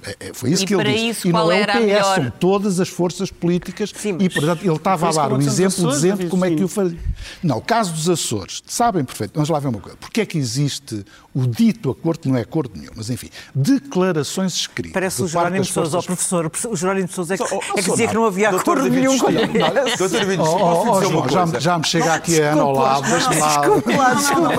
É, 0.04 0.16
é, 0.28 0.32
foi 0.32 0.50
isso 0.50 0.62
E 0.62 0.66
que 0.66 0.74
ele 0.74 0.82
para 0.82 0.92
disse. 0.92 1.06
isso, 1.08 1.28
e 1.28 1.32
não 1.32 1.40
qual 1.40 1.52
é 1.52 1.61
era 1.61 1.72
a 1.72 1.76
o 1.76 1.80
PS, 1.80 1.87
melhor- 1.87 2.14
são 2.14 2.30
todas 2.38 2.78
as 2.80 2.88
forças 2.88 3.30
políticas. 3.30 3.92
Sim, 3.94 4.16
E, 4.20 4.28
portanto, 4.30 4.62
ele 4.64 4.74
estava 4.76 5.08
a 5.08 5.12
dar 5.12 5.28
nos 5.30 5.46
exemplo 5.46 5.74
Açores, 5.88 5.94
dizendo 5.96 6.28
como 6.28 6.44
é 6.44 6.50
que 6.54 6.62
o 6.64 6.68
faria. 6.68 6.96
Não, 7.42 7.58
o 7.58 7.61
caso 7.61 7.92
dos 7.92 8.08
Açores, 8.08 8.62
sabem 8.66 9.04
perfeito, 9.04 9.32
vamos 9.34 9.48
lá 9.48 9.58
ver 9.58 9.68
uma 9.68 9.80
coisa. 9.80 9.96
Porquê 9.98 10.20
é 10.20 10.26
que 10.26 10.38
existe 10.38 11.04
o 11.34 11.46
dito 11.46 11.90
acordo, 11.90 12.20
que 12.20 12.28
não 12.28 12.37
é 12.37 12.42
acordo 12.42 12.72
nenhum, 12.76 12.92
mas 12.96 13.11
enfim, 13.11 13.28
declarações 13.54 14.54
escritas. 14.54 14.92
Parece 14.92 15.22
o 15.22 15.28
Jerónimo 15.28 15.64
de 15.64 15.72
Sousa, 15.72 15.90
forças- 16.02 16.06
professor. 16.06 16.50
O 16.72 16.76
Jerónimo 16.76 17.08
de 17.08 17.14
Sousa 17.14 17.34
é 17.34 17.38
que, 17.38 17.46
Só- 17.46 17.56
oh, 17.56 17.78
é 17.78 17.82
que 17.82 17.90
dizia 17.90 18.08
que 18.08 18.14
não 18.14 18.24
havia 18.24 18.50
Doutor 18.50 18.78
acordo 18.78 18.90
David 18.90 19.06
nenhum 19.08 19.18
com 19.18 19.30
ele. 19.30 19.96
Doutor 19.96 20.08
David 20.08 20.40
Oh, 20.40 20.44
oh, 20.44 20.90
oh, 20.90 21.00
já, 21.28 21.44
me- 21.46 21.52
coisa? 21.52 21.61
já 21.61 21.78
me 21.78 21.84
chega 21.87 22.14
aqui 22.14 22.40
a 22.40 22.52
Ana 22.52 22.62
ao 22.62 22.72
lado. 22.72 23.02
Desculpe 23.08 23.92
lá, 23.96 24.14
desculpe 24.14 24.58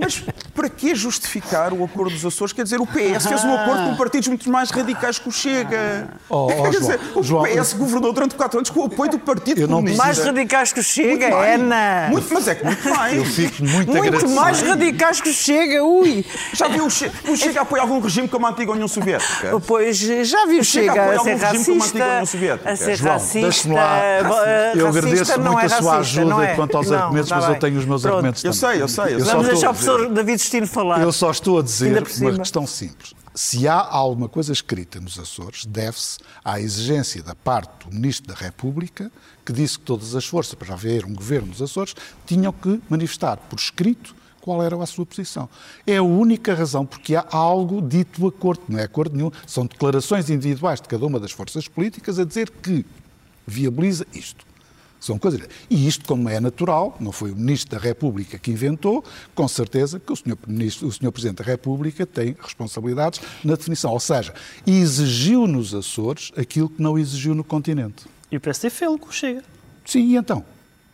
mas 0.00 0.22
para 0.54 0.68
que 0.68 0.94
justificar 0.94 1.72
o 1.72 1.84
acordo 1.84 2.12
dos 2.12 2.24
Açores? 2.24 2.52
Quer 2.52 2.64
dizer, 2.64 2.80
o 2.80 2.86
PS 2.86 3.26
fez 3.28 3.44
um 3.44 3.52
acordo 3.54 3.90
com 3.90 3.96
partidos 3.96 4.28
muito 4.28 4.47
mais 4.48 4.70
radicais 4.70 5.18
que 5.18 5.28
o 5.28 5.32
Chega. 5.32 6.08
Oh, 6.28 6.48
oh, 6.52 6.68
dizer, 6.70 6.98
João, 6.98 7.16
o 7.16 7.22
João, 7.22 7.42
PS 7.44 7.72
governou 7.74 8.12
durante 8.12 8.34
quatro 8.34 8.58
anos 8.58 8.70
com 8.70 8.80
o 8.80 8.84
apoio 8.84 9.10
do 9.10 9.18
Partido 9.18 9.60
Eu 9.60 9.68
não 9.68 9.76
Comunista. 9.76 10.02
Mais 10.04 10.18
radicais 10.18 10.72
que 10.72 10.80
o 10.80 10.82
Chega, 10.82 11.28
Muito. 11.28 11.34
Ana. 11.36 12.08
Muito, 12.10 12.34
mas 12.34 12.48
é 12.48 12.54
que 12.54 12.64
muito 12.64 12.88
mais. 12.88 13.16
Eu 13.16 13.24
fico 13.24 13.64
muito, 13.64 13.92
Muito 13.92 14.28
mais 14.30 14.60
radicais 14.62 15.20
que 15.20 15.28
o 15.30 15.32
Chega, 15.32 15.84
ui. 15.84 16.24
Já 16.52 16.68
viu 16.68 16.86
o 16.86 16.90
Chega, 16.90 17.12
o 17.28 17.36
Chega 17.36 17.60
apoia 17.60 17.82
algum 17.82 18.00
regime 18.00 18.28
como 18.28 18.46
a 18.46 18.50
antiga 18.50 18.72
União 18.72 18.88
Soviética? 18.88 19.60
Pois 19.66 19.98
já 19.98 20.46
viu 20.46 20.60
o 20.60 20.64
Chega 20.64 20.88
Chega 20.88 21.02
apoia 21.02 21.18
a 21.18 21.22
ser 21.22 21.30
algum 21.30 21.44
regime 21.44 21.64
como 21.64 21.82
a 21.82 21.86
antiga 21.86 22.04
União 22.04 22.18
racista, 22.20 22.38
Soviética. 22.38 22.70
a 22.70 22.76
ser 22.76 22.96
João, 22.96 23.12
racista, 23.14 23.40
deixe-me 23.40 23.74
lá. 23.74 23.98
eh, 24.02 24.72
Eu 24.76 24.88
agradeço 24.88 25.40
muito 25.40 25.58
é 25.58 25.64
a 25.64 25.68
sua 25.68 25.96
racista, 25.96 26.20
ajuda 26.20 26.44
é? 26.44 26.54
quanto 26.54 26.76
aos 26.76 26.90
Não, 26.90 26.98
argumentos, 26.98 27.30
mas 27.30 27.44
eu 27.44 27.50
bem. 27.50 27.58
tenho 27.60 27.78
os 27.78 27.84
meus 27.84 28.02
Pronto. 28.02 28.14
argumentos 28.14 28.44
Eu 28.44 28.52
também. 28.52 28.70
sei, 28.74 28.82
eu 28.82 28.88
sei, 28.88 29.04
eu 29.04 29.08
sei. 29.08 29.18
só 29.20 29.24
Vamos 29.32 29.46
estou- 29.46 29.52
deixar 29.54 29.70
o 29.70 29.74
professor 29.74 30.08
David 30.10 30.36
Destino 30.38 30.66
falar. 30.66 31.00
Eu 31.02 31.12
só 31.12 31.30
estou 31.30 31.58
a 31.58 31.62
dizer 31.62 32.02
uma 32.20 32.38
questão 32.38 32.66
simples. 32.66 33.14
Se 33.40 33.68
há 33.68 33.78
alguma 33.78 34.28
coisa 34.28 34.52
escrita 34.52 35.00
nos 35.00 35.16
Açores, 35.16 35.64
deve-se 35.64 36.18
à 36.44 36.60
exigência 36.60 37.22
da 37.22 37.36
parte 37.36 37.86
do 37.86 37.94
Ministro 37.94 38.26
da 38.26 38.34
República, 38.34 39.12
que 39.46 39.52
disse 39.52 39.78
que 39.78 39.84
todas 39.84 40.16
as 40.16 40.26
forças 40.26 40.54
para 40.54 40.74
haver 40.74 41.04
um 41.04 41.14
governo 41.14 41.46
nos 41.46 41.62
Açores 41.62 41.94
tinham 42.26 42.52
que 42.52 42.82
manifestar 42.90 43.36
por 43.36 43.56
escrito 43.56 44.12
qual 44.40 44.60
era 44.60 44.74
a 44.82 44.86
sua 44.86 45.06
posição. 45.06 45.48
É 45.86 45.98
a 45.98 46.02
única 46.02 46.52
razão, 46.52 46.84
porque 46.84 47.14
há 47.14 47.24
algo 47.30 47.80
dito 47.80 48.26
acordo, 48.26 48.64
não 48.68 48.80
é 48.80 48.82
acordo 48.82 49.14
nenhum, 49.14 49.30
são 49.46 49.66
declarações 49.66 50.28
individuais 50.28 50.80
de 50.80 50.88
cada 50.88 51.06
uma 51.06 51.20
das 51.20 51.30
forças 51.30 51.68
políticas 51.68 52.18
a 52.18 52.24
dizer 52.24 52.50
que 52.50 52.84
viabiliza 53.46 54.04
isto. 54.12 54.47
São 55.00 55.18
coisas. 55.18 55.40
E 55.70 55.86
isto, 55.86 56.04
como 56.06 56.28
é 56.28 56.40
natural, 56.40 56.96
não 56.98 57.12
foi 57.12 57.30
o 57.30 57.36
Ministro 57.36 57.78
da 57.78 57.82
República 57.82 58.36
que 58.38 58.50
inventou, 58.50 59.04
com 59.34 59.46
certeza 59.46 60.00
que 60.00 60.12
o 60.12 60.16
Sr. 60.16 60.36
Ministro, 60.46 60.88
o 60.88 60.92
Sr. 60.92 61.12
Presidente 61.12 61.38
da 61.38 61.44
República 61.44 62.04
tem 62.04 62.36
responsabilidades 62.40 63.20
na 63.44 63.54
definição. 63.54 63.92
Ou 63.92 64.00
seja, 64.00 64.34
exigiu 64.66 65.46
nos 65.46 65.74
Açores 65.74 66.32
aquilo 66.36 66.68
que 66.68 66.82
não 66.82 66.98
exigiu 66.98 67.34
no 67.34 67.44
continente. 67.44 68.06
E 68.30 68.36
o 68.36 68.40
PSD 68.40 68.70
fez 68.70 68.90
com 69.00 69.08
o 69.08 69.12
Chega. 69.12 69.42
Sim, 69.84 70.00
e 70.00 70.16
então? 70.16 70.44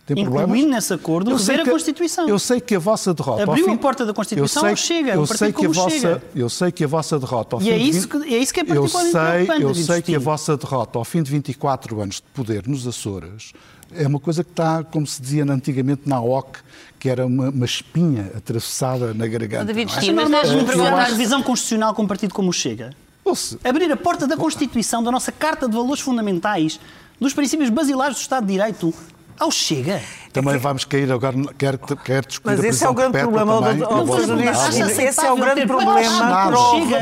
Tem 0.07 0.19
Incluindo 0.21 0.47
problemas? 0.49 0.71
nesse 0.71 0.93
acordo 0.93 1.31
Eu 1.31 1.37
rever 1.39 1.47
sei 1.47 1.63
a 1.63 1.65
que- 1.65 1.71
Constituição. 1.71 2.29
Eu 2.29 2.39
sei 2.39 2.61
que 2.61 2.75
a 2.75 2.79
vossa 2.79 3.15
derrota. 3.15 3.43
Abriu 3.45 3.65
fim- 3.65 3.73
a 3.73 3.79
porta 3.79 4.05
da 4.05 4.13
Constituição 4.13 4.63
eu 4.65 4.69
ao 4.69 4.77
sei, 4.77 4.87
Chega, 4.99 5.15
eu 5.15 5.27
sei 5.27 5.51
que 5.51 5.65
a 5.65 5.69
vossa, 5.71 5.91
Chega. 5.99 6.23
Eu 6.35 6.49
sei 6.51 6.73
que 6.73 6.85
a 6.85 6.87
vossa 6.87 7.19
derrota 7.19 7.57
ao 7.57 7.63
E 7.63 7.65
fim 7.65 7.71
é 7.71 7.79
de 7.79 7.89
isso 7.89 8.01
20 8.03 8.11
que- 8.29 8.35
é 8.35 8.39
isso 8.39 8.53
que 8.53 8.61
é 8.61 8.63
Eu 8.65 8.67
particularmente 8.67 9.13
sei, 9.13 9.47
preocupante, 9.47 9.63
eu 9.63 9.75
sei 9.87 10.03
que 10.03 10.15
a 10.15 10.19
vossa 10.19 10.57
derrota 10.59 10.99
ao 10.99 11.05
fim 11.07 11.23
de 11.23 11.31
24 11.31 12.01
anos 12.03 12.17
de 12.17 12.23
poder 12.35 12.69
nos 12.69 12.87
Açores 12.87 13.53
é 13.97 14.07
uma 14.07 14.19
coisa 14.21 14.43
que 14.45 14.51
está, 14.51 14.83
como 14.85 15.07
se 15.07 15.21
dizia 15.21 15.45
antigamente 15.45 16.03
na 16.07 16.21
OC, 16.21 16.59
que 16.99 17.09
era 17.09 17.27
uma, 17.27 17.51
uma 17.51 17.65
espinha 17.65 18.31
atravessada 18.37 19.13
na 19.15 19.27
garganta. 19.27 19.65
David 19.65 19.91
não 19.93 19.99
é? 19.99 20.01
Sim, 20.01 20.11
É 20.11 20.13
mas 20.13 20.29
perguntar- 20.49 20.67
perguntar 20.67 21.01
a 21.01 21.05
revisão 21.05 21.43
constitucional 21.43 21.95
com 21.95 22.03
um 22.03 22.07
partido 22.07 22.33
como 22.35 22.49
o 22.51 22.53
Chega. 22.53 22.91
Ouça, 23.25 23.59
Abrir 23.65 23.91
a 23.91 23.97
porta 23.97 24.27
da 24.27 24.37
Constituição, 24.37 25.03
da 25.03 25.11
nossa 25.11 25.33
Carta 25.33 25.67
de 25.69 25.75
Valores 25.75 26.01
Fundamentais, 26.03 26.79
dos 27.21 27.33
princípios 27.33 27.71
basilares 27.71 28.17
do 28.17 28.21
Estado 28.21 28.47
de 28.47 28.53
Direito, 28.53 28.93
ao 29.39 29.51
Chega. 29.51 30.01
Também 30.33 30.59
vamos 30.59 30.85
cair 30.85 31.11
agora, 31.11 31.35
quer, 31.57 31.79
quer 31.79 32.25
discutir 32.27 32.57
Mas 32.57 32.61
a 32.65 32.69
esse 32.69 32.85
é 32.85 32.89
o 32.89 32.95
grande 32.95 33.19
problema, 33.19 33.61
também, 33.63 33.77
do- 33.79 33.87
do- 33.87 34.05
do- 34.05 35.01
Esse 35.01 35.25
é 35.27 35.33
o 35.33 35.37
grande 35.37 35.67
problema 35.67 36.11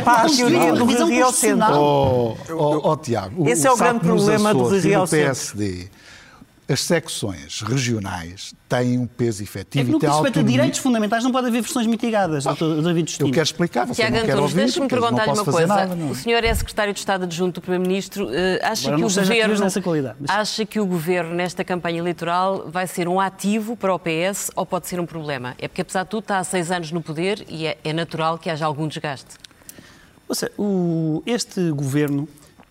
para 0.05 0.23
a 0.23 0.27
teoria 0.29 0.73
do 0.73 0.85
revisão 0.85 1.09
Rio 1.09 1.33
Centro. 1.33 1.75
Oh, 1.75 2.37
oh, 2.51 2.91
oh, 2.91 2.97
Tiago, 2.97 3.49
Esse 3.49 3.67
é 3.67 3.71
o 3.73 3.77
grande 3.77 4.01
problema 4.01 4.53
do 4.55 4.69
Rio 4.69 4.81
Centro. 4.81 5.09
PSD. 5.09 5.89
As 6.69 6.81
secções 6.81 7.61
regionais 7.61 8.55
têm 8.69 8.97
um 8.99 9.07
peso 9.07 9.43
É 9.43 9.45
efetivo 9.45 9.85
que 9.85 9.91
no 9.93 9.97
e 9.97 10.01
que 10.01 10.07
respeito 10.07 10.39
a 10.39 10.43
direitos 10.43 10.79
fundamentais 10.79 11.23
não 11.25 11.31
pode 11.33 11.49
haver 11.49 11.61
versões 11.61 11.87
mitigadas, 11.87 12.45
Dr. 12.45 12.81
David 12.83 13.01
Eu 13.01 13.07
Justino. 13.07 13.31
quero 13.33 13.43
explicar, 13.45 13.85
você 13.87 13.95
Tiago 14.03 14.17
não 14.17 14.25
quer 14.25 14.39
ouvir, 14.39 14.55
deixe-me 14.55 14.87
eu 14.87 14.89
perguntar-lhe 14.89 15.31
uma 15.33 15.45
coisa. 15.45 15.67
nada. 15.67 15.95
não. 15.95 16.11
O 16.11 16.15
senhor 16.15 16.43
é 16.45 16.55
secretário 16.55 16.93
de 16.95 16.99
Estado 17.01 17.25
adjunto 17.25 17.61
do 17.61 17.63
Primeiro-Ministro. 17.63 18.29
eh, 18.33 18.61
acha 18.63 18.89
Agora 18.89 18.97
que 18.97 19.05
o 19.05 19.09
governo 19.23 19.55
mas- 20.21 20.31
acha 20.31 20.65
que 20.65 20.81
o 20.81 20.87
governo 20.87 21.35
nesta 21.35 21.65
campanha 21.65 21.99
eleitoral 21.99 22.71
vai 22.71 22.87
ser 22.87 23.09
um 23.09 23.21
ativo 23.21 23.77
para 23.77 23.93
o 23.95 23.99
PS 23.99 24.51
ou 24.55 24.65
pode 24.65 24.87
ser 24.87 24.99
um 25.01 25.05
problema? 25.07 25.55
É 25.59 25.69
porque 25.69 25.83
apesar 25.83 26.05
de 26.05 26.11
tudo 26.11 26.23
está 26.23 26.39
há 26.39 26.45
seis 26.45 26.71
anos 26.71 26.91
no 26.93 27.03
poder 27.03 27.45
e 27.49 27.67
é, 27.67 27.77
é 27.85 27.93
natural 27.93 28.39
que 28.39 28.49
haja 28.49 28.65
algum 28.65 28.87
desgaste. 28.89 29.37
Ou 30.29 30.35
seja, 30.35 30.53
o- 30.57 31.23
este 31.27 31.71
governo 31.73 32.27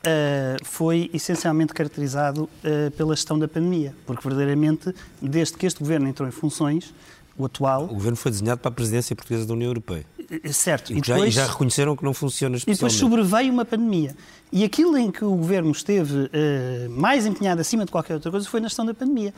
ah, 0.05 0.57
foi 0.63 1.09
essencialmente 1.13 1.73
caracterizado 1.73 2.49
ah, 2.63 2.91
pela 2.95 3.15
gestão 3.15 3.37
da 3.37 3.47
pandemia, 3.47 3.93
porque 4.05 4.21
verdadeiramente, 4.27 4.93
desde 5.21 5.57
que 5.57 5.65
este 5.65 5.79
governo 5.79 6.07
entrou 6.07 6.27
em 6.27 6.31
funções, 6.31 6.93
o 7.37 7.45
atual, 7.45 7.85
O 7.85 7.93
governo 7.93 8.17
foi 8.17 8.29
desenhado 8.31 8.59
para 8.59 8.69
a 8.69 8.73
presidência 8.73 9.15
portuguesa 9.15 9.45
da 9.47 9.53
União 9.53 9.69
Europeia. 9.69 10.05
eh, 10.43 10.51
certo, 10.51 10.91
E, 10.93 11.01
já, 11.03 11.17
e 11.25 11.31
já 11.31 11.47
reconheceram 11.47 11.95
que 11.95 12.03
não 12.03 12.13
funciona 12.13 12.57
E 12.57 12.71
depois 12.73 12.93
sobreveio 12.93 13.51
uma 13.51 13.65
pandemia. 13.65 14.15
E 14.51 14.63
aquilo 14.63 14.97
em 14.97 15.09
que 15.09 15.23
o 15.23 15.35
governo 15.35 15.71
esteve 15.71 16.29
eh, 16.33 16.87
mais 16.89 17.25
empenhado 17.25 17.61
acima 17.61 17.85
de 17.85 17.91
qualquer 17.91 18.15
outra 18.15 18.29
coisa 18.29 18.47
foi 18.47 18.59
na 18.59 18.67
gestão 18.67 18.85
da 18.85 18.93
pandemia. 18.93 19.33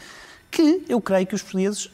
Que 0.50 0.84
eu 0.90 1.00
creio 1.00 1.26
que 1.28 1.36
os 1.36 1.42
portugueses, 1.42 1.90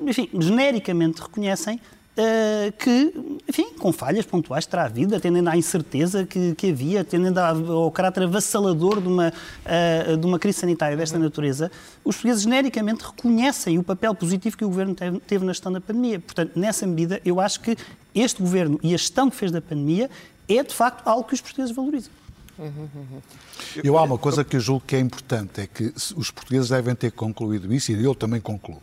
enfim, 0.00 0.28
genericamente 0.38 1.22
reconhecem 1.22 1.80
eh, 2.16 2.72
que, 2.78 3.12
enfim, 3.48 3.72
com 3.74 3.92
falhas 3.92 4.24
pontuais 4.24 4.64
terá 4.66 4.84
havido, 4.84 5.16
atendendo 5.16 5.50
à 5.50 5.56
incerteza 5.56 6.24
que, 6.24 6.54
que 6.54 6.70
havia, 6.70 7.00
atendendo 7.00 7.40
ao, 7.40 7.90
caráter 7.90 8.22
avassalador 8.22 9.00
de 9.00 9.08
uma, 9.08 9.32
eh, 9.64 10.16
de 10.16 10.24
uma 10.24 10.38
crise 10.38 10.60
sanitária 10.60 10.96
desta 10.96 11.18
natureza, 11.18 11.72
os 12.04 12.14
portugueses 12.14 12.44
genericamente 12.44 13.04
reconhecem 13.04 13.78
o 13.78 13.82
papel 13.82 14.14
positivo 14.14 14.56
que 14.56 14.64
o 14.64 14.68
governo 14.68 14.94
teve, 14.94 15.18
teve 15.20 15.44
na 15.44 15.52
gestão 15.52 15.72
da 15.72 15.80
pandemia. 15.80 16.20
Portanto, 16.20 16.52
nessa 16.54 16.86
medida, 16.86 17.20
eu 17.24 17.40
acho 17.40 17.60
que 17.60 17.76
este 18.14 18.40
governo 18.40 18.78
e 18.80 18.94
a 18.94 18.96
gestão 18.96 19.28
que 19.28 19.36
fez 19.36 19.50
da 19.50 19.60
pandemia 19.60 20.08
é, 20.48 20.62
de 20.62 20.74
facto, 20.74 21.06
algo 21.08 21.24
que 21.24 21.34
os 21.34 21.40
portugueses 21.40 21.74
valorizam. 21.74 22.12
Eu 23.82 23.98
há 23.98 24.02
uma 24.02 24.18
coisa 24.18 24.44
que 24.44 24.56
eu 24.56 24.60
julgo 24.60 24.84
que 24.86 24.94
é 24.94 25.00
importante, 25.00 25.60
é 25.60 25.66
que 25.66 25.92
os 26.16 26.30
portugueses 26.30 26.68
devem 26.68 26.94
ter 26.94 27.10
concluído 27.10 27.72
isso, 27.74 27.90
e 27.90 28.04
eu 28.04 28.14
também 28.14 28.40
concluo, 28.40 28.80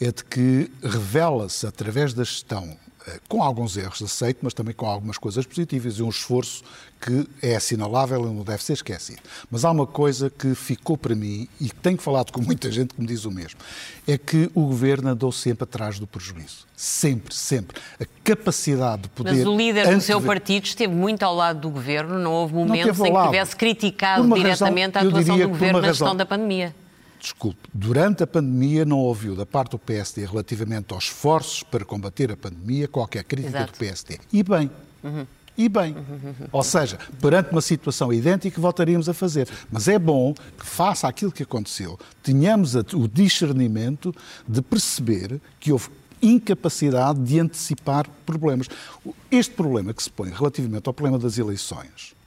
é 0.00 0.10
de 0.10 0.24
que 0.24 0.70
revela-se 0.82 1.66
através 1.66 2.14
da 2.14 2.24
gestão, 2.24 2.76
eh, 3.06 3.20
com 3.28 3.42
alguns 3.42 3.76
erros, 3.76 4.00
aceito, 4.02 4.38
mas 4.42 4.54
também 4.54 4.74
com 4.74 4.86
algumas 4.86 5.18
coisas 5.18 5.44
positivas, 5.44 5.98
e 5.98 6.02
um 6.02 6.08
esforço 6.08 6.62
que 7.00 7.26
é 7.42 7.56
assinalável 7.56 8.20
e 8.20 8.34
não 8.34 8.42
deve 8.42 8.62
ser 8.62 8.74
esquecido. 8.74 9.20
Mas 9.50 9.64
há 9.64 9.70
uma 9.70 9.86
coisa 9.86 10.30
que 10.30 10.54
ficou 10.54 10.96
para 10.98 11.14
mim, 11.14 11.48
e 11.60 11.68
tenho 11.70 11.98
falado 11.98 12.30
com 12.30 12.40
muita 12.42 12.70
gente 12.70 12.94
que 12.94 13.00
me 13.00 13.06
diz 13.06 13.24
o 13.24 13.30
mesmo, 13.30 13.58
é 14.06 14.18
que 14.18 14.50
o 14.54 14.66
governo 14.66 15.08
andou 15.10 15.32
sempre 15.32 15.64
atrás 15.64 15.98
do 15.98 16.06
prejuízo. 16.06 16.66
Sempre, 16.76 17.34
sempre. 17.34 17.80
A 18.00 18.04
capacidade 18.24 19.02
de 19.02 19.08
poder... 19.10 19.34
Mas 19.34 19.46
o 19.46 19.56
líder 19.56 19.94
do 19.94 20.00
seu 20.00 20.16
antever- 20.16 20.38
partido 20.38 20.64
esteve 20.64 20.94
muito 20.94 21.22
ao 21.22 21.34
lado 21.34 21.60
do 21.60 21.70
governo, 21.70 22.18
não 22.18 22.32
houve 22.32 22.54
momentos 22.54 22.98
em 23.00 23.12
que 23.12 23.22
tivesse 23.24 23.56
criticado 23.56 24.22
uma 24.24 24.36
razão, 24.36 24.68
diretamente 24.68 24.98
a 24.98 25.00
atuação 25.02 25.38
do 25.38 25.48
governo 25.48 25.80
na 25.80 25.88
gestão 25.88 26.06
razão. 26.06 26.16
da 26.16 26.26
pandemia. 26.26 26.74
Desculpe, 27.20 27.68
durante 27.74 28.22
a 28.22 28.26
pandemia 28.26 28.84
não 28.86 28.98
ouviu 28.98 29.36
da 29.36 29.44
parte 29.44 29.72
do 29.72 29.78
PSD 29.78 30.24
relativamente 30.24 30.94
aos 30.94 31.04
esforços 31.04 31.62
para 31.62 31.84
combater 31.84 32.32
a 32.32 32.36
pandemia 32.36 32.88
qualquer 32.88 33.24
crítica 33.24 33.58
Exato. 33.58 33.72
do 33.72 33.78
PSD. 33.78 34.18
E 34.32 34.42
bem. 34.42 34.70
E 35.56 35.68
bem. 35.68 35.94
Ou 36.50 36.62
seja, 36.62 36.98
perante 37.20 37.50
uma 37.50 37.60
situação 37.60 38.10
idêntica, 38.10 38.58
voltaríamos 38.58 39.06
a 39.06 39.12
fazer. 39.12 39.46
Mas 39.70 39.86
é 39.86 39.98
bom 39.98 40.32
que, 40.32 40.64
face 40.64 41.04
àquilo 41.04 41.30
que 41.30 41.42
aconteceu, 41.42 41.98
tenhamos 42.22 42.74
o 42.74 43.06
discernimento 43.06 44.14
de 44.48 44.62
perceber 44.62 45.38
que 45.58 45.72
houve 45.72 45.90
incapacidade 46.22 47.20
de 47.20 47.38
antecipar 47.38 48.08
problemas. 48.24 48.66
Este 49.30 49.54
problema 49.54 49.92
que 49.92 50.02
se 50.02 50.10
põe 50.10 50.30
relativamente 50.30 50.86
ao 50.86 50.94
problema 50.94 51.18
das 51.18 51.36
eleições 51.36 52.18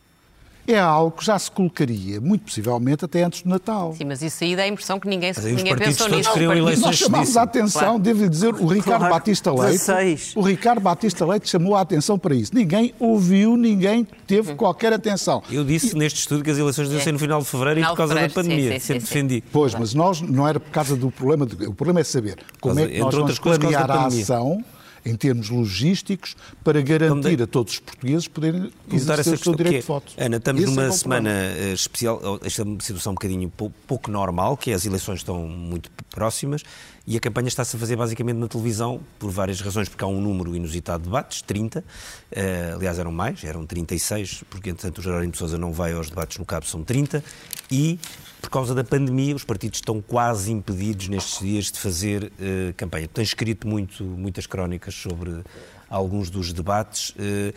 é 0.67 0.79
algo 0.79 1.11
que 1.17 1.25
já 1.25 1.37
se 1.37 1.51
colocaria, 1.51 2.21
muito 2.21 2.45
possivelmente, 2.45 3.03
até 3.05 3.23
antes 3.23 3.41
do 3.41 3.49
Natal. 3.49 3.93
Sim, 3.97 4.05
mas 4.05 4.21
isso 4.21 4.43
aí 4.43 4.55
dá 4.55 4.63
a 4.63 4.67
impressão 4.67 4.99
que 4.99 5.07
ninguém, 5.07 5.31
Mas 5.35 5.45
aí 5.45 5.51
os 5.53 5.57
ninguém 5.57 5.75
partidos 5.75 5.97
pensou 5.97 6.09
todos 6.09 6.27
nisso. 6.27 6.39
eleições 6.53 6.79
Nós 6.81 6.95
chamámos 6.95 7.37
a 7.37 7.41
atenção, 7.43 7.81
Claro. 7.81 7.99
devo 7.99 8.29
dizer, 8.29 8.53
o 8.53 8.67
Ricardo 8.67 8.99
Claro, 8.99 9.13
Batista 9.13 9.51
Leite. 9.51 9.71
16. 9.71 10.33
O 10.35 10.41
Ricardo 10.41 10.79
Batista 10.81 11.25
Leite 11.25 11.49
chamou 11.49 11.75
a 11.75 11.81
atenção 11.81 12.17
para 12.17 12.33
isso. 12.35 12.51
Ninguém 12.55 12.93
ouviu, 12.99 13.57
ninguém 13.57 14.07
teve 14.25 14.55
qualquer 14.55 14.93
atenção. 14.93 15.43
Eu 15.51 15.63
disse 15.63 15.95
neste 15.97 16.19
estudo 16.19 16.43
que 16.43 16.49
as 16.51 16.57
eleições 16.57 16.87
deviam 16.87 17.03
ser 17.03 17.11
no 17.11 17.19
final 17.19 17.39
de 17.41 17.45
fevereiro 17.47 17.79
e 17.79 17.83
Final 17.83 17.93
por 17.95 17.97
causa 17.97 18.13
de 18.15 18.19
da 18.21 18.29
fevereiro, 18.29 18.49
pandemia. 18.55 18.73
sim, 18.73 18.79
sim, 18.79 18.85
Sempre 18.93 19.07
sim, 19.07 19.13
defendi. 19.13 19.43
Pois, 19.51 19.73
mas 19.75 19.93
nós 19.93 20.21
não 20.21 20.47
era 20.47 20.59
por 20.59 20.69
causa 20.71 20.95
do 20.95 21.11
problema. 21.11 21.45
De, 21.45 21.65
o 21.67 21.73
problema 21.73 21.99
é 21.99 22.03
saber 22.03 22.37
como 22.61 22.79
é 22.79 22.83
que 22.83 22.89
Entre 22.93 22.99
nós 22.99 23.13
vamos 23.15 23.39
coisas, 23.39 23.59
planear 23.59 23.89
a 23.91 23.97
pandemia. 24.03 24.23
ação 24.23 24.63
em 25.05 25.15
termos 25.15 25.49
logísticos 25.49 26.35
para 26.63 26.81
garantir 26.81 27.41
a 27.41 27.47
todos 27.47 27.73
os 27.73 27.79
portugueses 27.79 28.27
poderem 28.27 28.71
exercer 28.91 29.19
essa 29.33 29.33
o 29.33 29.37
seu 29.37 29.55
direito 29.55 29.75
é, 29.75 29.79
de 29.81 29.85
voto. 29.87 30.13
Ana, 30.17 30.37
estamos 30.37 30.61
Esse 30.63 30.71
é 30.71 30.75
numa 30.75 30.87
o 30.89 30.93
semana 30.97 31.29
problema. 31.29 31.59
eh, 31.69 31.73
especial, 31.73 32.21
oh, 32.23 32.45
esta 32.45 32.61
é 32.61 32.65
situação 32.79 33.11
um 33.11 33.15
bocadinho 33.15 33.49
pou- 33.49 33.71
pouco 33.85 34.09
normal, 34.09 34.55
que 34.55 34.71
é 34.71 34.73
as 34.73 34.85
eleições 34.85 35.17
estão 35.19 35.45
muito 35.47 35.89
próximas 36.09 36.63
e 37.05 37.17
a 37.17 37.19
campanha 37.19 37.49
está-se 37.49 37.75
a 37.75 37.79
fazer 37.79 37.97
basicamente 37.97 38.37
na 38.37 38.47
televisão 38.47 39.01
por 39.19 39.29
várias 39.29 39.59
razões, 39.59 39.89
porque 39.89 40.03
há 40.03 40.07
um 40.07 40.21
número 40.21 40.55
inusitado 40.55 40.99
de 41.03 41.09
debates, 41.09 41.41
30, 41.41 41.83
eh, 42.31 42.71
aliás 42.73 42.97
eram 42.97 43.11
mais, 43.11 43.43
eram 43.43 43.65
36, 43.65 44.43
porque 44.49 44.69
entretanto 44.69 44.99
o 44.99 45.01
Jerónimo 45.01 45.33
de 45.33 45.37
Sousa 45.37 45.57
não 45.57 45.73
vai 45.73 45.91
aos 45.91 46.09
debates 46.09 46.37
no 46.37 46.45
Cabo, 46.45 46.65
são 46.65 46.81
30, 46.81 47.21
e 47.69 47.99
por 48.43 48.49
causa 48.49 48.75
da 48.75 48.83
pandemia 48.83 49.33
os 49.33 49.45
partidos 49.45 49.77
estão 49.77 50.01
quase 50.01 50.51
impedidos 50.51 51.07
nestes 51.07 51.39
dias 51.39 51.71
de 51.71 51.79
fazer 51.79 52.29
eh, 52.37 52.73
campanha. 52.75 53.07
Tens 53.07 53.29
escrito 53.29 53.65
muito, 53.65 54.03
muitas 54.03 54.45
crónicas 54.45 54.93
sobre 54.93 55.41
alguns 55.89 56.29
dos 56.29 56.51
debates. 56.51 57.15
Eh, 57.17 57.53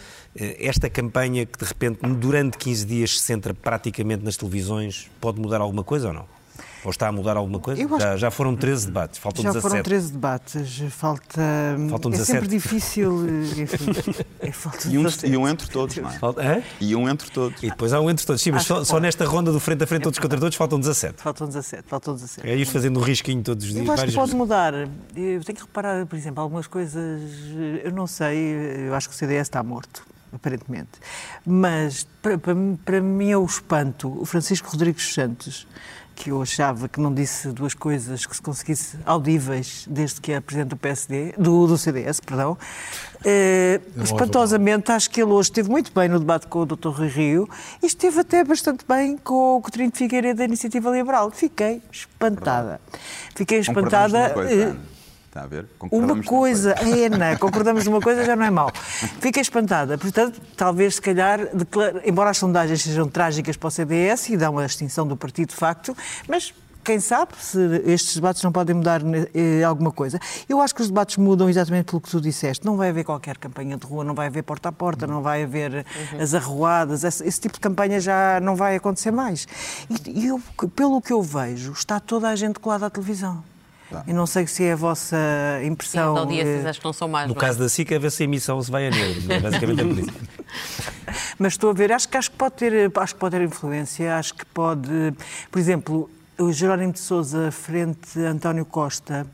Esta 0.60 0.88
campanha 0.88 1.44
que 1.44 1.58
de 1.58 1.64
repente 1.64 1.98
durante 2.14 2.56
15 2.56 2.86
dias 2.86 3.18
se 3.18 3.24
centra 3.24 3.52
praticamente 3.52 4.24
nas 4.24 4.36
televisões, 4.36 5.10
pode 5.20 5.40
mudar 5.40 5.60
alguma 5.60 5.82
coisa 5.82 6.06
ou 6.06 6.14
não? 6.14 6.35
Ou 6.86 6.90
está 6.90 7.08
a 7.08 7.12
mudar 7.12 7.36
alguma 7.36 7.58
coisa? 7.58 7.84
Acho 7.84 7.98
Já, 8.00 8.16
já 8.16 8.30
foram 8.30 8.54
13 8.54 8.86
debates, 8.86 9.18
faltam 9.18 9.42
Já 9.42 9.48
17. 9.50 9.70
foram 9.70 9.82
13 9.82 10.12
debates, 10.12 10.78
falta. 10.90 11.40
Faltam 11.90 12.12
é 12.12 12.14
17. 12.16 12.24
sempre 12.26 12.48
difícil. 12.48 13.26
Enfim, 13.58 14.14
é 14.38 14.52
falta 14.52 14.86
E 14.88 14.96
um, 14.96 15.02
17. 15.02 15.32
e 15.32 15.36
um 15.36 15.48
entre 15.48 15.68
todos, 15.68 15.96
não 15.96 16.08
é? 16.08 16.18
Falta- 16.18 16.40
Hã? 16.42 16.62
E 16.80 16.94
um 16.94 17.08
entre 17.08 17.28
todos. 17.30 17.60
E 17.60 17.70
depois 17.70 17.92
há 17.92 18.00
um 18.00 18.08
entre 18.08 18.24
todos. 18.24 18.40
Sim, 18.40 18.52
mas 18.52 18.62
só, 18.62 18.84
só 18.84 19.00
nesta 19.00 19.24
ronda 19.26 19.50
do 19.50 19.58
frente 19.58 19.82
a 19.82 19.86
frente, 19.86 20.02
todos 20.04 20.20
contra 20.20 20.38
todos, 20.38 20.56
faltam 20.56 20.78
17. 20.78 21.20
Faltam 21.20 21.48
17, 21.48 21.82
faltam 21.88 22.14
17. 22.14 22.48
É 22.48 22.56
ir 22.56 22.64
fazendo 22.66 23.00
um 23.00 23.02
risquinho 23.02 23.42
todos 23.42 23.64
os 23.66 23.72
dias. 23.72 23.84
Eu 23.84 23.92
acho 23.92 24.04
que 24.06 24.12
pode 24.12 24.20
vezes. 24.26 24.34
mudar. 24.34 24.72
Eu 24.74 24.86
tenho 25.42 25.56
que 25.56 25.62
reparar, 25.62 26.06
por 26.06 26.16
exemplo, 26.16 26.40
algumas 26.40 26.68
coisas. 26.68 27.20
Eu 27.82 27.90
não 27.90 28.06
sei, 28.06 28.86
eu 28.88 28.94
acho 28.94 29.08
que 29.08 29.14
o 29.16 29.18
CDS 29.18 29.48
está 29.48 29.60
morto, 29.60 30.06
aparentemente. 30.32 30.90
Mas, 31.44 32.06
para, 32.22 32.38
para, 32.38 32.54
para 32.84 33.00
mim, 33.00 33.30
é 33.32 33.36
o 33.36 33.44
espanto. 33.44 34.20
O 34.20 34.24
Francisco 34.24 34.68
Rodrigues 34.70 35.12
Santos, 35.12 35.66
que 36.16 36.30
eu 36.30 36.40
achava 36.40 36.88
que 36.88 36.98
não 36.98 37.12
disse 37.12 37.48
duas 37.52 37.74
coisas 37.74 38.24
que 38.24 38.34
se 38.34 38.40
conseguisse 38.40 38.98
audíveis 39.04 39.86
desde 39.88 40.20
que 40.20 40.32
é 40.32 40.40
presidente 40.40 40.70
do 40.70 40.76
PSD, 40.76 41.34
do, 41.36 41.66
do 41.66 41.76
CDS, 41.76 42.18
perdão. 42.20 42.56
Não 43.94 44.04
espantosamente, 44.04 44.90
acho 44.90 45.10
que 45.10 45.20
ele 45.20 45.30
hoje 45.30 45.50
esteve 45.50 45.68
muito 45.68 45.92
bem 45.92 46.08
no 46.08 46.18
debate 46.18 46.46
com 46.46 46.60
o 46.60 46.66
Dr. 46.66 46.88
Rui 46.88 47.08
Rio 47.08 47.48
e 47.82 47.86
esteve 47.86 48.20
até 48.20 48.42
bastante 48.42 48.84
bem 48.88 49.18
com 49.18 49.56
o 49.56 49.60
Coutinho 49.60 49.90
de 49.90 49.98
Figueiredo 49.98 50.38
da 50.38 50.44
Iniciativa 50.44 50.90
Liberal. 50.90 51.30
Fiquei 51.30 51.82
espantada. 51.92 52.80
Fiquei 53.34 53.58
espantada. 53.58 54.34
Está 55.36 55.44
a 55.44 55.46
ver? 55.46 55.66
uma 55.90 56.22
coisa, 56.24 56.74
Ana, 56.80 57.36
concordamos 57.36 57.84
numa 57.84 58.00
coisa, 58.00 58.24
já 58.24 58.34
não 58.34 58.44
é 58.44 58.50
mau. 58.50 58.72
Fiquei 59.20 59.42
espantada. 59.42 59.98
Portanto, 59.98 60.40
talvez, 60.56 60.94
se 60.94 61.02
calhar, 61.02 61.54
declara- 61.54 62.00
embora 62.06 62.30
as 62.30 62.38
sondagens 62.38 62.80
sejam 62.82 63.06
trágicas 63.06 63.54
para 63.54 63.68
o 63.68 63.70
CDS 63.70 64.30
e 64.30 64.36
dão 64.38 64.56
a 64.56 64.64
extinção 64.64 65.06
do 65.06 65.14
partido 65.14 65.50
de 65.50 65.54
facto, 65.54 65.94
mas 66.26 66.54
quem 66.82 67.00
sabe 67.00 67.32
se 67.38 67.58
estes 67.84 68.14
debates 68.14 68.42
não 68.42 68.50
podem 68.52 68.76
mudar 68.76 69.02
eh, 69.34 69.62
alguma 69.62 69.90
coisa. 69.90 70.18
Eu 70.48 70.60
acho 70.62 70.74
que 70.74 70.80
os 70.80 70.86
debates 70.88 71.16
mudam 71.18 71.50
exatamente 71.50 71.86
pelo 71.86 72.00
que 72.00 72.08
tu 72.08 72.18
disseste. 72.20 72.64
Não 72.64 72.76
vai 72.76 72.88
haver 72.88 73.04
qualquer 73.04 73.36
campanha 73.36 73.76
de 73.76 73.84
rua, 73.84 74.04
não 74.04 74.14
vai 74.14 74.28
haver 74.28 74.42
porta 74.42 74.70
a 74.70 74.72
porta, 74.72 75.06
não 75.06 75.20
vai 75.20 75.42
haver 75.42 75.84
as 76.18 76.32
arruadas, 76.32 77.04
esse, 77.04 77.26
esse 77.26 77.40
tipo 77.40 77.54
de 77.54 77.60
campanha 77.60 78.00
já 78.00 78.40
não 78.40 78.56
vai 78.56 78.76
acontecer 78.76 79.10
mais. 79.10 79.46
E, 79.90 80.22
e 80.22 80.26
eu, 80.28 80.40
pelo 80.76 81.02
que 81.02 81.12
eu 81.12 81.20
vejo, 81.20 81.72
está 81.72 82.00
toda 82.00 82.28
a 82.28 82.36
gente 82.36 82.58
colada 82.58 82.86
à 82.86 82.90
televisão. 82.90 83.42
Eu 84.06 84.14
não 84.14 84.26
sei 84.26 84.46
se 84.46 84.64
é 84.64 84.72
a 84.72 84.76
vossa 84.76 85.16
Sim, 85.16 85.60
as 85.60 85.66
impressão. 85.66 86.16
audiências 86.16 86.64
eh, 86.64 86.68
acho 86.68 86.80
que 86.80 86.84
não 86.84 86.92
são 86.92 87.08
mais. 87.08 87.28
No 87.28 87.34
é? 87.34 87.38
caso 87.38 87.58
da 87.58 87.68
SIC, 87.68 87.92
a 87.92 87.98
ver 87.98 88.10
se 88.10 88.22
a 88.22 88.24
emissão 88.24 88.60
se 88.62 88.70
vai 88.70 88.88
a 88.88 88.90
negro. 88.90 89.22
Basicamente 89.40 89.80
é 89.80 89.84
por 89.84 89.98
isso. 89.98 90.12
Mas 91.38 91.52
estou 91.52 91.70
a 91.70 91.72
ver, 91.72 91.92
acho 91.92 92.08
que, 92.08 92.16
acho 92.16 92.30
que, 92.30 92.36
pode, 92.36 92.54
ter, 92.56 92.92
acho 92.98 93.14
que 93.14 93.20
pode 93.20 93.36
ter 93.36 93.44
influência, 93.44 94.16
acho 94.16 94.34
que 94.34 94.44
pode. 94.46 95.14
Por 95.50 95.58
exemplo, 95.58 96.10
o 96.38 96.52
Jerónimo 96.52 96.92
de 96.92 96.98
Souza 96.98 97.50
frente 97.52 98.18
a 98.18 98.30
António 98.30 98.64
Costa. 98.64 99.26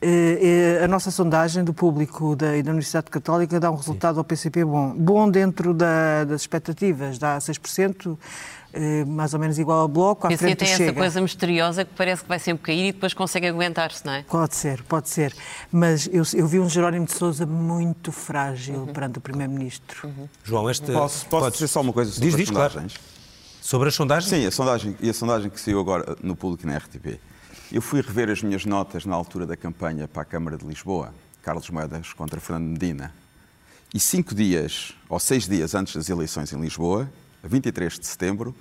eh, 0.00 0.78
eh, 0.80 0.84
a 0.84 0.88
nossa 0.88 1.10
sondagem 1.10 1.64
do 1.64 1.74
público 1.74 2.36
da, 2.36 2.52
da 2.52 2.70
Universidade 2.70 3.10
Católica 3.10 3.58
dá 3.58 3.70
um 3.70 3.74
resultado 3.76 4.14
Sim. 4.14 4.18
ao 4.18 4.24
PCP 4.24 4.64
bom. 4.64 4.94
Bom 4.96 5.30
dentro 5.30 5.74
da, 5.74 6.24
das 6.24 6.42
expectativas, 6.42 7.18
dá 7.18 7.38
6%. 7.38 8.16
Eh, 8.80 9.04
mais 9.04 9.34
ou 9.34 9.40
menos 9.40 9.58
igual 9.58 9.80
ao 9.80 9.88
Bloco, 9.88 10.28
à 10.28 10.36
frente 10.36 10.58
tem 10.58 10.68
chega. 10.68 10.84
essa 10.84 10.92
coisa 10.92 11.20
misteriosa 11.20 11.84
que 11.84 11.92
parece 11.96 12.22
que 12.22 12.28
vai 12.28 12.38
sempre 12.38 12.62
cair 12.62 12.90
e 12.90 12.92
depois 12.92 13.12
consegue 13.12 13.48
aguentar-se, 13.48 14.06
não 14.06 14.12
é? 14.12 14.22
Pode 14.22 14.54
ser, 14.54 14.84
pode 14.84 15.08
ser. 15.08 15.34
Mas 15.72 16.08
eu, 16.12 16.22
eu 16.32 16.46
vi 16.46 16.60
um 16.60 16.68
Jerónimo 16.70 17.04
de 17.04 17.12
Sousa 17.12 17.44
muito 17.44 18.12
frágil 18.12 18.76
uhum. 18.76 18.86
perante 18.86 19.18
o 19.18 19.20
Primeiro-Ministro. 19.20 20.06
Uhum. 20.06 20.28
João, 20.44 20.70
este... 20.70 20.92
Posso, 20.92 21.26
posso 21.26 21.50
dizer 21.50 21.66
só 21.66 21.80
uma 21.80 21.92
coisa 21.92 22.12
sobre 22.12 22.26
diz, 22.26 22.34
as 22.34 22.38
diz, 22.38 22.48
sondagens? 22.48 22.92
Claro. 22.92 23.18
Sobre 23.60 23.88
as 23.88 23.94
sondagens? 23.94 24.30
Sim, 24.30 24.46
a 24.46 24.50
sondagem, 24.52 24.96
e 25.00 25.10
a 25.10 25.14
sondagem 25.14 25.50
que 25.50 25.60
saiu 25.60 25.80
agora 25.80 26.16
no 26.22 26.36
público 26.36 26.64
na 26.64 26.76
RTP. 26.76 27.18
Eu 27.72 27.82
fui 27.82 28.00
rever 28.00 28.30
as 28.30 28.44
minhas 28.44 28.64
notas 28.64 29.04
na 29.04 29.16
altura 29.16 29.44
da 29.44 29.56
campanha 29.56 30.06
para 30.06 30.22
a 30.22 30.24
Câmara 30.24 30.56
de 30.56 30.64
Lisboa, 30.64 31.12
Carlos 31.42 31.68
Moedas 31.68 32.12
contra 32.12 32.38
Fernando 32.38 32.68
Medina. 32.68 33.12
E 33.92 33.98
cinco 33.98 34.36
dias, 34.36 34.94
ou 35.08 35.18
seis 35.18 35.48
dias 35.48 35.74
antes 35.74 35.96
das 35.96 36.08
eleições 36.08 36.52
em 36.52 36.60
Lisboa, 36.60 37.10
a 37.42 37.48
23 37.48 37.98
de 37.98 38.06
setembro, 38.06 38.54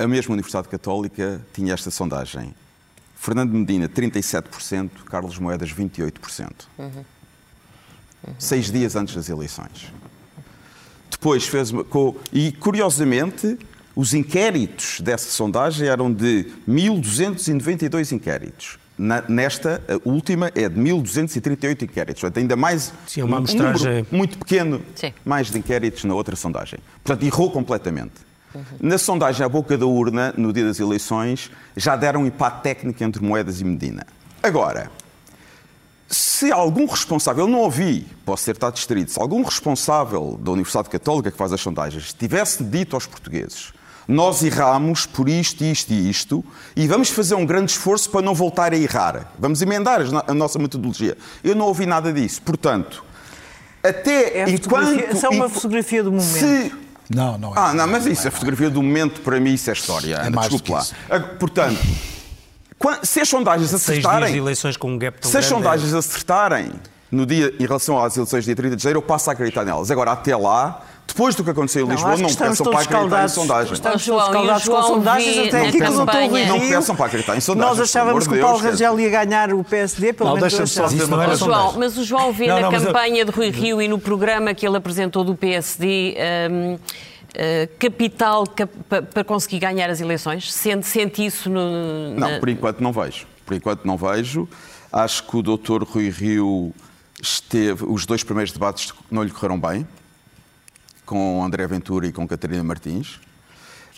a 0.00 0.08
mesma 0.08 0.32
Universidade 0.32 0.68
Católica 0.68 1.40
tinha 1.52 1.74
esta 1.74 1.90
sondagem. 1.90 2.54
Fernando 3.16 3.52
Medina, 3.52 3.86
37%, 3.88 4.90
Carlos 5.04 5.38
Moedas, 5.38 5.70
28%. 5.72 6.50
Uhum. 6.78 6.86
Uhum. 6.86 8.34
Seis 8.38 8.70
dias 8.70 8.96
antes 8.96 9.14
das 9.14 9.28
eleições. 9.28 9.92
Depois 11.10 11.46
fez 11.46 11.70
uma. 11.70 11.84
E, 12.32 12.52
curiosamente, 12.52 13.58
os 13.94 14.14
inquéritos 14.14 15.00
dessa 15.00 15.30
sondagem 15.30 15.86
eram 15.86 16.10
de 16.12 16.46
1.292 16.66 18.12
inquéritos. 18.12 18.78
Na, 18.96 19.22
nesta, 19.28 19.82
a 19.88 20.08
última, 20.08 20.50
é 20.54 20.68
de 20.68 20.80
1.238 20.80 21.82
inquéritos. 21.82 22.20
Portanto, 22.20 22.38
ainda 22.38 22.56
mais. 22.56 22.92
Sim, 23.06 23.22
uma 23.22 23.38
amostragem. 23.38 24.06
Um 24.10 24.16
muito 24.16 24.38
pequeno, 24.38 24.80
Sim. 24.94 25.12
mais 25.24 25.50
de 25.50 25.58
inquéritos 25.58 26.04
na 26.04 26.14
outra 26.14 26.36
sondagem. 26.36 26.78
Portanto, 27.04 27.26
errou 27.26 27.50
completamente. 27.50 28.29
Na 28.80 28.98
sondagem 28.98 29.44
à 29.44 29.48
boca 29.48 29.76
da 29.78 29.86
urna, 29.86 30.34
no 30.36 30.52
dia 30.52 30.64
das 30.64 30.80
eleições, 30.80 31.50
já 31.76 31.96
deram 31.96 32.22
um 32.22 32.26
empate 32.26 32.62
técnico 32.62 33.02
entre 33.04 33.22
Moedas 33.22 33.60
e 33.60 33.64
Medina. 33.64 34.06
Agora, 34.42 34.90
se 36.08 36.50
algum 36.50 36.86
responsável, 36.86 37.44
eu 37.44 37.48
não 37.48 37.60
ouvi, 37.60 38.06
posso 38.24 38.44
ter 38.44 38.52
estado 38.52 38.74
distraído, 38.74 39.10
se 39.10 39.20
algum 39.20 39.42
responsável 39.42 40.38
da 40.42 40.50
Universidade 40.50 40.88
Católica 40.88 41.30
que 41.30 41.36
faz 41.36 41.52
as 41.52 41.60
sondagens 41.60 42.12
tivesse 42.12 42.64
dito 42.64 42.96
aos 42.96 43.06
portugueses 43.06 43.72
nós 44.10 44.42
erramos 44.42 45.06
por 45.06 45.28
isto, 45.28 45.62
isto 45.62 45.92
e 45.92 46.10
isto 46.10 46.44
e 46.74 46.88
vamos 46.88 47.10
fazer 47.10 47.36
um 47.36 47.46
grande 47.46 47.70
esforço 47.70 48.10
para 48.10 48.20
não 48.20 48.34
voltar 48.34 48.72
a 48.72 48.76
errar. 48.76 49.32
Vamos 49.38 49.62
emendar 49.62 50.00
a 50.26 50.34
nossa 50.34 50.58
metodologia. 50.58 51.16
Eu 51.44 51.54
não 51.54 51.66
ouvi 51.66 51.86
nada 51.86 52.12
disso. 52.12 52.42
Portanto, 52.42 53.04
até 53.82 54.40
é 54.40 54.50
enquanto... 54.50 54.98
Essa 54.98 55.26
é 55.26 55.30
uma 55.30 55.48
fotografia 55.48 56.02
do 56.02 56.10
momento. 56.10 56.26
Se 56.26 56.72
não, 57.10 57.36
não 57.36 57.50
é. 57.50 57.58
Ah, 57.58 57.74
não, 57.74 57.88
mas 57.88 58.06
isso, 58.06 58.28
a 58.28 58.30
fotografia 58.30 58.70
do 58.70 58.82
momento, 58.82 59.20
para 59.20 59.40
mim, 59.40 59.52
isso 59.52 59.68
é 59.68 59.72
história. 59.72 60.14
É 60.14 60.30
mais 60.30 60.48
Desculpe 60.48 60.70
lá. 60.70 60.86
Ah, 61.10 61.18
portanto, 61.20 61.78
se 63.02 63.20
as 63.20 63.28
sondagens 63.28 63.74
acertarem. 63.74 64.20
Seis 64.20 64.32
de 64.32 64.38
eleições 64.38 64.76
com 64.76 64.92
um 64.92 64.98
gap 64.98 65.20
tão 65.20 65.30
Se 65.30 65.36
as 65.36 65.44
é 65.44 65.48
sondagens 65.48 65.92
acertarem 65.92 66.72
no 67.10 67.26
dia, 67.26 67.52
em 67.58 67.66
relação 67.66 68.02
às 68.02 68.16
eleições 68.16 68.44
de 68.44 68.46
dia 68.46 68.56
30 68.56 68.76
de 68.76 68.82
janeiro, 68.82 68.98
eu 68.98 69.02
passo 69.02 69.28
a 69.28 69.32
acreditar 69.32 69.64
nelas. 69.64 69.90
Agora, 69.90 70.12
até 70.12 70.36
lá, 70.36 70.82
depois 71.12 71.34
do 71.34 71.44
que 71.44 71.50
aconteceu 71.50 71.84
em 71.84 71.88
não, 71.88 71.94
Lisboa, 71.94 72.16
não 72.16 72.34
peçam 72.34 72.66
para 72.70 72.80
acreditar 72.80 73.24
em 73.24 73.28
sondagens. 73.28 73.72
Estamos 73.72 74.04
todos 74.04 74.24
escaldados 74.24 74.68
com 74.68 74.82
sondagens, 74.82 75.48
até 75.48 75.60
aqui 75.60 75.72
que 75.72 75.78
não 75.80 76.04
Não 76.04 76.68
peçam 76.68 76.96
para 76.96 77.06
acreditar 77.06 77.36
em 77.36 77.40
sondagens. 77.40 77.78
Nós 77.78 77.88
achávamos 77.88 78.26
que 78.26 78.34
o 78.34 78.40
Paulo 78.40 78.58
Rangel 78.58 79.00
ia 79.00 79.10
ganhar 79.10 79.52
o 79.52 79.64
PSD, 79.64 80.12
pelo 80.12 80.34
menos 80.34 80.52
deixa 80.52 80.66
só 80.66 80.86
dizer 80.86 81.04
uma 81.04 81.24
coisa. 81.24 81.44
João, 81.44 81.74
mas 81.78 81.98
o 81.98 82.04
João 82.04 82.32
vê 82.32 82.46
não, 82.46 82.60
na 82.60 82.70
campanha 82.70 83.22
eu... 83.22 83.24
de 83.24 83.30
Rui 83.30 83.50
Rio 83.50 83.82
e 83.82 83.88
no 83.88 83.98
programa 83.98 84.54
que 84.54 84.66
ele 84.66 84.76
apresentou 84.76 85.24
do 85.24 85.34
PSD... 85.34 86.16
Um, 86.50 86.78
Uh, 87.30 87.70
capital 87.78 88.44
cap 88.44 88.72
para 88.88 89.22
conseguir 89.22 89.60
ganhar 89.60 89.88
as 89.88 90.00
eleições? 90.00 90.52
Sente, 90.52 90.84
sente 90.84 91.24
isso 91.24 91.48
no. 91.48 92.12
Na... 92.16 92.28
Não, 92.28 92.40
por 92.40 92.48
enquanto 92.48 92.80
não 92.80 92.92
vejo. 92.92 93.24
Por 93.46 93.54
enquanto 93.54 93.84
não 93.84 93.96
vejo. 93.96 94.48
Acho 94.92 95.22
que 95.22 95.36
o 95.36 95.40
doutor 95.40 95.84
Rui 95.84 96.10
Rio 96.10 96.74
esteve. 97.22 97.84
Os 97.86 98.04
dois 98.04 98.24
primeiros 98.24 98.52
debates 98.52 98.92
não 99.08 99.22
lhe 99.22 99.30
correram 99.30 99.60
bem, 99.60 99.86
com 101.10 101.42
André 101.42 101.66
Ventura 101.66 102.06
e 102.06 102.12
com 102.12 102.26
Catarina 102.28 102.62
Martins. 102.62 103.16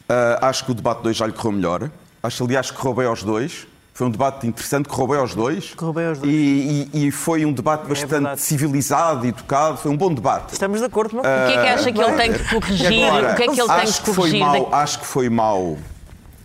Uh, 0.08 0.40
acho 0.40 0.64
que 0.64 0.70
o 0.70 0.74
debate 0.74 1.02
2 1.02 1.14
já 1.14 1.26
lhe 1.26 1.32
correu 1.34 1.52
melhor. 1.52 1.90
Acho, 2.22 2.44
aliás, 2.44 2.70
que 2.70 2.76
correu 2.78 2.94
bem 2.94 3.06
aos 3.06 3.22
dois. 3.22 3.66
Foi 3.92 4.06
um 4.06 4.10
debate 4.10 4.46
interessante, 4.46 4.88
correu 4.88 5.08
bem 5.08 5.18
aos 5.18 5.34
dois. 5.34 5.74
Correu 5.74 5.92
bem 5.92 6.06
aos 6.06 6.18
dois. 6.18 6.32
E, 6.32 6.88
e, 6.94 7.08
e 7.08 7.10
foi 7.10 7.44
um 7.44 7.52
debate 7.52 7.84
é 7.84 7.88
bastante 7.88 8.28
é 8.28 8.36
civilizado 8.36 9.26
e 9.26 9.28
educado. 9.28 9.76
Foi 9.76 9.90
um 9.90 9.96
bom 9.96 10.12
debate. 10.14 10.54
Estamos 10.54 10.80
de 10.80 10.86
acordo, 10.86 11.16
não? 11.16 11.22
Uh, 11.22 11.26
o 11.26 11.46
que 11.48 11.58
é 11.58 11.62
que 11.62 11.68
acha 11.68 11.92
que 11.92 12.00
ele 12.00 12.12
tem 12.16 12.32
que 12.32 12.48
corrigir? 12.48 13.04
Agora, 13.04 13.32
o 13.32 13.36
que 13.36 13.42
é 13.42 13.48
que 13.48 13.60
ele 13.60 13.68
tem 13.68 13.92
que 13.92 14.00
corrigir? 14.00 14.40
Mal, 14.40 14.74
acho 14.74 14.98
que 15.00 15.06
foi 15.06 15.28
mau 15.28 15.76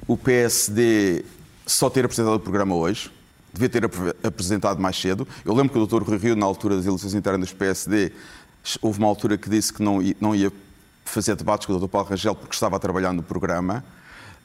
o 0.05 0.18
PSD 0.18 1.24
só 1.65 1.89
ter 1.89 2.03
apresentado 2.03 2.36
o 2.36 2.39
programa 2.41 2.76
hoje. 2.76 3.09
Devia 3.53 3.70
ter 3.70 3.86
apresentado 4.22 4.82
mais 4.82 4.99
cedo. 4.99 5.26
Eu 5.45 5.53
lembro 5.53 5.70
que 5.70 5.80
o 5.80 5.88
Dr. 5.88 6.05
Rui 6.05 6.18
Rio, 6.18 6.36
na 6.36 6.45
altura 6.45 6.76
das 6.76 6.86
eleições 6.86 7.13
internas 7.13 7.51
do 7.51 7.55
PSD, 7.55 8.11
houve 8.82 8.99
uma 8.99 9.07
altura 9.07 9.38
que 9.38 9.49
disse 9.49 9.72
que 9.72 9.82
não, 9.82 9.99
não 10.20 10.36
ia 10.36 10.51
fazer 11.05 11.36
debates 11.36 11.65
com 11.65 11.74
o 11.74 11.80
Dr. 11.80 11.88
Paulo 11.88 12.09
Rangel 12.09 12.36
porque 12.36 12.53
estava 12.53 12.76
a 12.76 12.80
trabalhar 12.80 13.13
no 13.13 13.24
programa. 13.24 13.84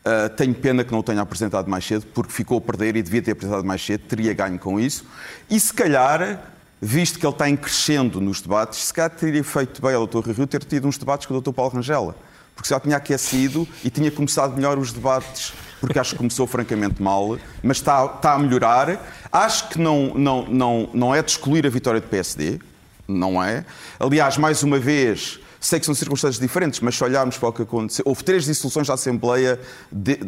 Uh, 0.04 0.28
tenho 0.36 0.54
pena 0.54 0.82
que 0.82 0.90
não 0.90 0.98
o 0.98 1.02
tenha 1.02 1.20
apresentado 1.20 1.68
mais 1.70 1.84
cedo, 1.84 2.06
porque 2.12 2.32
ficou 2.32 2.58
a 2.58 2.60
perder 2.60 2.96
e 2.96 3.02
devia 3.02 3.22
ter 3.22 3.32
apresentado 3.32 3.64
mais 3.64 3.84
cedo, 3.84 4.02
teria 4.08 4.32
ganho 4.34 4.58
com 4.58 4.80
isso. 4.80 5.04
E 5.48 5.58
se 5.60 5.72
calhar, 5.72 6.42
visto 6.80 7.18
que 7.20 7.26
ele 7.26 7.32
está 7.32 7.48
em 7.48 7.56
crescendo 7.56 8.20
nos 8.20 8.40
debates, 8.40 8.84
se 8.86 8.92
calhar 8.92 9.10
teria 9.10 9.44
feito 9.44 9.80
bem 9.80 9.94
ao 9.94 10.06
Dr. 10.06 10.30
Rio 10.30 10.46
ter 10.46 10.64
tido 10.64 10.88
uns 10.88 10.98
debates 10.98 11.26
com 11.26 11.34
o 11.34 11.40
Dr. 11.40 11.52
Paulo 11.52 11.74
Rangel, 11.74 12.14
porque 12.56 12.68
já 12.68 12.80
tinha 12.80 12.96
aquecido 12.96 13.66
e 13.84 13.90
tinha 13.90 14.10
começado 14.10 14.56
melhor 14.56 14.76
os 14.76 14.92
debates, 14.92 15.52
porque 15.80 15.98
acho 15.98 16.12
que 16.12 16.18
começou 16.18 16.48
francamente 16.48 17.00
mal, 17.00 17.38
mas 17.62 17.76
está, 17.76 18.04
está 18.06 18.32
a 18.32 18.38
melhorar. 18.40 19.00
Acho 19.30 19.68
que 19.68 19.78
não, 19.78 20.14
não, 20.14 20.46
não, 20.48 20.90
não 20.92 21.14
é 21.14 21.22
de 21.22 21.30
excluir 21.30 21.64
a 21.64 21.70
vitória 21.70 22.00
do 22.00 22.08
PSD, 22.08 22.58
não 23.06 23.42
é. 23.42 23.64
Aliás, 23.98 24.36
mais 24.36 24.62
uma 24.62 24.78
vez, 24.78 25.40
Sei 25.62 25.78
que 25.78 25.86
são 25.86 25.94
circunstâncias 25.94 26.40
diferentes, 26.40 26.80
mas 26.80 26.96
se 26.96 27.04
olharmos 27.04 27.38
para 27.38 27.48
o 27.48 27.52
que 27.52 27.62
aconteceu, 27.62 28.02
houve 28.04 28.24
três 28.24 28.44
dissoluções 28.44 28.88
da 28.88 28.94
Assembleia 28.94 29.60
de, 29.92 30.18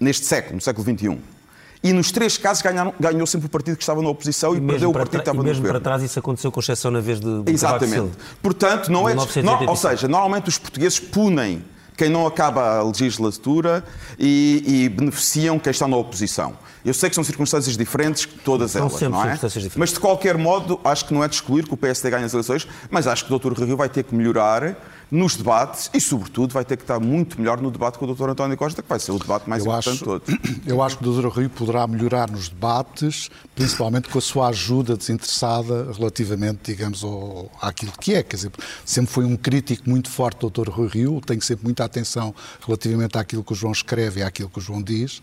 neste 0.00 0.24
século, 0.24 0.54
no 0.54 0.60
século 0.60 0.84
XXI. 0.84 1.18
E 1.82 1.92
nos 1.92 2.12
três 2.12 2.38
casos 2.38 2.62
ganharam, 2.62 2.94
ganhou 2.98 3.26
sempre 3.26 3.48
o 3.48 3.50
partido 3.50 3.76
que 3.76 3.82
estava 3.82 4.00
na 4.00 4.08
oposição 4.08 4.54
e, 4.54 4.58
e 4.58 4.60
perdeu 4.60 4.90
o 4.90 4.92
partido 4.92 5.10
que 5.10 5.18
estava 5.18 5.36
no 5.36 5.42
governo. 5.42 5.62
mesmo 5.62 5.72
para 5.72 5.80
trás 5.80 6.00
isso 6.00 6.16
aconteceu 6.16 6.52
com 6.52 6.60
exceção 6.60 6.92
na 6.92 7.00
vez 7.00 7.18
de, 7.18 7.42
de 7.42 7.52
Exatamente. 7.52 8.12
Portanto, 8.40 8.90
não 8.90 9.08
é... 9.08 9.14
Não, 9.16 9.66
ou 9.66 9.74
seja, 9.74 10.06
normalmente 10.06 10.48
os 10.48 10.58
portugueses 10.58 11.00
punem 11.00 11.64
quem 11.96 12.08
não 12.08 12.26
acaba 12.26 12.78
a 12.78 12.82
legislatura 12.82 13.84
e, 14.18 14.62
e, 14.66 14.88
beneficiam 14.88 15.58
quem 15.58 15.70
está 15.70 15.86
na 15.86 15.96
oposição. 15.96 16.56
Eu 16.84 16.92
sei 16.92 17.08
que 17.08 17.14
são 17.14 17.24
circunstâncias 17.24 17.76
diferentes, 17.76 18.28
todas 18.44 18.72
são 18.72 18.88
elas, 18.88 19.00
não 19.00 19.24
é? 19.24 19.38
Mas 19.76 19.90
de 19.90 20.00
qualquer 20.00 20.36
modo, 20.36 20.78
acho 20.84 21.06
que 21.06 21.14
não 21.14 21.24
é 21.24 21.28
de 21.28 21.34
excluir 21.36 21.66
que 21.66 21.72
o 21.72 21.76
PSD 21.76 22.10
ganhe 22.10 22.24
as 22.24 22.34
eleições, 22.34 22.68
mas 22.90 23.06
acho 23.06 23.24
que 23.24 23.32
o 23.32 23.38
Dr. 23.38 23.62
Rio 23.62 23.76
vai 23.76 23.88
ter 23.88 24.02
que 24.02 24.14
melhorar 24.14 24.76
nos 25.10 25.36
debates 25.36 25.90
e, 25.94 26.00
sobretudo, 26.00 26.52
vai 26.52 26.64
ter 26.64 26.76
que 26.76 26.82
estar 26.82 26.98
muito 26.98 27.38
melhor 27.38 27.60
no 27.60 27.70
debate 27.70 27.98
com 27.98 28.04
o 28.04 28.14
Dr. 28.14 28.30
António 28.30 28.56
Costa, 28.56 28.82
que 28.82 28.88
vai 28.88 28.98
ser 28.98 29.12
o 29.12 29.18
debate 29.18 29.48
mais 29.48 29.64
eu 29.64 29.70
importante 29.70 29.94
acho, 29.94 29.98
de 29.98 30.04
todos. 30.04 30.34
Eu 30.66 30.82
acho 30.82 30.98
que 30.98 31.08
o 31.08 31.12
Dr. 31.12 31.28
Rio 31.28 31.50
poderá 31.50 31.86
melhorar 31.86 32.30
nos 32.30 32.48
debates, 32.48 33.30
principalmente 33.54 34.08
com 34.08 34.18
a 34.18 34.20
sua 34.20 34.48
ajuda 34.48 34.96
desinteressada 34.96 35.92
relativamente, 35.92 36.58
digamos, 36.64 37.04
ao, 37.04 37.50
àquilo 37.60 37.92
que 38.00 38.14
é. 38.14 38.22
Quer 38.22 38.36
dizer, 38.36 38.50
sempre 38.84 39.12
foi 39.12 39.24
um 39.24 39.36
crítico 39.36 39.88
muito 39.88 40.10
forte 40.10 40.40
do 40.40 40.50
Dr. 40.50 40.68
Rui 40.70 40.88
Rio, 40.88 41.20
tenho 41.24 41.40
sempre 41.40 41.64
muita 41.64 41.84
atenção 41.84 42.34
relativamente 42.64 43.16
àquilo 43.16 43.44
que 43.44 43.52
o 43.52 43.54
João 43.54 43.72
escreve 43.72 44.20
e 44.20 44.22
àquilo 44.22 44.48
que 44.48 44.58
o 44.58 44.60
João 44.60 44.82
diz, 44.82 45.22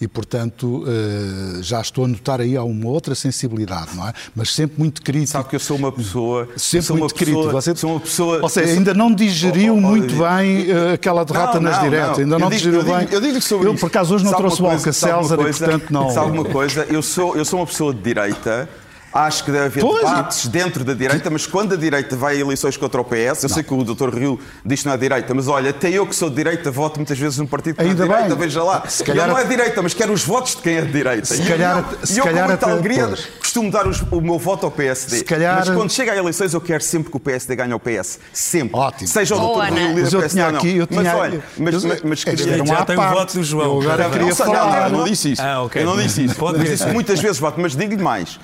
e, 0.00 0.06
portanto, 0.06 0.84
uh, 0.84 1.62
já 1.62 1.80
estou 1.80 2.04
a 2.04 2.08
notar 2.08 2.40
aí 2.40 2.56
uma 2.56 2.88
outra 2.88 3.14
sensibilidade, 3.14 3.96
não 3.96 4.06
é? 4.06 4.12
Mas 4.34 4.54
sempre 4.54 4.78
muito 4.78 5.02
crítico. 5.02 5.32
Sabe 5.32 5.48
que 5.48 5.56
eu 5.56 5.60
sou 5.60 5.76
uma 5.76 5.90
pessoa... 5.90 6.48
Sempre 6.56 6.92
muito 6.92 7.12
uma 7.12 7.18
crítico. 7.18 7.50
Você, 7.50 7.74
sou 7.74 7.90
uma 7.90 8.00
pessoa... 8.00 8.42
Ou 8.42 8.48
seja, 8.48 8.72
ainda 8.72 8.94
não 8.94 9.12
digeriu 9.12 9.74
oh, 9.74 9.78
oh, 9.78 9.80
muito 9.80 10.14
bem 10.14 10.70
uh, 10.70 10.92
aquela 10.94 11.24
derrota 11.24 11.58
não, 11.58 11.70
nas 11.70 11.76
não, 11.78 11.84
diretas, 11.84 12.18
ainda 12.20 12.38
não 12.38 12.48
digo, 12.48 12.58
digeriu 12.58 12.80
eu 12.80 12.84
digo, 12.84 12.96
bem. 12.96 13.08
Eu 13.10 13.20
digo 13.20 13.40
sobre 13.40 13.68
Eu, 13.68 13.74
por 13.74 13.86
acaso, 13.86 14.14
hoje 14.14 14.24
não 14.24 14.32
trouxe 14.32 14.62
o 14.62 14.66
Alka 14.66 14.92
César 14.92 15.34
e, 15.34 15.44
portanto, 15.44 15.90
não... 15.90 16.10
Sabe 16.10 16.30
uma 16.30 16.44
coisa? 16.44 16.84
Eu 16.84 17.02
sou, 17.02 17.36
eu 17.36 17.44
sou 17.44 17.58
uma 17.58 17.66
pessoa 17.72 17.94
de 17.94 18.02
direita 18.02 18.68
Acho 19.12 19.44
que 19.44 19.50
deve 19.50 19.66
haver 19.66 19.80
pois. 19.82 19.98
debates 19.98 20.46
dentro 20.46 20.84
da 20.84 20.94
direita, 20.94 21.28
mas 21.28 21.46
quando 21.46 21.74
a 21.74 21.76
direita 21.76 22.16
vai 22.16 22.36
a 22.36 22.40
eleições 22.40 22.76
contra 22.76 23.00
o 23.00 23.04
PS, 23.04 23.42
eu 23.42 23.48
não. 23.48 23.54
sei 23.54 23.62
que 23.62 23.74
o 23.74 23.84
Dr. 23.84 24.08
Rio 24.08 24.40
diz 24.64 24.80
que 24.80 24.86
não 24.86 24.94
é 24.94 24.96
direita, 24.96 25.34
mas 25.34 25.48
olha, 25.48 25.70
até 25.70 25.90
eu 25.90 26.06
que 26.06 26.14
sou 26.14 26.30
de 26.30 26.36
direita 26.36 26.70
voto 26.70 26.96
muitas 26.96 27.18
vezes 27.18 27.38
num 27.38 27.46
partido 27.46 27.76
que 27.76 27.82
Ainda 27.82 28.06
não 28.06 28.14
é 28.14 28.22
de 28.22 28.22
direita, 28.22 28.36
bem. 28.36 28.48
veja 28.48 28.62
lá. 28.62 28.84
Se 28.88 29.04
calhar... 29.04 29.26
Eu 29.26 29.32
não 29.32 29.38
é 29.38 29.44
direita, 29.44 29.82
mas 29.82 29.92
quero 29.92 30.12
os 30.12 30.24
votos 30.24 30.56
de 30.56 30.62
quem 30.62 30.76
é 30.76 30.80
de 30.80 30.92
direita. 30.92 31.26
Se 31.26 31.42
calhar, 31.42 31.84
e 31.90 31.94
eu, 32.00 32.06
se 32.06 32.18
eu 32.18 32.24
calhar 32.24 32.44
com 32.44 32.48
muita 32.48 32.70
alegria 32.70 33.08
pois. 33.08 33.26
costumo 33.40 33.70
dar 33.70 33.86
os, 33.86 34.00
o 34.10 34.20
meu 34.20 34.38
voto 34.38 34.64
ao 34.64 34.72
PSD. 34.72 35.18
Se 35.18 35.24
calhar... 35.24 35.56
Mas 35.58 35.70
quando 35.70 35.90
chega 35.90 36.12
a 36.12 36.16
eleições 36.16 36.54
eu 36.54 36.60
quero 36.60 36.82
sempre 36.82 37.10
que 37.10 37.16
o 37.16 37.20
PSD 37.20 37.54
ganhe 37.54 37.72
ao 37.72 37.80
PS. 37.80 38.18
Sempre. 38.32 38.78
Ótimo. 38.78 39.08
Seja 39.08 39.36
o 39.36 39.38
Dr. 39.38 39.74
Rio 39.74 39.88
líder 39.88 40.02
mas 40.02 40.12
eu 40.12 40.28
tinha 40.28 40.50
não. 40.50 40.58
aqui, 40.58 40.76
eu 40.76 40.86
tinha... 40.86 41.02
Mas 41.02 41.14
olha, 41.14 41.42
mas, 41.58 41.84
mas, 41.84 42.02
mas 42.02 42.24
queria... 42.24 42.64
Já 42.64 42.84
tem 42.84 42.96
o 42.96 43.02
voto 43.10 43.34
do 43.34 43.44
João. 43.44 43.82
Eu 43.82 43.90
agora 43.90 44.10
queria 44.10 44.34
falar. 44.34 44.90
Não, 44.90 44.98
não 45.00 45.04
disse 45.04 45.32
isso. 45.32 45.42
Ah. 45.42 45.68
Eu 45.74 45.84
não 45.84 45.96
disse 45.96 46.24
isso. 46.24 46.34
Pode 46.36 46.58
dizer 46.58 46.74
isso 46.74 46.88
muitas 46.88 47.20
vezes 47.20 47.38
voto, 47.38 47.60
mas 47.60 47.76
digo-lhe 47.76 48.02
mais 48.02 48.38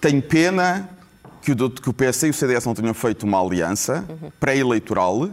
tenho 0.00 0.22
pena 0.22 0.88
que 1.42 1.52
o, 1.52 1.70
que 1.70 1.88
o 1.88 1.92
PS 1.92 2.24
e 2.24 2.30
o 2.30 2.34
CDS 2.34 2.66
não 2.66 2.74
tenham 2.74 2.94
feito 2.94 3.24
uma 3.24 3.40
aliança 3.40 4.04
pré-eleitoral. 4.38 5.30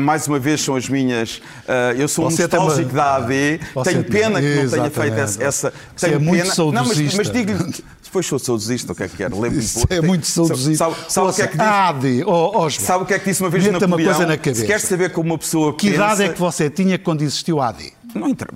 Mais 0.00 0.26
uma 0.26 0.38
vez 0.38 0.62
são 0.62 0.74
as 0.74 0.88
minhas. 0.88 1.36
Uh, 1.36 1.96
eu 1.96 2.08
sou 2.08 2.30
Você 2.30 2.44
um 2.44 2.48
nostálgico 2.48 2.88
tem 2.88 2.96
da 2.96 3.16
AD. 3.16 3.60
Você 3.74 3.90
Tenho 3.90 4.04
pena 4.04 4.40
que 4.40 4.62
não 4.62 4.70
tenha 4.70 4.90
feito 4.90 5.16
essa. 5.16 5.44
essa 5.44 5.72
Você 5.94 6.06
tenho 6.06 6.16
é 6.16 6.18
muito 6.18 6.42
pena. 6.42 6.54
Não, 6.56 6.72
mas, 6.72 6.88
saudosista. 6.88 7.16
mas 7.18 7.30
digo-lhe. 7.30 7.84
Depois 8.02 8.26
sou 8.26 8.38
saudosista, 8.38 8.92
o 8.92 8.94
que 8.94 9.02
é 9.02 9.08
que 9.08 9.16
quer? 9.18 9.30
Lembro-me 9.34 9.64
é 9.90 10.00
muito 10.00 10.26
saudosista. 10.26 10.84
Sabe, 10.84 10.96
sabe 11.08 11.28
o 11.28 11.32
que 11.34 11.42
é 11.42 11.46
que 11.46 11.56
de, 12.00 12.24
oh, 12.24 12.70
Sabe 12.70 13.04
o 13.04 13.06
que 13.06 13.14
é 13.14 13.18
que 13.18 13.26
disse 13.26 13.42
uma 13.42 13.50
vez 13.50 13.66
uma 13.66 13.96
coisa 13.96 14.26
na 14.26 14.38
cabeça. 14.38 14.62
Se 14.62 14.66
quer 14.66 14.80
saber 14.80 15.12
como 15.12 15.30
uma 15.32 15.38
pessoa 15.38 15.74
Que 15.74 15.90
pensa, 15.90 16.04
idade 16.04 16.22
é 16.22 16.28
que 16.30 16.40
você 16.40 16.70
tinha 16.70 16.98
quando 16.98 17.22
existiu 17.22 17.60
a 17.60 17.68
AD? 17.68 17.92
Não 18.14 18.28
inter... 18.28 18.48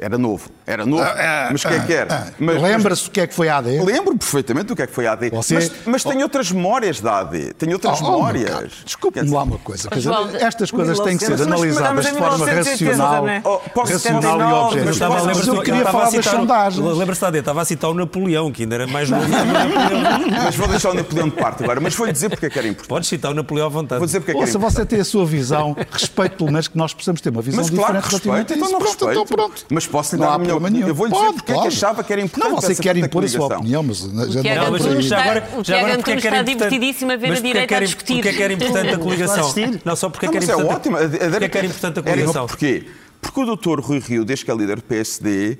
Era 0.00 0.18
novo. 0.18 0.48
Era 0.66 0.86
novo. 0.86 1.04
mas 1.50 1.64
o 1.64 1.68
que 1.68 1.74
é 1.74 1.78
que 1.80 1.92
era? 1.92 2.32
Mas- 2.38 2.62
Lembra-se 2.62 3.08
o 3.08 3.10
que 3.10 3.20
é 3.20 3.26
que 3.26 3.34
foi 3.34 3.48
a 3.48 3.58
AD? 3.58 3.80
Lembro 3.82 4.16
perfeitamente 4.16 4.66
do 4.66 4.76
que 4.76 4.82
é 4.82 4.86
que 4.86 4.92
foi 4.94 5.06
a 5.06 5.12
AD. 5.12 5.30
Você- 5.30 5.54
Mas, 5.54 5.72
mas 5.86 6.04
tenho 6.04 6.22
outras 6.22 6.50
memórias 6.50 7.00
da 7.00 7.20
AD. 7.20 7.54
Tenho 7.54 7.74
outras 7.74 8.00
Oh, 8.00 8.04
oh, 8.06 8.10
memórias. 8.12 8.72
Desculpe-me 8.84 9.30
lá 9.30 9.42
uma 9.42 9.58
coisa. 9.58 9.88
dizer, 9.90 10.10
estas 10.40 10.70
coisas 10.70 10.98
têm 11.00 11.16
que 11.16 11.24
ser 11.24 11.32
Mas- 11.32 11.40
mas- 11.40 11.48
analisadas 11.48 11.94
mas 11.94 12.06
de 12.06 12.12
forma 12.12 12.38
1980 12.38 12.84
racional, 12.90 13.14
também. 13.22 13.40
Oh, 13.44 13.58
posso- 13.70 13.92
racional 13.92 14.20
e 14.20 14.22
79, 14.22 14.80
objetiva. 14.80 15.08
mas 15.08 15.24
Mas 15.36 15.46
eu 15.46 15.62
queria 15.62 15.84
falar 15.86 16.10
das 16.10 16.24
sondagens. 16.24 16.96
Lembra-se 16.98 17.20
da 17.20 17.26
AD, 17.28 17.38
estava 17.38 17.62
a 17.62 17.64
citar 17.64 17.90
o 17.90 17.94
Napoleão, 17.94 18.50
que 18.52 18.62
ainda 18.62 18.74
era 18.74 18.86
mais 18.86 19.08
novo. 19.10 19.24
que 19.24 19.30
o 19.30 19.36
Napoleão. 19.36 20.42
Mas 20.44 20.56
vou 20.56 20.68
deixar 20.68 20.90
o 20.90 20.94
Napoleão 20.94 21.28
de 21.28 21.36
parte 21.36 21.62
agora. 21.62 21.80
Mas 21.80 21.94
vou-lhe 21.94 22.12
dizer 22.12 22.28
porque 22.30 22.46
é 22.46 22.50
que 22.50 22.58
era 22.58 22.66
importante. 22.68 22.88
Podes 22.88 23.08
citar 23.08 23.30
o 23.30 23.34
Napoleão 23.34 23.66
à 23.66 23.70
vontade. 23.70 23.98
Vou 23.98 24.06
dizer 24.06 24.20
porque 24.20 24.32
é 24.32 24.34
que 24.34 24.38
era 24.40 24.46
Ouça, 24.48 24.58
importante. 24.58 24.76
você 24.80 24.86
tem 24.86 25.00
a 25.00 25.04
sua 25.04 25.24
visão, 25.26 25.76
respeito 25.90 26.36
pelo 26.36 26.50
menos 26.50 26.68
que 26.68 26.76
nós 26.76 26.92
possamos 26.94 27.20
ter 27.20 27.30
uma 27.30 27.42
visão 27.42 27.60
Mas 27.60 27.70
claro 27.70 27.92
diferente 28.00 28.10
relativamente 28.10 28.52
a 28.52 28.56
isso. 28.56 28.71
Não 28.72 28.80
respeito. 28.80 29.10
então 29.12 29.26
pronto. 29.26 29.66
Mas 29.70 29.86
posso 29.86 30.14
lhe 30.16 30.20
Não 30.20 30.28
dar 30.28 30.34
a 30.34 30.38
minha 30.38 30.56
opinião. 30.56 30.88
Eu 30.88 30.94
vou 30.94 31.06
lhe 31.06 31.12
dizer 31.12 31.24
Pode, 31.24 31.36
porque 31.36 31.52
é 31.52 31.54
que 31.54 31.60
claro. 31.60 31.68
achava 31.74 32.04
que 32.04 32.12
era 32.12 32.22
importante 32.22 32.50
Não, 32.52 32.60
você 32.60 32.74
quer 32.74 32.96
impor 32.96 33.24
a 33.24 33.28
sua 33.28 33.46
opinião, 33.46 33.82
mas 33.82 34.02
não 34.04 34.12
Não, 34.12 34.22
é 34.24 34.70
mas 34.70 34.82
por 34.82 34.96
aí. 34.96 35.02
já 35.02 35.20
agora, 35.22 35.48
O 35.58 35.64
já 35.64 35.78
agora 35.78 35.96
porque 35.96 36.10
é 36.10 36.16
que 36.16 36.26
era 36.26 36.42
divertidíssimo 36.42 37.12
a 37.12 37.16
ver 37.16 37.32
a 37.32 37.36
é 37.36 37.40
direita 37.40 37.76
a 37.76 37.80
discutir. 37.80 38.14
Porque 38.14 38.28
é 38.28 38.32
que 38.32 38.42
era 38.42 38.52
importante 38.52 38.88
a 38.94 38.98
coligação? 38.98 39.54
Não, 39.84 39.96
só 39.96 40.08
porque 40.10 40.26
é 40.26 40.28
Não, 40.28 40.32
que 40.32 40.38
era 40.38 40.52
é 40.52 40.54
importante. 40.54 40.76
ótimo. 40.76 40.96
A- 40.96 41.00
a- 41.00 41.30
Porque 41.30 41.44
é 41.44 41.48
que 41.48 41.58
era 41.58 41.66
importante 41.66 41.98
a 41.98 42.02
coligação? 42.02 42.46
Porquê? 42.46 42.86
Porque 43.20 43.40
o 43.40 43.44
doutor 43.46 43.80
Rui 43.80 43.98
Rio, 44.00 44.24
desde 44.24 44.44
que 44.44 44.50
é 44.50 44.54
líder 44.54 44.76
do 44.76 44.82
PSD, 44.82 45.58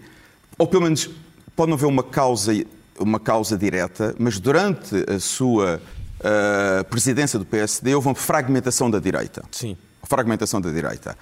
ou 0.58 0.66
pelo 0.66 0.82
menos 0.82 1.08
pode 1.54 1.70
não 1.70 1.76
haver 1.76 1.86
uma 1.86 2.02
causa, 2.02 2.52
uma 2.98 3.20
causa 3.20 3.56
direta, 3.56 4.14
mas 4.18 4.38
durante 4.40 5.04
a 5.08 5.18
sua 5.20 5.80
ah, 6.24 6.84
presidência 6.90 7.38
do 7.38 7.44
PSD 7.44 7.94
houve 7.94 8.08
uma 8.08 8.14
fragmentação 8.14 8.90
da 8.90 8.98
direita. 8.98 9.42
Sim. 9.50 9.76
Fragmentação 10.04 10.60
da 10.60 10.70
direita. 10.70 11.16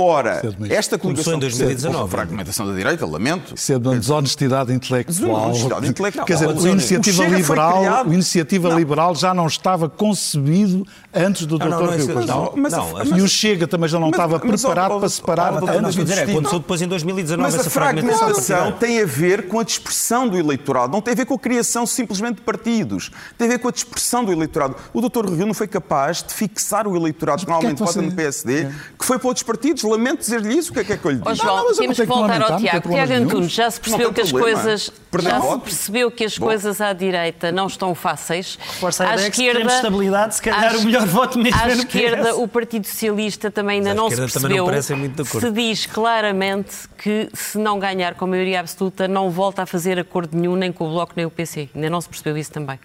Ora, 0.00 0.40
Cedo 0.42 0.56
mesmo. 0.60 0.72
esta 0.72 0.96
Começou 0.96 1.24
coligação... 1.24 1.34
em 1.34 1.38
2019. 1.40 1.96
Houve 2.02 2.10
Fragmentação 2.12 2.66
da 2.68 2.72
direita, 2.72 3.04
lamento. 3.04 3.54
Isso 3.56 3.72
é 3.72 3.78
de 3.80 3.88
uma 3.88 3.96
desonestidade 3.96 4.72
intelectual. 4.72 5.50
Desonestidade 5.50 5.88
intelectual. 5.88 6.24
Quer 6.24 6.34
dizer, 6.34 6.46
o 6.46 6.68
Iniciativa 6.68 7.22
o 7.24 7.34
Liberal, 7.34 8.06
o 8.06 8.12
Iniciativa 8.14 8.68
Não. 8.68 8.78
Liberal 8.78 9.14
já 9.16 9.34
não 9.34 9.48
estava 9.48 9.88
concebido 9.88 10.86
antes 11.12 11.46
do 11.46 11.58
Não, 11.58 11.66
Dr. 11.66 11.72
não, 11.72 11.90
Rio 11.96 12.14
Costa. 12.14 12.32
não, 12.32 12.52
mas- 12.54 12.72
não, 12.72 12.92
mas- 12.92 13.08
E 13.08 13.20
o 13.22 13.28
Chega 13.28 13.66
também 13.66 13.88
já 13.88 13.98
não 13.98 14.06
Mas- 14.06 14.14
estava 14.20 14.40
mas, 14.44 14.60
preparado 14.62 14.92
ó, 14.92 14.98
para 15.00 15.08
separar 15.08 15.52
ó, 15.54 15.56
a 15.56 15.58
ó, 15.58 15.80
dizer, 15.88 16.00
é, 16.00 16.04
Distinto. 16.04 16.30
aconteceu 16.30 16.58
depois 16.60 16.82
em 16.82 16.86
2019 16.86 17.42
Mas 17.50 17.54
a 17.58 17.60
essa 17.62 17.70
fragmentação 17.70 18.18
fragmentação 18.34 18.72
tem 18.78 19.02
a 19.02 19.06
ver 19.06 19.48
com 19.48 19.58
a 19.58 19.64
dispersão 19.64 20.28
do 20.28 20.36
eleitorado, 20.38 20.92
não 20.92 21.00
tem 21.00 21.12
a 21.12 21.16
ver 21.16 21.26
com 21.26 21.34
a 21.34 21.38
criação 21.40 21.84
simplesmente 21.84 22.36
de 22.36 22.42
partidos, 22.42 23.10
tem 23.36 23.48
a 23.48 23.50
ver 23.50 23.58
com 23.58 23.66
a 23.66 23.72
dispersão 23.72 24.24
do 24.24 24.30
eleitorado. 24.30 24.76
O 24.94 25.00
Dr. 25.00 25.26
Rio 25.28 25.44
não 25.46 25.54
foi 25.54 25.66
capaz 25.66 26.22
de 26.22 26.32
fixar 26.32 26.86
o 26.86 26.96
eleitorado 26.96 27.40
que 27.42 27.48
normalmente 27.50 27.82
é 27.82 27.84
vota 27.84 28.00
no 28.00 28.12
PSD, 28.12 28.68
que 28.96 29.04
foi 29.04 29.18
para 29.18 29.26
outros 29.26 29.42
partidos. 29.42 29.87
Lamento 29.88 30.20
dizer-lhe 30.20 30.56
isso, 30.56 30.70
o 30.70 30.74
que 30.74 30.80
é 30.80 30.84
que 30.84 30.92
é 30.92 30.96
que 30.96 31.04
eu 31.04 31.10
lhe 31.10 31.18
digo? 31.18 31.34
João, 31.34 31.56
não, 31.56 31.64
mas 31.64 31.76
eu 31.76 31.82
temos 31.82 31.98
não 31.98 32.04
que 32.04 32.08
voltar 32.08 32.26
lamentar, 32.26 32.42
ao 32.42 32.50
não 32.52 32.58
Tiago. 32.60 32.88
Tiago. 32.88 33.12
Antunes, 33.12 33.52
já 33.52 33.70
se 33.70 33.80
percebeu 33.80 34.08
Não 34.08 34.14
que 34.14 34.20
as 34.20 34.32
coisas. 34.32 34.92
Já 35.20 35.40
se 35.40 35.58
percebeu 35.60 36.10
que 36.10 36.24
as 36.24 36.38
Bom. 36.38 36.46
coisas 36.46 36.80
à 36.80 36.92
direita 36.92 37.50
não 37.50 37.66
estão 37.66 37.94
fáceis. 37.94 38.58
Reforça 38.60 39.04
a 39.04 39.14
à 39.14 39.18
se 39.18 39.30
queremos 39.30 39.72
estabilidade, 39.72 40.34
se 40.34 40.42
calhar 40.42 40.76
o 40.76 40.84
melhor 40.84 41.06
voto 41.06 41.38
mesmo 41.38 41.60
À 41.60 41.68
é 41.68 41.72
esquerda, 41.72 42.36
o 42.36 42.46
Partido 42.46 42.86
Socialista 42.86 43.50
também 43.50 43.78
ainda 43.78 43.94
não 43.94 44.10
se 44.10 44.22
esquerda 44.22 44.48
não 44.48 44.66
percebeu. 44.66 45.40
Se 45.40 45.50
diz 45.50 45.86
claramente 45.86 46.88
que 46.96 47.28
se 47.32 47.58
não 47.58 47.78
ganhar 47.78 48.14
com 48.14 48.24
a 48.24 48.28
maioria 48.28 48.60
absoluta, 48.60 49.08
não 49.08 49.30
volta 49.30 49.62
a 49.62 49.66
fazer 49.66 49.98
acordo 49.98 50.36
nenhum 50.36 50.56
nem 50.56 50.72
com 50.72 50.86
o 50.86 50.90
Bloco 50.90 51.12
nem 51.16 51.26
o 51.26 51.30
PC. 51.30 51.68
Ainda 51.74 51.90
não 51.90 52.00
se 52.00 52.08
percebeu 52.08 52.36
isso 52.36 52.50
também. 52.50 52.78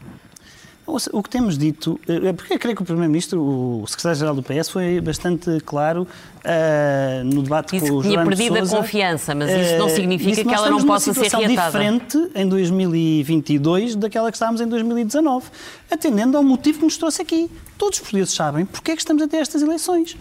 O 0.86 1.24
que 1.24 1.30
temos 1.30 1.58
dito, 1.58 1.98
eh, 2.08 2.34
porque 2.34 2.54
eu 2.54 2.60
creio 2.60 2.76
que 2.76 2.82
o 2.82 2.86
Primeiro-Ministro, 2.86 3.42
o 3.42 3.86
Secretário-Geral 3.88 4.36
do 4.36 4.44
PS, 4.44 4.70
foi 4.70 5.00
bastante 5.00 5.60
claro 5.66 6.06
ah, 6.44 7.24
no 7.24 7.42
debate 7.42 7.78
Disse 7.78 7.90
com 7.90 8.00
o 8.00 8.02
que 8.02 8.10
tinha 8.10 8.24
perdido 8.24 8.56
a 8.56 8.60
Sousa, 8.60 8.78
confiança, 8.78 9.34
mas 9.34 9.50
isso 9.50 9.78
não 9.78 9.88
eh, 9.88 9.90
significa 9.90 10.32
disse 10.32 10.44
que 10.44 10.54
ela 10.54 10.70
não 10.70 10.86
possa 10.86 11.14
ser 11.14 11.32
reatada. 11.32 11.48
diferente 11.48 12.32
em 12.36 12.48
2022 12.48 13.96
daquela 13.96 14.30
que 14.30 14.36
estávamos 14.36 14.60
em 14.60 14.68
2019, 14.68 15.46
atendendo 15.90 16.36
ao 16.36 16.44
motivo 16.44 16.80
que 16.80 16.86
nos 16.86 16.98
trouxe 16.98 17.22
aqui. 17.22 17.50
Todos 17.78 17.98
os 17.98 18.02
portugueses 18.02 18.34
sabem 18.34 18.66
porque 18.66 18.92
é 18.92 18.96
que 18.96 19.02
estamos 19.02 19.24
a 19.24 19.28
ter 19.28 19.38
estas 19.38 19.62
eleições. 19.62 20.18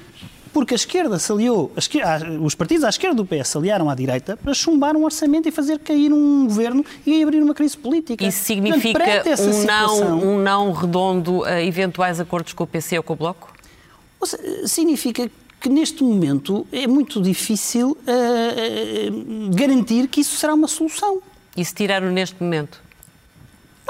Porque 0.53 0.75
a 0.75 0.77
esquerda 0.77 1.19
se 1.19 1.33
aliou, 1.33 1.73
a 1.75 1.79
esquer- 1.79 2.03
ah, 2.07 2.21
os 2.43 2.55
partidos 2.55 2.85
à 2.85 2.89
esquerda 2.91 3.17
do 3.17 3.25
PS 3.25 3.49
se 3.49 3.57
aliaram 3.57 3.89
à 3.89 3.95
direita 3.95 4.37
para 4.37 4.53
chumbar 4.53 4.95
um 4.97 5.05
orçamento 5.05 5.49
e 5.49 5.53
fazer 5.53 5.79
cair 5.79 6.13
um 6.13 6.47
governo 6.47 6.85
e 7.07 7.23
abrir 7.23 7.43
uma 7.43 7.55
crise 7.55 7.77
política. 7.77 8.25
Isso 8.27 8.47
Portanto, 8.47 8.81
significa 8.81 9.03
essa 9.31 9.43
um 9.49 9.53
situação- 9.53 10.11
não, 10.21 10.29
um 10.35 10.39
não 10.43 10.73
redondo 10.73 11.43
a 11.45 11.63
eventuais 11.63 12.21
acordos 12.21 12.53
com 12.53 12.65
o 12.65 12.67
PC 12.67 12.99
ou 12.99 13.03
com 13.03 13.15
o 13.15 13.17
Bloco? 13.17 13.51
Significa 14.67 15.31
que 15.61 15.69
neste 15.69 16.03
momento 16.03 16.67
é 16.73 16.87
muito 16.87 17.21
difícil 17.21 17.97
ah, 18.07 18.11
ah, 18.13 19.55
garantir 19.57 20.07
que 20.09 20.21
isso 20.21 20.37
será 20.37 20.55
uma 20.55 20.69
solução. 20.69 21.21
E 21.57 21.65
se 21.65 21.75
tiraram 21.75 22.11
neste 22.11 22.43
momento? 22.43 22.81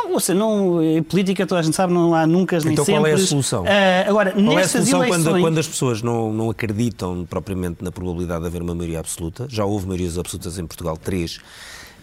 Não, 0.04 0.12
ou 0.12 0.20
seja, 0.20 0.38
não, 0.38 0.82
em 0.82 1.02
política 1.02 1.46
toda 1.46 1.60
a 1.60 1.62
gente 1.62 1.76
sabe, 1.76 1.92
não 1.92 2.14
há 2.14 2.26
nunca 2.26 2.58
nem 2.58 2.72
Então 2.72 2.84
sempre. 2.84 3.00
qual 3.00 3.06
é 3.06 3.12
a 3.14 3.18
solução? 3.18 3.64
Ah, 3.66 4.08
agora, 4.08 4.32
Qual 4.32 4.44
é 4.44 4.48
a 4.50 4.56
nestas 4.56 4.70
solução 4.88 4.98
eleições... 5.04 5.24
quando, 5.24 5.40
quando 5.40 5.58
as 5.58 5.68
pessoas 5.68 6.02
não, 6.02 6.32
não 6.32 6.50
acreditam 6.50 7.26
propriamente 7.28 7.82
na 7.84 7.92
probabilidade 7.92 8.40
de 8.40 8.46
haver 8.46 8.62
uma 8.62 8.74
maioria 8.74 8.98
absoluta? 9.00 9.46
Já 9.48 9.64
houve 9.64 9.86
maiorias 9.86 10.18
absolutas 10.18 10.58
em 10.58 10.66
Portugal, 10.66 10.96
três, 10.96 11.38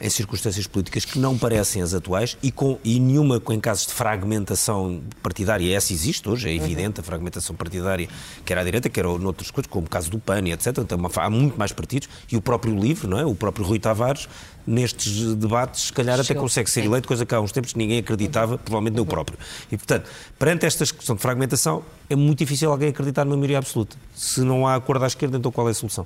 em 0.02 0.10
circunstâncias 0.10 0.66
políticas 0.68 1.04
que 1.06 1.20
não 1.20 1.38
parecem 1.38 1.82
as 1.82 1.94
atuais 1.94 2.38
e, 2.42 2.52
com, 2.52 2.80
e 2.84 3.00
nenhuma 3.00 3.42
em 3.50 3.60
casos 3.60 3.86
de 3.88 3.94
fragmentação 3.94 5.02
partidária. 5.22 5.76
Essa 5.76 5.92
existe 5.94 6.28
hoje, 6.30 6.50
é 6.50 6.54
evidente, 6.56 7.00
a 7.00 7.04
fragmentação 7.04 7.56
partidária, 7.56 8.08
quer 8.46 8.58
à 8.58 8.64
direita, 8.64 8.90
quer 8.90 9.04
noutras 9.04 9.52
coisas, 9.52 9.70
como 9.70 9.86
o 9.88 9.90
caso 9.90 10.10
do 10.10 10.18
PAN 10.20 10.48
etc. 10.48 10.78
Então, 10.80 10.98
uma- 10.98 11.10
há 11.16 11.30
muito 11.30 11.58
mais 11.58 11.72
partidos 11.72 12.08
e 12.32 12.38
o 12.38 12.42
próprio 12.42 12.74
LIVRE, 12.78 13.08
não 13.08 13.20
é? 13.20 13.26
o 13.26 13.36
próprio 13.36 13.66
Rui 13.66 13.80
Tavares, 13.80 14.28
nestes 14.66 15.36
debates, 15.36 15.88
se 15.88 15.94
calhar 15.94 16.20
até 16.20 16.34
consegue 16.34 16.70
ser 16.70 16.86
eleito, 16.86 17.08
coisa 17.08 17.26
que 17.26 17.34
há 17.34 17.42
uns 17.42 17.52
tempos 17.52 17.74
ninguém 17.76 18.00
acreditava, 18.00 18.58
provavelmente 18.58 18.94
nem 18.94 19.02
o 19.02 19.06
próprio. 19.06 19.38
E, 19.72 19.76
portanto, 19.78 20.10
perante 20.38 20.66
esta 20.66 20.86
questão 20.86 21.16
de 21.16 21.22
fragmentação, 21.22 21.84
é 22.10 22.16
muito 22.16 22.40
difícil 22.40 22.72
alguém 22.72 22.90
acreditar 22.90 23.26
numa 23.26 23.36
maioria 23.36 23.58
absoluta. 23.58 23.98
Se 24.16 24.42
não 24.42 24.68
há 24.68 24.76
acordo 24.76 25.04
à 25.04 25.08
esquerda, 25.08 25.38
então 25.38 25.52
qual 25.52 25.68
é 25.68 25.72
a 25.72 25.74
solução? 25.74 26.06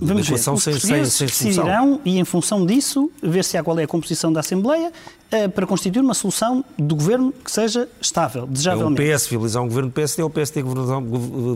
de, 0.00 0.06
ver, 0.14 0.20
equação 0.20 0.54
os 0.54 0.62
sem, 0.62 0.78
sem, 0.78 1.04
sem 1.06 1.28
solução. 1.28 2.00
e, 2.04 2.18
em 2.18 2.24
função 2.24 2.64
disso, 2.64 3.10
ver 3.22 3.44
se 3.44 3.56
há 3.56 3.62
qual 3.62 3.78
é 3.78 3.84
a 3.84 3.86
composição 3.86 4.32
da 4.32 4.40
Assembleia 4.40 4.92
eh, 5.30 5.48
para 5.48 5.66
constituir 5.66 6.00
uma 6.00 6.14
solução 6.14 6.64
do 6.78 6.94
governo 6.96 7.32
que 7.44 7.50
seja 7.50 7.88
estável, 8.00 8.42
É 8.42 8.46
o. 8.46 8.94
PS 8.96 9.26
viabilizar 9.28 9.62
um 9.62 9.68
governo 9.68 9.90
do 9.90 9.92
PSD 9.92 10.22
ou 10.22 10.28
o 10.28 10.32
PSD 10.32 10.62
governar- 10.62 11.02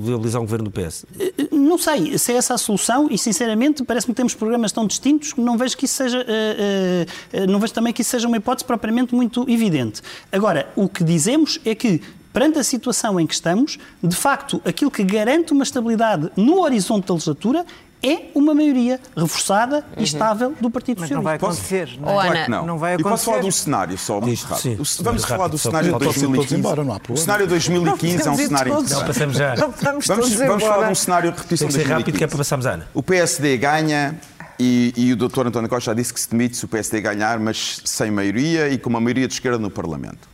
viabilizar 0.00 0.40
um 0.42 0.44
governo 0.44 0.70
do 0.70 0.70
PS? 0.70 1.04
Não 1.52 1.78
sei 1.78 2.16
se 2.18 2.32
é 2.32 2.36
essa 2.36 2.54
a 2.54 2.58
solução 2.58 3.08
e, 3.10 3.18
sinceramente, 3.18 3.84
parece-me 3.84 4.14
que 4.14 4.16
temos 4.16 4.34
programas 4.34 4.72
tão 4.72 4.86
distintos 4.86 5.32
que 5.32 5.40
não 5.40 5.56
vejo 5.56 5.76
que 5.76 5.84
isso 5.84 5.94
seja, 5.94 6.24
eh, 6.26 7.06
eh, 7.32 7.46
não 7.46 7.58
vejo 7.60 7.72
também 7.72 7.92
que 7.92 8.00
isso 8.02 8.10
seja 8.10 8.26
uma 8.26 8.36
hipótese 8.36 8.64
propriamente 8.64 9.14
muito 9.14 9.48
evidente. 9.48 10.00
Agora, 10.32 10.68
o 10.76 10.88
que 10.88 11.04
dizemos 11.04 11.60
é 11.64 11.74
que, 11.74 12.00
perante 12.38 12.56
a 12.58 12.62
situação 12.62 13.18
em 13.18 13.26
que 13.26 13.34
estamos, 13.34 13.78
de 14.00 14.14
facto, 14.14 14.62
aquilo 14.64 14.92
que 14.92 15.02
garante 15.02 15.52
uma 15.52 15.64
estabilidade 15.64 16.30
no 16.36 16.60
horizonte 16.60 17.08
da 17.08 17.14
legislatura 17.14 17.66
é 18.00 18.26
uma 18.32 18.54
maioria 18.54 19.00
reforçada 19.16 19.84
e 19.96 20.04
estável 20.04 20.54
do 20.60 20.70
Partido 20.70 21.00
Mas 21.00 21.10
não 21.10 21.20
Socialista. 21.20 21.22
vai 21.30 21.38
Posso? 21.40 21.58
acontecer. 21.58 21.98
Não, 22.00 22.14
Oh, 22.14 22.22
é? 22.22 22.44
Que 22.44 22.50
não. 22.52 22.64
não 22.66 22.78
vai 22.78 22.94
E 22.94 23.02
posso 23.02 23.24
falar 23.24 23.38
de 23.38 23.46
um 23.46 23.48
acontecer. 23.48 23.64
cenário 23.64 23.98
só, 23.98 24.20
muito 24.20 24.40
rápido. 24.44 24.60
sim. 24.62 24.74
O- 24.74 25.02
Vamos 25.02 25.22
Rápido, 25.24 25.26
falar 25.26 25.48
do 25.48 25.58
cenário 25.58 25.86
de 25.86 25.90
para- 25.98 26.06
Pode 26.06 26.14
ser 26.14 26.20
todos 26.26 26.36
2015. 26.36 26.60
embora, 26.60 26.84
não 26.84 26.92
há 26.92 26.96
O 26.96 27.00
problema. 27.00 27.24
cenário 27.24 27.46
de 27.46 27.50
2015 27.50 28.28
é 28.28 28.30
um 28.30 28.36
cenário 28.36 28.72
todos. 28.72 28.90
Não, 28.92 29.00
interessante. 29.00 29.06
passamos 29.08 29.36
já. 29.36 29.56
Não 29.56 29.70
vamos, 29.72 30.06
Vamos, 30.06 30.06
vamos 30.06 30.62
falar 30.62 30.74
embora. 30.74 30.86
de 30.86 30.92
um 30.92 30.94
cenário 30.94 31.32
de 31.32 31.38
repetição 31.38 31.68
Tem 31.68 31.76
que 31.76 31.82
ser 31.82 31.88
rápido, 31.92 32.16
que 32.16 32.22
é 32.22 32.26
para 32.28 32.36
2015. 32.36 32.38
passarmos 32.38 32.66
a 32.66 32.70
Ana. 32.74 32.88
O 32.94 33.02
PSD 33.02 33.56
ganha 33.56 34.20
e, 34.60 34.94
e 34.96 35.12
o 35.12 35.16
Dr. 35.16 35.48
António 35.48 35.68
Costa 35.68 35.90
já 35.90 35.94
disse 35.94 36.14
que 36.14 36.20
se 36.20 36.30
demite 36.30 36.56
se 36.56 36.64
o 36.64 36.68
PSD 36.68 37.00
ganhar, 37.00 37.40
mas 37.40 37.80
sem 37.84 38.12
maioria 38.12 38.68
e 38.68 38.78
com 38.78 38.88
uma 38.90 39.00
maioria 39.00 39.26
de 39.26 39.34
esquerda 39.34 39.58
no 39.58 39.70
Parlamento. 39.70 40.28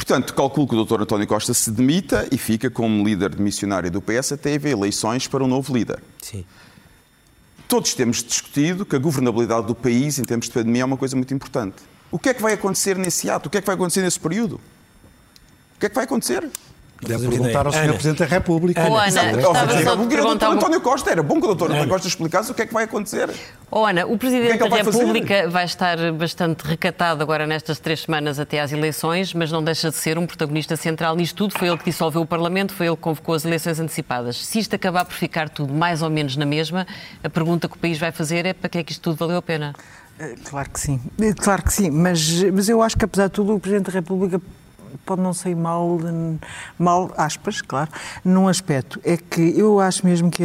Portanto, 0.00 0.32
calculo 0.32 0.66
que 0.66 0.74
o 0.74 0.82
Dr. 0.82 1.02
António 1.02 1.26
Costa 1.26 1.52
se 1.52 1.70
demita 1.70 2.26
e 2.32 2.38
fica 2.38 2.70
como 2.70 3.04
líder 3.04 3.34
demissionário 3.34 3.90
do 3.90 4.00
PS 4.00 4.32
até 4.32 4.54
haver 4.54 4.72
eleições 4.72 5.28
para 5.28 5.44
um 5.44 5.46
novo 5.46 5.76
líder. 5.76 6.02
Sim. 6.22 6.42
Todos 7.68 7.92
temos 7.92 8.24
discutido 8.24 8.86
que 8.86 8.96
a 8.96 8.98
governabilidade 8.98 9.66
do 9.66 9.74
país, 9.74 10.18
em 10.18 10.24
termos 10.24 10.46
de 10.46 10.52
pandemia, 10.52 10.80
é 10.80 10.84
uma 10.86 10.96
coisa 10.96 11.14
muito 11.14 11.34
importante. 11.34 11.76
O 12.10 12.18
que 12.18 12.30
é 12.30 12.34
que 12.34 12.40
vai 12.40 12.54
acontecer 12.54 12.96
nesse 12.96 13.28
ato? 13.28 13.48
O 13.48 13.50
que 13.50 13.58
é 13.58 13.60
que 13.60 13.66
vai 13.66 13.74
acontecer 13.74 14.00
nesse 14.00 14.18
período? 14.18 14.54
O 15.76 15.80
que 15.80 15.84
é 15.84 15.88
que 15.90 15.94
vai 15.94 16.04
acontecer? 16.04 16.48
Deve 17.02 17.28
perguntar 17.28 17.66
ao 17.66 17.72
Sr. 17.72 17.92
Presidente 17.94 18.18
da 18.18 18.26
República. 18.26 18.86
Oh, 18.88 18.96
Ana, 18.96 19.10
só 19.82 19.94
de 19.96 20.06
perguntar... 20.06 20.50
O 20.50 20.52
António 20.52 20.80
Costa 20.82 21.10
era 21.10 21.22
bom 21.22 21.40
que 21.40 21.46
o 21.46 21.54
Dr. 21.54 21.64
António 21.64 21.88
Costa 21.88 22.06
explicasse 22.08 22.50
o 22.50 22.54
que 22.54 22.62
é 22.62 22.66
que 22.66 22.74
vai 22.74 22.84
acontecer. 22.84 23.30
Oh, 23.70 23.86
Ana, 23.86 24.06
o 24.06 24.18
Presidente 24.18 24.54
O 24.54 24.58
que 24.58 24.62
é 24.64 24.64
que 24.64 24.70
da 24.70 24.76
República 24.76 25.34
fazer? 25.34 25.48
vai 25.48 25.64
estar 25.64 26.12
bastante 26.12 26.62
recatado 26.62 27.22
agora 27.22 27.46
nestas 27.46 27.78
três 27.78 28.00
semanas 28.00 28.38
até 28.38 28.60
às 28.60 28.70
eleições, 28.72 29.32
mas 29.32 29.50
não 29.50 29.64
deixa 29.64 29.88
de 29.90 29.96
ser 29.96 30.18
um 30.18 30.26
protagonista 30.26 30.76
central 30.76 31.16
nisto 31.16 31.36
tudo. 31.36 31.58
Foi 31.58 31.68
ele 31.68 31.78
que 31.78 31.84
dissolveu 31.86 32.20
o 32.20 32.26
Parlamento, 32.26 32.74
foi 32.74 32.86
ele 32.86 32.96
que 32.96 33.02
convocou 33.02 33.34
as 33.34 33.44
eleições 33.46 33.80
antecipadas. 33.80 34.36
Se 34.36 34.58
isto 34.58 34.74
acabar 34.76 35.04
por 35.06 35.14
ficar 35.14 35.48
tudo 35.48 35.72
mais 35.72 36.02
ou 36.02 36.10
menos 36.10 36.36
na 36.36 36.44
mesma, 36.44 36.86
a 37.24 37.30
pergunta 37.30 37.66
que 37.66 37.76
o 37.76 37.78
país 37.78 37.98
vai 37.98 38.12
fazer 38.12 38.44
é 38.44 38.52
para 38.52 38.68
que 38.68 38.76
é 38.78 38.82
que 38.84 38.92
isto 38.92 39.00
tudo 39.02 39.16
valeu 39.16 39.38
a 39.38 39.42
pena? 39.42 39.74
Eh, 40.18 40.34
Claro 40.44 40.68
que 40.68 40.78
sim, 40.78 41.00
Eh, 41.18 41.32
claro 41.32 41.62
que 41.62 41.72
sim, 41.72 41.88
mas, 41.90 42.42
mas 42.52 42.68
eu 42.68 42.82
acho 42.82 42.94
que 42.96 43.06
apesar 43.06 43.28
de 43.28 43.32
tudo 43.32 43.54
o 43.54 43.58
Presidente 43.60 43.86
da 43.86 43.92
República 43.92 44.38
pode 45.04 45.20
não 45.20 45.32
sair 45.32 45.54
mal, 45.54 45.98
mal, 46.78 47.10
aspas, 47.16 47.60
claro, 47.60 47.90
num 48.24 48.48
aspecto. 48.48 49.00
É 49.04 49.16
que 49.16 49.58
eu 49.58 49.80
acho 49.80 50.04
mesmo 50.06 50.30
que, 50.30 50.44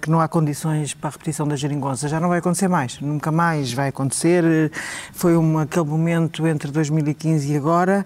que 0.00 0.10
não 0.10 0.20
há 0.20 0.28
condições 0.28 0.94
para 0.94 1.08
a 1.08 1.12
repetição 1.12 1.46
da 1.46 1.56
geringonça. 1.56 2.08
Já 2.08 2.18
não 2.20 2.28
vai 2.28 2.38
acontecer 2.38 2.68
mais, 2.68 3.00
nunca 3.00 3.30
mais 3.32 3.72
vai 3.72 3.88
acontecer. 3.88 4.70
Foi 5.12 5.36
um, 5.36 5.58
aquele 5.58 5.86
momento 5.86 6.46
entre 6.46 6.70
2015 6.70 7.52
e 7.52 7.56
agora. 7.56 8.04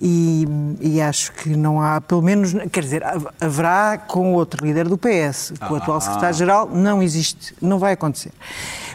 E, 0.00 0.46
e 0.80 1.00
acho 1.00 1.32
que 1.32 1.48
não 1.56 1.82
há, 1.82 2.00
pelo 2.00 2.22
menos, 2.22 2.52
quer 2.70 2.84
dizer, 2.84 3.02
hav- 3.02 3.26
haverá 3.40 3.98
com 3.98 4.32
outro 4.32 4.64
líder 4.64 4.88
do 4.88 4.96
PS, 4.96 5.54
com 5.66 5.74
o 5.74 5.76
atual 5.76 6.00
secretário-geral, 6.00 6.68
não 6.72 7.02
existe, 7.02 7.52
não 7.60 7.80
vai 7.80 7.94
acontecer. 7.94 8.30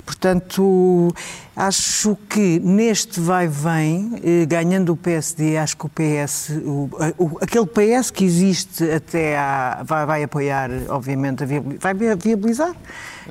Portanto, 0.06 1.14
acho 1.56 2.18
que 2.30 2.60
neste 2.60 3.20
vai-vem, 3.20 4.20
eh, 4.24 4.46
ganhando 4.46 4.92
o 4.94 4.98
PSD, 4.98 5.58
acho 5.58 5.78
que 5.78 5.86
o 5.86 5.90
PS, 5.90 6.50
o, 6.66 6.90
o- 7.18 7.38
aquele 7.42 7.66
PS 7.68 8.10
que 8.12 8.24
existe 8.26 8.84
até 8.92 9.38
à, 9.38 9.84
vai, 9.86 10.06
vai 10.06 10.24
apoiar, 10.24 10.70
obviamente, 10.90 11.44
a 11.44 11.46
viabili- 11.46 11.78
vai 11.80 11.94
viabilizar 11.94 12.74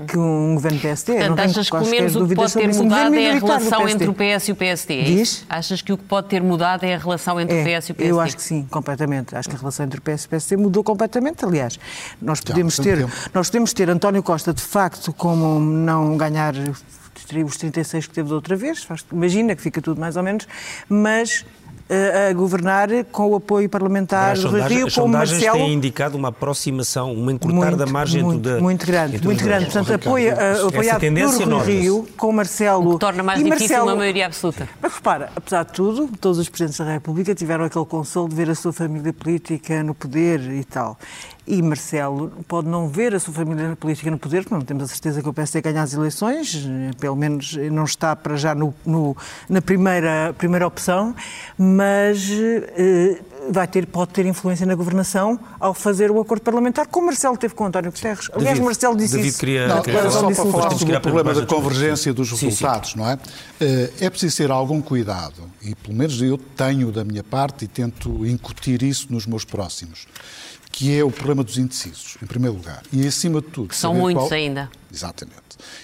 que 0.09 0.17
um 0.17 0.55
governo 0.55 0.79
PSD. 0.79 1.13
Portanto, 1.17 1.37
não 1.37 1.45
achas 1.45 1.65
que 1.67 1.71
quaisquer 1.71 2.01
menos 2.01 2.17
o 2.17 2.27
que 2.27 2.35
pode 2.35 2.53
ter. 2.55 2.71
Um 2.71 2.83
mudado 2.85 3.15
é 3.15 3.31
a 3.31 3.35
relação 3.35 3.89
entre 3.89 4.09
o 4.09 4.15
PS 4.15 4.49
e 4.49 4.53
o 4.53 4.57
PSD? 4.57 5.01
é 5.01 5.05
Diz? 5.05 5.45
Achas 5.51 5.83
que 5.83 5.93
o 5.93 5.99
que 5.99 6.05
pode 6.05 6.29
ter 6.29 6.43
mudado 6.43 6.85
é 6.85 6.95
a 6.95 6.99
relação 6.99 7.39
entre 7.41 7.61
o 7.61 7.65
PS 7.65 7.89
e 7.89 7.93
o 7.93 7.95
PSD? 7.95 8.11
Eu 8.11 8.21
acho 8.21 8.37
que 8.37 8.43
sim, 8.43 8.67
completamente. 8.71 9.37
Acho 9.37 9.49
que 9.51 9.57
a 9.57 9.59
relação 9.59 9.85
entre 9.85 9.99
o 9.99 10.03
PS 10.03 10.23
e 10.23 10.27
o 10.27 10.29
PSD 10.31 10.57
mudou 10.57 10.83
completamente. 10.83 11.45
Aliás, 11.45 11.79
nós 12.23 12.41
podemos, 12.41 12.77
bastante 12.77 12.97
ter, 12.97 13.05
tempo. 13.05 13.31
nós 13.35 13.49
podemos 13.51 13.73
ter 13.75 13.91
António 13.91 14.23
Costa, 14.23 14.55
de 14.55 14.63
facto, 14.63 15.13
como 15.13 15.61
não 15.61 16.17
ganhar 16.17 16.55
os 17.45 17.57
36 17.57 18.07
que 18.07 18.15
teve 18.15 18.29
da 18.29 18.35
outra 18.35 18.57
vez, 18.57 18.83
faz- 18.85 19.05
imagina 19.13 19.55
que 19.55 19.63
fica 19.63 19.81
tudo 19.81 20.01
mais 20.01 20.17
ou 20.17 20.23
menos, 20.23 20.47
mas 20.89 21.45
eh, 21.89 22.29
a 22.31 22.33
governar 22.33 22.89
com 23.11 23.27
o 23.29 23.35
apoio 23.37 23.69
parlamentar 23.69 24.37
do 24.39 24.49
Rui 24.49 24.61
Rio, 24.63 24.87
as 24.87 24.95
com 24.95 25.01
o 25.01 25.05
sondagens 25.05 25.43
Marcelo. 25.43 25.65
têm 25.65 25.75
indicado 25.75 26.17
uma 26.17 26.29
aproximação, 26.29 27.13
um 27.13 27.31
encurtar 27.31 27.57
Muito, 27.73 27.77
da 27.77 27.87
margem 27.87 28.23
muito, 28.23 28.49
entre- 28.49 28.61
muito 28.63 28.87
grande, 28.87 29.25
muito 29.25 29.45
grande. 29.45 29.65
Portanto, 29.67 29.93
apoia, 29.93 30.31
eh, 30.33 30.67
apoiado 30.67 31.01
tendência 31.01 31.39
por 31.39 31.45
Rui 31.45 31.53
nota-se. 31.53 31.71
Rio, 31.73 32.09
com 32.17 32.29
o 32.29 32.33
Marcelo. 32.33 32.99
Torna 32.99 33.23
mais 33.23 33.41
e 33.41 33.45
difícil 33.45 33.69
Marcelo, 33.69 33.87
uma 33.91 33.97
maioria 33.97 34.27
absoluta. 34.27 34.69
mas 34.81 34.95
repara, 34.95 35.31
apesar 35.37 35.65
de 35.65 35.73
tudo, 35.73 36.09
todos 36.21 36.39
os 36.39 36.49
presidentes 36.49 36.79
da 36.79 36.93
República 36.93 37.35
tiveram 37.35 37.65
aquele 37.65 37.85
consolo 37.85 38.29
de 38.29 38.37
ver 38.37 38.49
a 38.49 38.55
sua 38.55 38.73
família 38.73 39.13
política 39.13 39.83
no 39.83 39.95
poder 39.95 40.41
e 40.41 40.65
tal. 40.65 40.97
E 41.55 41.61
Marcelo 41.61 42.33
pode 42.49 42.67
não 42.67 42.89
ver 42.89 43.15
a 43.15 43.21
sua 43.21 43.35
família 43.35 43.77
política 43.77 44.11
no 44.11 44.17
poder, 44.19 44.41
porque 44.43 44.55
não 44.55 44.63
temos 44.63 44.85
a 44.85 44.87
certeza 44.87 45.21
que 45.23 45.29
o 45.29 45.35
PSD 45.35 45.61
ganha 45.61 45.83
as 45.83 45.93
eleições, 45.93 46.67
pelo 46.99 47.15
menos 47.15 47.55
não 47.71 47.85
está 47.85 48.17
para 48.17 48.37
já 48.37 48.55
no, 48.55 48.73
no- 48.87 49.15
na 49.51 49.61
primeira, 49.61 50.35
primeira 50.39 50.67
opção, 50.67 51.15
mas 51.59 52.27
eh, 52.31 53.21
vai 53.51 53.67
ter, 53.69 53.87
pode 53.87 54.13
ter 54.13 54.25
influência 54.25 54.65
na 54.65 54.75
governação 54.75 55.39
ao 55.61 55.75
fazer 55.75 56.11
o 56.11 56.19
acordo 56.23 56.41
parlamentar, 56.41 56.87
como 56.87 57.09
Marcelo 57.09 57.37
teve 57.37 57.53
com 57.55 57.67
António 57.67 57.91
Guterres. 57.93 58.31
Aliás, 58.33 58.45
David, 58.45 58.65
Marcelo 58.65 58.97
disse 58.97 59.13
David 59.13 59.29
isso. 59.29 59.39
queria- 59.39 59.69
Não, 59.69 59.83
queria 59.83 60.11
só 60.11 60.23
para 60.31 60.35
falar 60.35 60.71
sobre 60.71 60.97
o 60.97 61.01
problema 61.03 61.35
da 61.35 61.45
convergência 61.45 62.15
dos 62.15 62.31
Sim, 62.31 62.37
sim. 62.37 62.47
resultados, 62.47 62.95
não 62.95 63.07
é? 63.11 63.19
Eh, 63.61 63.91
É 64.01 64.09
preciso 64.09 64.39
ter 64.39 64.51
algum 64.51 64.81
cuidado, 64.81 65.43
e 65.61 65.75
pelo 65.75 65.95
menos 65.97 66.21
eu 66.23 66.39
tenho 66.39 66.91
da 66.91 67.05
minha 67.05 67.23
parte 67.23 67.67
e 67.67 67.69
tento 67.69 68.27
incutir 68.27 68.83
isso 68.83 69.09
nos 69.11 69.27
meus 69.27 69.45
próximos, 69.45 70.07
que 70.73 70.97
é 70.99 71.05
o 71.05 71.11
problema 71.11 71.45
dos 71.45 71.59
indecisos, 71.59 72.17
em 72.23 72.27
primeiro 72.27 72.57
lugar. 72.57 72.83
E 72.93 73.07
acima 73.07 73.41
de 73.43 73.49
tudo. 73.49 73.75
São 73.75 73.91
saber 73.93 74.01
muitos 74.01 74.23
qual- 74.25 74.33
ainda. 74.33 74.71
Exatamente. 74.93 75.37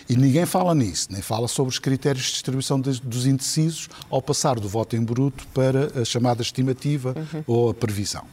E 0.09 0.17
ninguém 0.17 0.45
fala 0.47 0.75
nisso, 0.75 1.09
nem 1.11 1.21
fala 1.23 1.47
sobre 1.47 1.71
os 1.71 1.79
critérios 1.79 2.25
de 2.25 2.33
distribuição 2.33 2.81
dos 2.81 3.27
indecisos 3.27 3.89
ao 4.11 4.21
passar 4.23 4.59
do 4.59 4.69
voto 4.69 4.97
em 4.97 5.05
bruto 5.05 5.47
para 5.49 6.01
a 6.01 6.05
chamada 6.05 6.43
estimativa 6.43 7.15
ou 7.47 7.71
a 7.71 7.75
previsão. 7.75 8.25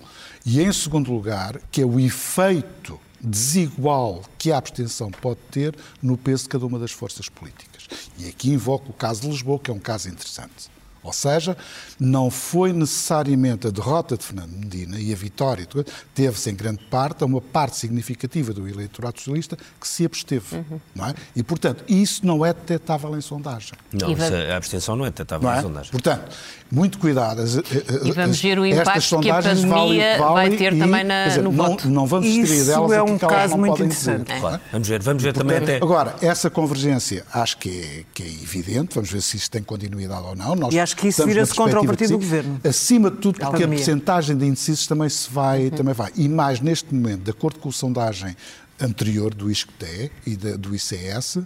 E 0.45 0.61
em 0.61 0.71
segundo 0.71 1.11
lugar, 1.11 1.59
que 1.71 1.81
é 1.81 1.85
o 1.85 1.99
efeito 1.99 2.99
desigual 3.21 4.23
que 4.37 4.51
a 4.51 4.57
abstenção 4.57 5.11
pode 5.11 5.39
ter 5.51 5.75
no 6.01 6.17
peso 6.17 6.43
de 6.43 6.49
cada 6.49 6.65
uma 6.65 6.79
das 6.79 6.91
forças 6.91 7.27
políticas. 7.29 7.83
E 8.17 8.27
aqui 8.27 8.49
invoco 8.51 8.91
o 8.91 8.93
caso 8.93 9.21
de 9.21 9.27
Lisboa, 9.29 9.59
que 9.59 9.69
é 9.69 9.73
um 9.73 9.79
caso 9.79 10.07
interessante. 10.09 10.69
Ou 11.05 11.13
seja, 11.13 11.55
não 11.99 12.29
foi 12.31 12.73
necessariamente 12.73 13.67
a 13.67 13.69
derrota 13.69 14.17
de 14.17 14.23
Fernando 14.23 14.51
Medina 14.51 14.99
e 14.99 15.13
a 15.13 15.15
vitória, 15.15 15.67
teve-se 16.13 16.49
em 16.49 16.55
grande 16.55 16.79
parte 16.89 17.23
a 17.23 17.27
uma 17.27 17.39
parte 17.39 17.77
significativa 17.77 18.51
do 18.53 18.67
eleitorado 18.67 19.17
socialista 19.19 19.57
que 19.79 19.87
se 19.87 20.05
absteve. 20.05 20.65
Não 20.95 21.05
é? 21.07 21.13
E, 21.35 21.43
portanto, 21.43 21.83
isso 21.87 22.25
não 22.25 22.45
é 22.45 22.53
detectável 22.53 23.15
em 23.17 23.21
sondagem. 23.21 23.73
Não, 23.93 24.09
isso, 24.11 24.17
vai- 24.31 24.51
a 24.51 24.57
abstenção 24.57 24.95
não 24.95 25.05
é 25.05 25.09
detectável 25.09 25.47
Não 25.49 25.55
é? 25.57 25.61
sondagem. 25.61 25.91
Portanto, 25.91 26.35
muito 26.71 26.97
cuidado. 26.97 27.41
As- 27.41 27.55
E 27.55 28.11
vamos 28.11 28.31
as- 28.37 28.41
ver 28.41 28.57
o 28.59 28.65
estas 28.65 28.81
impacto 28.81 29.19
que 29.21 29.29
a 29.29 29.33
sondagens 29.41 29.59
pandemia 29.65 30.17
valem- 30.17 30.19
valem 30.19 30.49
vai 30.49 30.57
ter 30.57 30.73
e, 30.73 30.79
também 30.79 31.03
na- 31.03 31.27
dizer, 31.27 31.41
no 31.43 31.51
não, 31.51 31.65
voto. 31.69 31.87
Não 31.89 32.07
vamos 32.07 32.25
distrair 32.27 32.57
Isso 32.61 32.65
delas 32.65 32.91
é 32.91 33.01
um 33.03 33.17
que 33.17 33.25
elas 33.25 33.35
caso 33.37 33.51
não 33.51 33.57
muito 33.59 33.71
podem 33.73 33.85
interessante. 33.87 34.25
dizer. 34.27 34.39
Claro. 34.39 34.61
Vamos 34.71 34.87
ver, 34.87 35.01
vamos 35.03 35.23
ver 35.23 35.33
também 35.33 35.57
até. 35.57 35.75
Agora, 35.77 36.15
essa 36.21 36.49
convergência 36.49 37.23
acho 37.31 37.57
que 37.57 37.69
é, 37.69 38.03
que 38.13 38.23
é 38.23 38.27
evidente, 38.27 38.95
vamos 38.95 39.11
ver 39.11 39.21
se 39.21 39.37
isto 39.37 39.51
tem 39.51 39.61
continuidade 39.61 40.23
ou 40.25 40.35
não. 40.35 40.55
Nós 40.55 40.73
E 40.73 40.79
acho 40.79 40.94
que 40.97 41.07
isso 41.09 41.25
vira-se 41.25 41.53
contra 41.53 41.79
o 41.81 41.85
partido 41.85 42.09
do 42.09 42.13
sim. 42.13 42.19
governo. 42.29 42.61
Acima 42.63 43.11
de 43.11 43.17
tudo, 43.17 43.39
porque 43.39 43.63
a 43.63 43.67
percentagem 43.67 44.37
de 44.37 44.45
indecisos 44.45 44.87
também 44.87 45.09
se 45.09 45.29
vai, 45.31 45.69
também 45.69 45.93
vai. 45.93 46.11
E 46.15 46.27
mais 46.29 46.59
neste 46.59 46.93
momento, 46.93 47.23
de 47.23 47.31
acordo 47.31 47.59
com 47.59 47.69
a 47.69 47.71
sondagem 47.71 48.35
anterior 48.79 49.33
do 49.33 49.49
ISCTE 49.51 50.11
e 50.25 50.35
da- 50.35 50.55
do 50.57 50.75
ICS, 50.75 51.39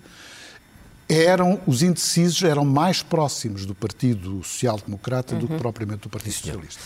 eram, 1.07 1.59
os 1.65 1.81
indecisos 1.81 2.43
eram 2.43 2.63
mais 2.63 3.01
próximos 3.01 3.65
do 3.65 3.73
Partido 3.73 4.43
Social 4.43 4.79
Democrata 4.85 5.35
do 5.35 5.47
que 5.47 5.55
propriamente 5.57 6.01
do 6.01 6.09
Partido 6.09 6.33
Socialista. 6.33 6.79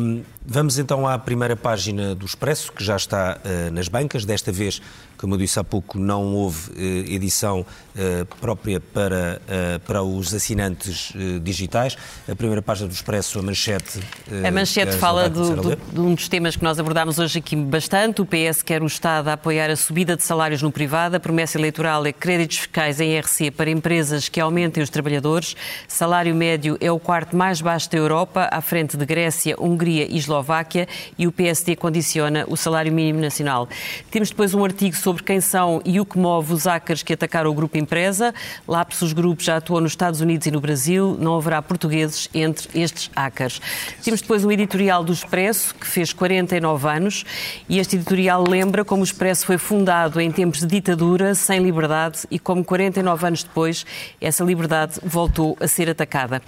Hum, 0.00 0.22
vamos 0.44 0.78
então 0.78 1.06
à 1.06 1.16
primeira 1.16 1.54
página 1.54 2.12
do 2.12 2.26
Expresso, 2.26 2.72
que 2.72 2.82
já 2.82 2.96
está 2.96 3.38
eh, 3.44 3.70
nas 3.70 3.86
bancas. 3.86 4.24
Desta 4.24 4.50
vez, 4.50 4.82
como 5.22 5.34
eu 5.34 5.38
disse 5.38 5.58
há 5.58 5.64
pouco, 5.64 5.98
não 5.98 6.34
houve 6.34 6.72
eh, 6.76 7.14
edição 7.14 7.64
eh, 7.96 8.26
própria 8.40 8.80
para, 8.80 9.40
eh, 9.48 9.78
para 9.86 10.02
os 10.02 10.34
assinantes 10.34 11.12
digitais. 11.42 11.96
A 12.30 12.34
primeira 12.34 12.60
página 12.60 12.88
do 12.88 12.92
Expresso, 12.92 13.38
a 13.38 13.42
manchete. 13.42 14.00
A 14.46 14.50
manchete 14.50 14.92
que 14.92 14.98
fala 14.98 15.30
do- 15.30 15.56
do- 15.56 15.76
de 15.76 16.00
um 16.00 16.14
dos 16.14 16.28
temas 16.28 16.56
que 16.56 16.64
nós 16.64 16.78
abordámos 16.78 17.18
hoje 17.20 17.38
aqui 17.38 17.54
bastante. 17.54 18.20
O 18.20 18.26
PS 18.26 18.62
quer 18.64 18.82
o 18.82 18.86
Estado 18.86 19.28
a 19.28 19.34
apoiar 19.34 19.70
a 19.70 19.76
subida 19.76 20.16
de 20.16 20.24
salários 20.24 20.60
no 20.60 20.72
privado. 20.72 21.14
A 21.16 21.20
promessa 21.20 21.56
eleitoral 21.56 22.04
é 22.04 22.12
créditos 22.12 22.58
fiscais 22.58 23.00
em 23.00 23.16
RC 23.18 23.50
para 23.52 23.70
empresas 23.70 24.28
que 24.28 24.40
aumentem 24.40 24.82
os 24.82 24.90
trabalhadores. 24.90 25.54
Salário 25.86 26.34
médio 26.34 26.76
é 26.80 26.90
o 26.90 26.98
quarto 26.98 27.36
mais 27.36 27.60
baixo 27.60 27.88
da 27.90 27.96
Europa, 27.98 28.48
à 28.50 28.60
frente 28.60 28.96
de 28.96 29.06
Grécia, 29.06 29.54
Hungria 29.60 30.04
e 30.10 30.16
Eslováquia. 30.18 30.88
E 31.16 31.26
o 31.28 31.32
PSD 31.32 31.76
condiciona 31.76 32.44
o 32.48 32.56
salário 32.56 32.92
mínimo 32.92 33.20
nacional. 33.20 33.68
Temos 34.10 34.30
depois 34.30 34.52
um 34.54 34.64
artigo 34.64 34.96
sobre 34.96 35.11
quem 35.20 35.40
são 35.40 35.82
e 35.84 36.00
o 36.00 36.06
que 36.06 36.16
move 36.16 36.54
os 36.54 36.64
hackers 36.64 37.02
que 37.02 37.12
atacaram 37.12 37.50
o 37.50 37.54
Grupo 37.54 37.76
Empresa. 37.76 38.32
Lapsus 38.66 39.12
Group 39.12 39.40
já 39.40 39.58
atuou 39.58 39.80
nos 39.80 39.92
Estados 39.92 40.20
Unidos 40.20 40.46
e 40.46 40.50
no 40.50 40.60
Brasil. 40.60 41.16
Não 41.20 41.36
haverá 41.36 41.60
portugueses 41.60 42.30
entre 42.32 42.80
estes 42.80 43.10
hackers. 43.14 43.60
Temos 44.02 44.22
depois 44.22 44.44
um 44.44 44.50
editorial 44.50 45.02
do 45.02 45.12
Expresso, 45.12 45.74
que 45.74 45.86
fez 45.86 46.12
49 46.12 46.88
anos, 46.88 47.24
e 47.68 47.78
este 47.78 47.96
editorial 47.96 48.44
lembra 48.48 48.84
como 48.84 49.02
o 49.02 49.04
Expresso 49.04 49.44
foi 49.44 49.58
fundado 49.58 50.20
em 50.20 50.30
tempos 50.30 50.60
de 50.60 50.66
ditadura, 50.66 51.34
sem 51.34 51.60
liberdade, 51.60 52.20
e 52.30 52.38
como 52.38 52.64
49 52.64 53.26
anos 53.26 53.42
depois 53.42 53.84
essa 54.20 54.44
liberdade 54.44 55.00
voltou 55.02 55.56
a 55.60 55.66
ser 55.66 55.90
atacada. 55.90 56.40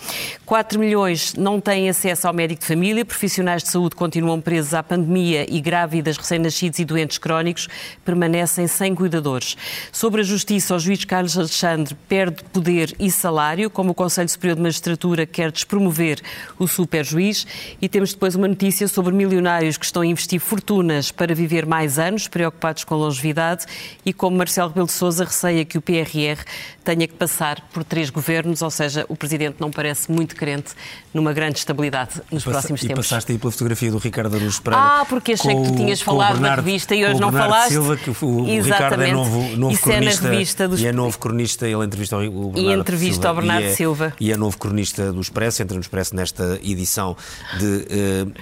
4 0.46 0.78
milhões 0.78 1.34
não 1.34 1.60
têm 1.60 1.88
acesso 1.88 2.28
ao 2.28 2.32
médico 2.32 2.60
de 2.60 2.66
família, 2.66 3.04
profissionais 3.04 3.62
de 3.62 3.70
saúde 3.70 3.96
continuam 3.96 4.40
presos 4.40 4.74
à 4.74 4.82
pandemia 4.82 5.44
e 5.48 5.60
grávidas, 5.60 6.16
recém-nascidos 6.16 6.78
e 6.78 6.84
doentes 6.84 7.18
crónicos 7.18 7.68
permanecem 8.04 8.53
sem 8.66 8.94
cuidadores. 8.94 9.56
Sobre 9.92 10.20
a 10.20 10.24
justiça, 10.24 10.74
o 10.74 10.78
juiz 10.78 11.04
Carlos 11.04 11.36
Alexandre 11.36 11.94
perde 12.08 12.42
poder 12.52 12.94
e 12.98 13.10
salário, 13.10 13.68
como 13.68 13.90
o 13.90 13.94
Conselho 13.94 14.28
Superior 14.28 14.56
de 14.56 14.62
Magistratura 14.62 15.26
quer 15.26 15.50
despromover 15.50 16.20
o 16.58 16.66
superjuiz. 16.68 17.46
E 17.80 17.88
temos 17.88 18.12
depois 18.12 18.34
uma 18.34 18.48
notícia 18.48 18.86
sobre 18.88 19.12
milionários 19.14 19.76
que 19.76 19.84
estão 19.84 20.02
a 20.02 20.06
investir 20.06 20.40
fortunas 20.40 21.10
para 21.10 21.34
viver 21.34 21.66
mais 21.66 21.98
anos, 21.98 22.28
preocupados 22.28 22.84
com 22.84 22.94
longevidade, 22.94 23.66
e 24.04 24.12
como 24.12 24.36
Marcelo 24.36 24.68
Rebelo 24.68 24.86
de 24.86 24.92
Sousa 24.92 25.24
receia 25.24 25.64
que 25.64 25.76
o 25.78 25.82
PRR 25.82 26.42
tenha 26.84 27.06
que 27.08 27.14
passar 27.14 27.60
por 27.72 27.82
três 27.82 28.10
governos, 28.10 28.60
ou 28.62 28.70
seja, 28.70 29.06
o 29.08 29.16
Presidente 29.16 29.56
não 29.58 29.70
parece 29.70 30.10
muito 30.12 30.36
crente 30.36 30.72
numa 31.12 31.32
grande 31.32 31.58
estabilidade 31.58 32.20
nos 32.30 32.44
Passa- 32.44 32.50
próximos 32.58 32.82
e 32.82 32.88
tempos. 32.88 33.06
passaste 33.08 33.32
aí 33.32 33.38
pela 33.38 33.50
fotografia 33.50 33.90
do 33.90 33.98
Ricardo 33.98 34.36
Araújo 34.36 34.60
Pereira. 34.62 34.84
Ah, 35.00 35.06
porque 35.08 35.32
achei 35.32 35.54
que 35.54 35.62
tu 35.70 35.76
tinhas 35.76 36.00
falado 36.02 36.38
na 36.40 36.54
revista 36.54 36.94
e 36.94 37.04
hoje 37.04 37.20
não 37.20 37.30
Bernardo 37.30 37.50
falaste. 37.52 37.72
Silva, 37.72 37.96
que 37.96 38.10
o, 38.10 38.14
o 38.36 38.44
Ricardo 38.62 39.02
é 39.02 39.08
Exatamente. 39.08 39.12
novo, 39.12 39.56
novo 39.56 39.74
Isso 39.74 39.90
é 39.90 39.94
na 39.94 40.00
cronista. 40.00 40.28
revista 40.30 40.68
dos- 40.68 40.80
E 40.80 40.86
é 40.86 40.92
novo 40.92 41.18
cronista, 41.18 41.66
ele 41.68 41.84
entrevista 41.84 42.16
o 42.16 42.50
Bernardo 42.50 42.60
E 42.60 42.80
entrevista 42.80 43.14
Silva, 43.14 43.28
ao 43.28 43.34
Bernardo 43.36 43.64
e 43.66 43.68
é, 43.70 43.74
Silva. 43.74 44.12
E 44.20 44.32
é 44.32 44.36
novo 44.36 44.58
cronista 44.58 45.12
do 45.12 45.20
Expresso, 45.20 45.62
entra 45.62 45.74
no 45.74 45.80
Expresso 45.80 46.14
nesta 46.16 46.58
edição 46.62 47.16
de 47.58 47.86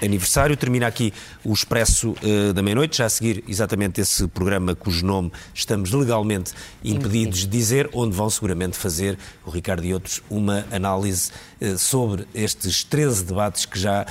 eh, 0.01 0.07
aniversário. 0.07 0.57
Termina 0.57 0.87
aqui 0.87 1.13
o 1.45 1.53
Expresso 1.53 2.15
eh, 2.23 2.53
da 2.53 2.63
meia-noite, 2.63 2.99
já 2.99 3.07
a 3.07 3.09
seguir 3.11 3.43
exatamente 3.49 4.01
esse 4.01 4.27
programa 4.29 4.75
cujo 4.75 5.05
nome 5.05 5.31
estamos 5.55 5.91
legalmente 5.93 6.53
impedidos 6.85 7.41
de 7.41 7.47
dizer, 7.47 7.89
onde 7.93 8.15
vão 8.17 8.29
seguramente 8.31 8.77
fazer 8.77 9.19
o 9.47 9.51
Ricardo 9.51 9.85
e 9.85 9.93
outros 9.95 10.23
uma 10.31 10.65
análise 10.73 11.31
eh, 11.61 11.77
sobre 11.77 12.27
estes 12.35 12.85
13 12.85 13.25
debates 13.25 13.65
que 13.67 13.79
já 13.79 14.07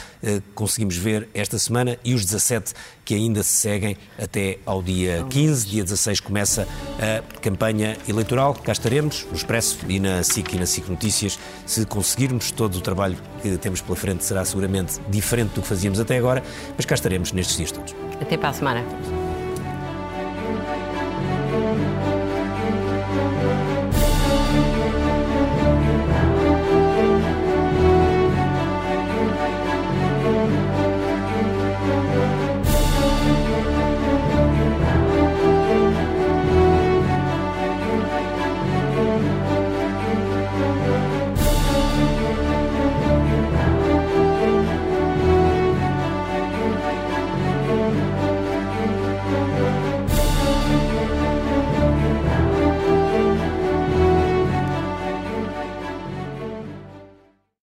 conseguimos 0.55 0.95
ver 0.95 1.27
esta 1.33 1.57
semana 1.57 1.97
e 2.03 2.13
os 2.13 2.23
17 2.25 2.73
que 3.03 3.15
ainda 3.15 3.41
se 3.43 3.49
seguem 3.57 3.97
até 4.17 4.59
ao 4.65 4.81
dia 4.81 5.25
15 5.29 5.67
dia 5.71 5.83
16 5.83 6.19
começa 6.19 6.67
a 6.99 7.39
campanha 7.39 7.97
eleitoral. 8.07 8.53
Cá 8.53 8.73
estaremos, 8.73 9.25
no 9.29 9.35
Expresso 9.35 9.79
e 9.87 9.99
na 9.99 10.21
SIC 10.21 10.53
e 10.53 10.59
na 10.59 10.65
SIC 10.65 10.89
Notícias. 10.89 11.39
Se 11.65 11.85
conseguirmos, 11.85 12.51
todo 12.51 12.75
o 12.75 12.81
trabalho 12.81 13.17
que 13.41 13.57
temos 13.57 13.81
pela 13.81 13.95
frente 13.95 14.23
será 14.23 14.43
seguramente 14.43 14.99
diferente 15.09 15.53
do 15.53 15.61
que 15.61 15.67
fazíamos 15.67 15.99
até 15.99 16.17
agora, 16.17 16.43
mas 16.75 16.85
cá 16.85 16.95
estaremos 16.95 17.31
nestes 17.31 17.57
dias 17.57 17.71
todos. 17.71 17.95
Até 18.19 18.37
para 18.37 18.49
a 18.49 18.53
semana. 18.53 18.85